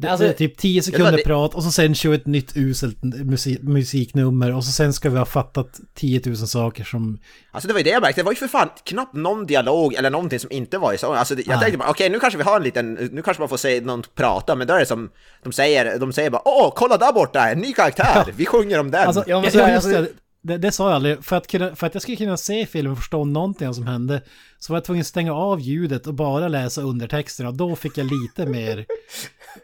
[0.00, 2.52] Det, Alltså, det är typ 10 sekunder det- prat och så sen kör ett nytt
[2.56, 7.18] uselt musik, musiknummer och så sen ska vi ha fattat 10 000 saker som...
[7.52, 9.94] Alltså det var ju det jag märkte, det var ju för fan knappt någon dialog
[9.94, 11.12] eller någonting som inte var i så.
[11.14, 11.58] Alltså jag Nej.
[11.60, 14.02] tänkte bara, okej nu kanske vi har en liten, nu kanske man får se någon
[14.14, 15.10] prata, men då är det som,
[15.42, 18.90] de säger, de säger bara åh, kolla där borta, en ny karaktär, vi sjunger om
[18.90, 19.06] den.
[19.06, 20.06] Alltså, Ja, jag, jag, alltså-
[20.42, 21.24] det, det, sa jag aldrig.
[21.24, 23.86] För att, kunna, för att jag skulle kunna se filmen och förstå någonting av som
[23.86, 24.22] hände
[24.58, 27.50] så var jag tvungen att stänga av ljudet och bara läsa undertexterna.
[27.50, 28.86] Då fick jag lite mer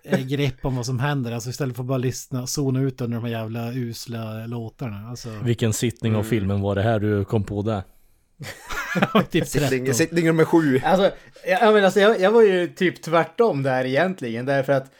[0.05, 1.33] eh, grepp om vad som händer.
[1.33, 5.09] Alltså istället för att bara lyssna, zona ut under de här jävla usla låtarna.
[5.09, 7.85] Alltså, Vilken sittning av filmen var det här du kom på det?
[9.31, 9.69] typ 13.
[9.69, 10.81] Sittning, sittning nummer sju.
[10.85, 11.11] Alltså,
[11.47, 14.93] jag, men alltså jag, jag var ju typ tvärtom där egentligen, därför att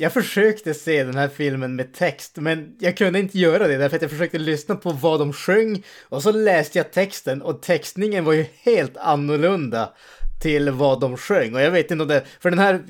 [0.00, 3.96] jag försökte se den här filmen med text, men jag kunde inte göra det därför
[3.96, 8.24] att jag försökte lyssna på vad de sjöng och så läste jag texten och textningen
[8.24, 9.92] var ju helt annorlunda
[10.42, 12.82] till vad de sjöng och jag vet inte om det, för den här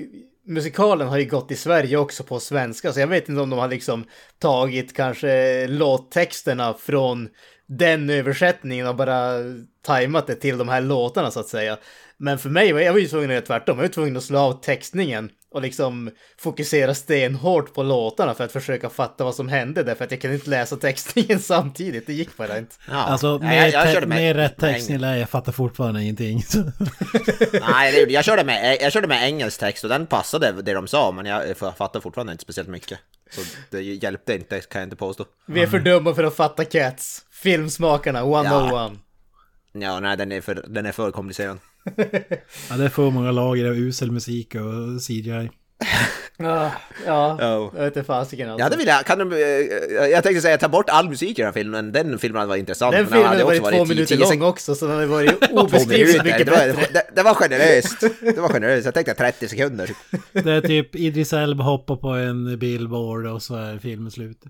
[0.47, 3.59] musikalen har ju gått i Sverige också på svenska, så jag vet inte om de
[3.59, 4.05] har liksom
[4.39, 7.29] tagit kanske låttexterna från
[7.67, 9.33] den översättningen och bara
[9.83, 11.79] tajmat det till de här låtarna så att säga.
[12.23, 13.79] Men för mig, var jag var ju tvungen att göra tvärtom.
[13.79, 18.53] Jag var tvungen att slå av textningen och liksom fokusera stenhårt på låtarna för att
[18.53, 22.07] försöka fatta vad som hände därför att jag kunde inte läsa textningen samtidigt.
[22.07, 22.75] Det gick bara inte.
[22.89, 22.95] Ja.
[22.95, 26.43] Alltså Nej, med, jag, jag med, med rätt med text jag fattar fortfarande ingenting.
[27.71, 31.13] Nej, jag körde, med, jag körde med engelsk text och den passade det de sa,
[31.13, 32.99] men jag fattar fortfarande inte speciellt mycket.
[33.31, 33.41] Så
[33.71, 35.25] det hjälpte inte, kan jag inte påstå.
[35.47, 37.25] Vi är för dumma för att fatta Cats.
[37.33, 38.99] Filmsmakarna 101.
[39.73, 41.59] Ja, nej, den är för, den är för komplicerad.
[42.71, 45.51] ja, det är för många lager av usel musik och CGI.
[46.43, 46.73] Ja,
[47.07, 47.39] Ja.
[47.41, 48.59] jag vet inte fasiken alltså.
[48.59, 49.39] Jag hade velat, kan de, eh,
[50.09, 52.61] jag tänkte säga ta bort all musik i den här filmen, den filmen hade varit
[52.61, 52.93] intressant.
[52.93, 56.47] Den men filmen hade varit två minuter lång också, så den har varit obeskrivligt mycket
[56.47, 58.01] det var, det, det var generöst.
[58.21, 59.91] Det var generöst, jag tänkte 30 sekunder.
[60.33, 64.43] Det är typ Idris Elba hoppar på en billboard och så är filmen slut.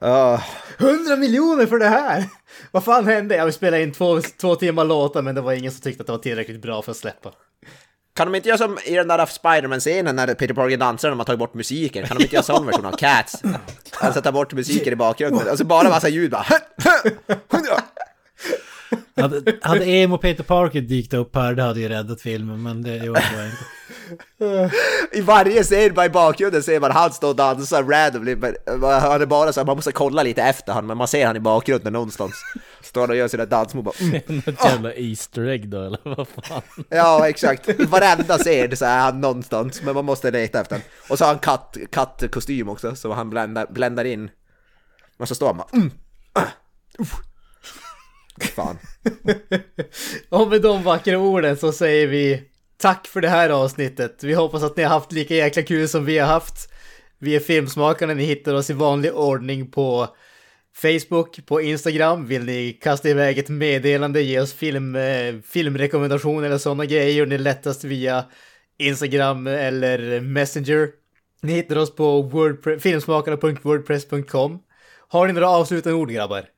[0.00, 0.40] Ah.
[0.78, 2.24] 100 miljoner för det här!
[2.70, 3.36] Vad fan hände?
[3.36, 6.06] Jag vill spela in två, två timmar låtar, men det var ingen som tyckte att
[6.06, 7.32] det var tillräckligt bra för att släppa.
[8.16, 11.18] Kan de inte göra som i den där Spiderman-scenen när Peter Parker dansar och de
[11.18, 12.06] har tagit bort musiken?
[12.06, 13.42] Kan de inte göra sån version av Cats?
[14.00, 16.46] Alltså ta bort musiken i bakgrunden, alltså bara massa ljud bara.
[19.16, 22.96] Hade, hade Emo Peter Parker dykt upp här, det hade ju räddat filmen, men det
[22.96, 23.58] gjorde jag inte.
[25.12, 29.26] I varje scen i bakgrunden ser man han stå och dansa randomly, men han är
[29.26, 31.92] bara så här, man måste kolla lite efter han men man ser han i bakgrunden
[31.92, 32.34] någonstans.
[32.82, 34.42] Står han och gör sina dansmove bara, mm.
[34.46, 36.62] Något jävla Easter egg då eller vad fan?
[36.88, 37.68] Ja, exakt.
[37.68, 40.88] I varenda scen så är han någonstans, men man måste leta efter honom.
[41.08, 44.30] Och så har han katt, kattkostym också, så han bländar, bländar in.
[45.16, 45.90] Men så står han bara, mm.
[46.32, 46.42] ah.
[48.54, 48.78] Fan.
[50.28, 52.42] Och med de vackra orden så säger vi
[52.84, 54.24] tack för det här avsnittet.
[54.24, 56.72] Vi hoppas att ni har haft lika jäkla kul som vi har haft.
[57.18, 60.08] Vi är Filmsmakarna, ni hittar oss i vanlig ordning på
[60.76, 62.26] Facebook, på Instagram.
[62.26, 67.30] Vill ni kasta iväg ett meddelande, ge oss film, eh, filmrekommendationer eller sådana grejer, det
[67.30, 68.24] ni lättast via
[68.78, 70.88] Instagram eller Messenger.
[71.42, 72.30] Ni hittar oss på
[72.80, 74.58] filmsmakarna.wordpress.com.
[75.08, 76.53] Har ni några avslutande ord grabbar?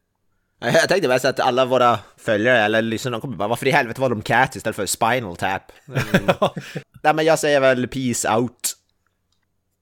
[0.59, 4.11] Jag tänkte mest att alla våra följare eller lyssnare kommer bara, varför i helvete var
[4.11, 5.73] de Cats istället för Spinal Tap?
[5.89, 6.27] Mm.
[7.03, 8.77] Nej men jag säger väl peace out.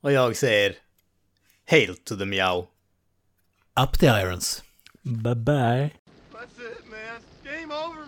[0.00, 0.74] Och jag säger
[1.70, 2.66] Hail to the meow.
[3.80, 4.62] Up the irons.
[5.02, 5.90] Bye bye.
[6.32, 7.20] That's it, man.
[7.44, 8.03] Game over.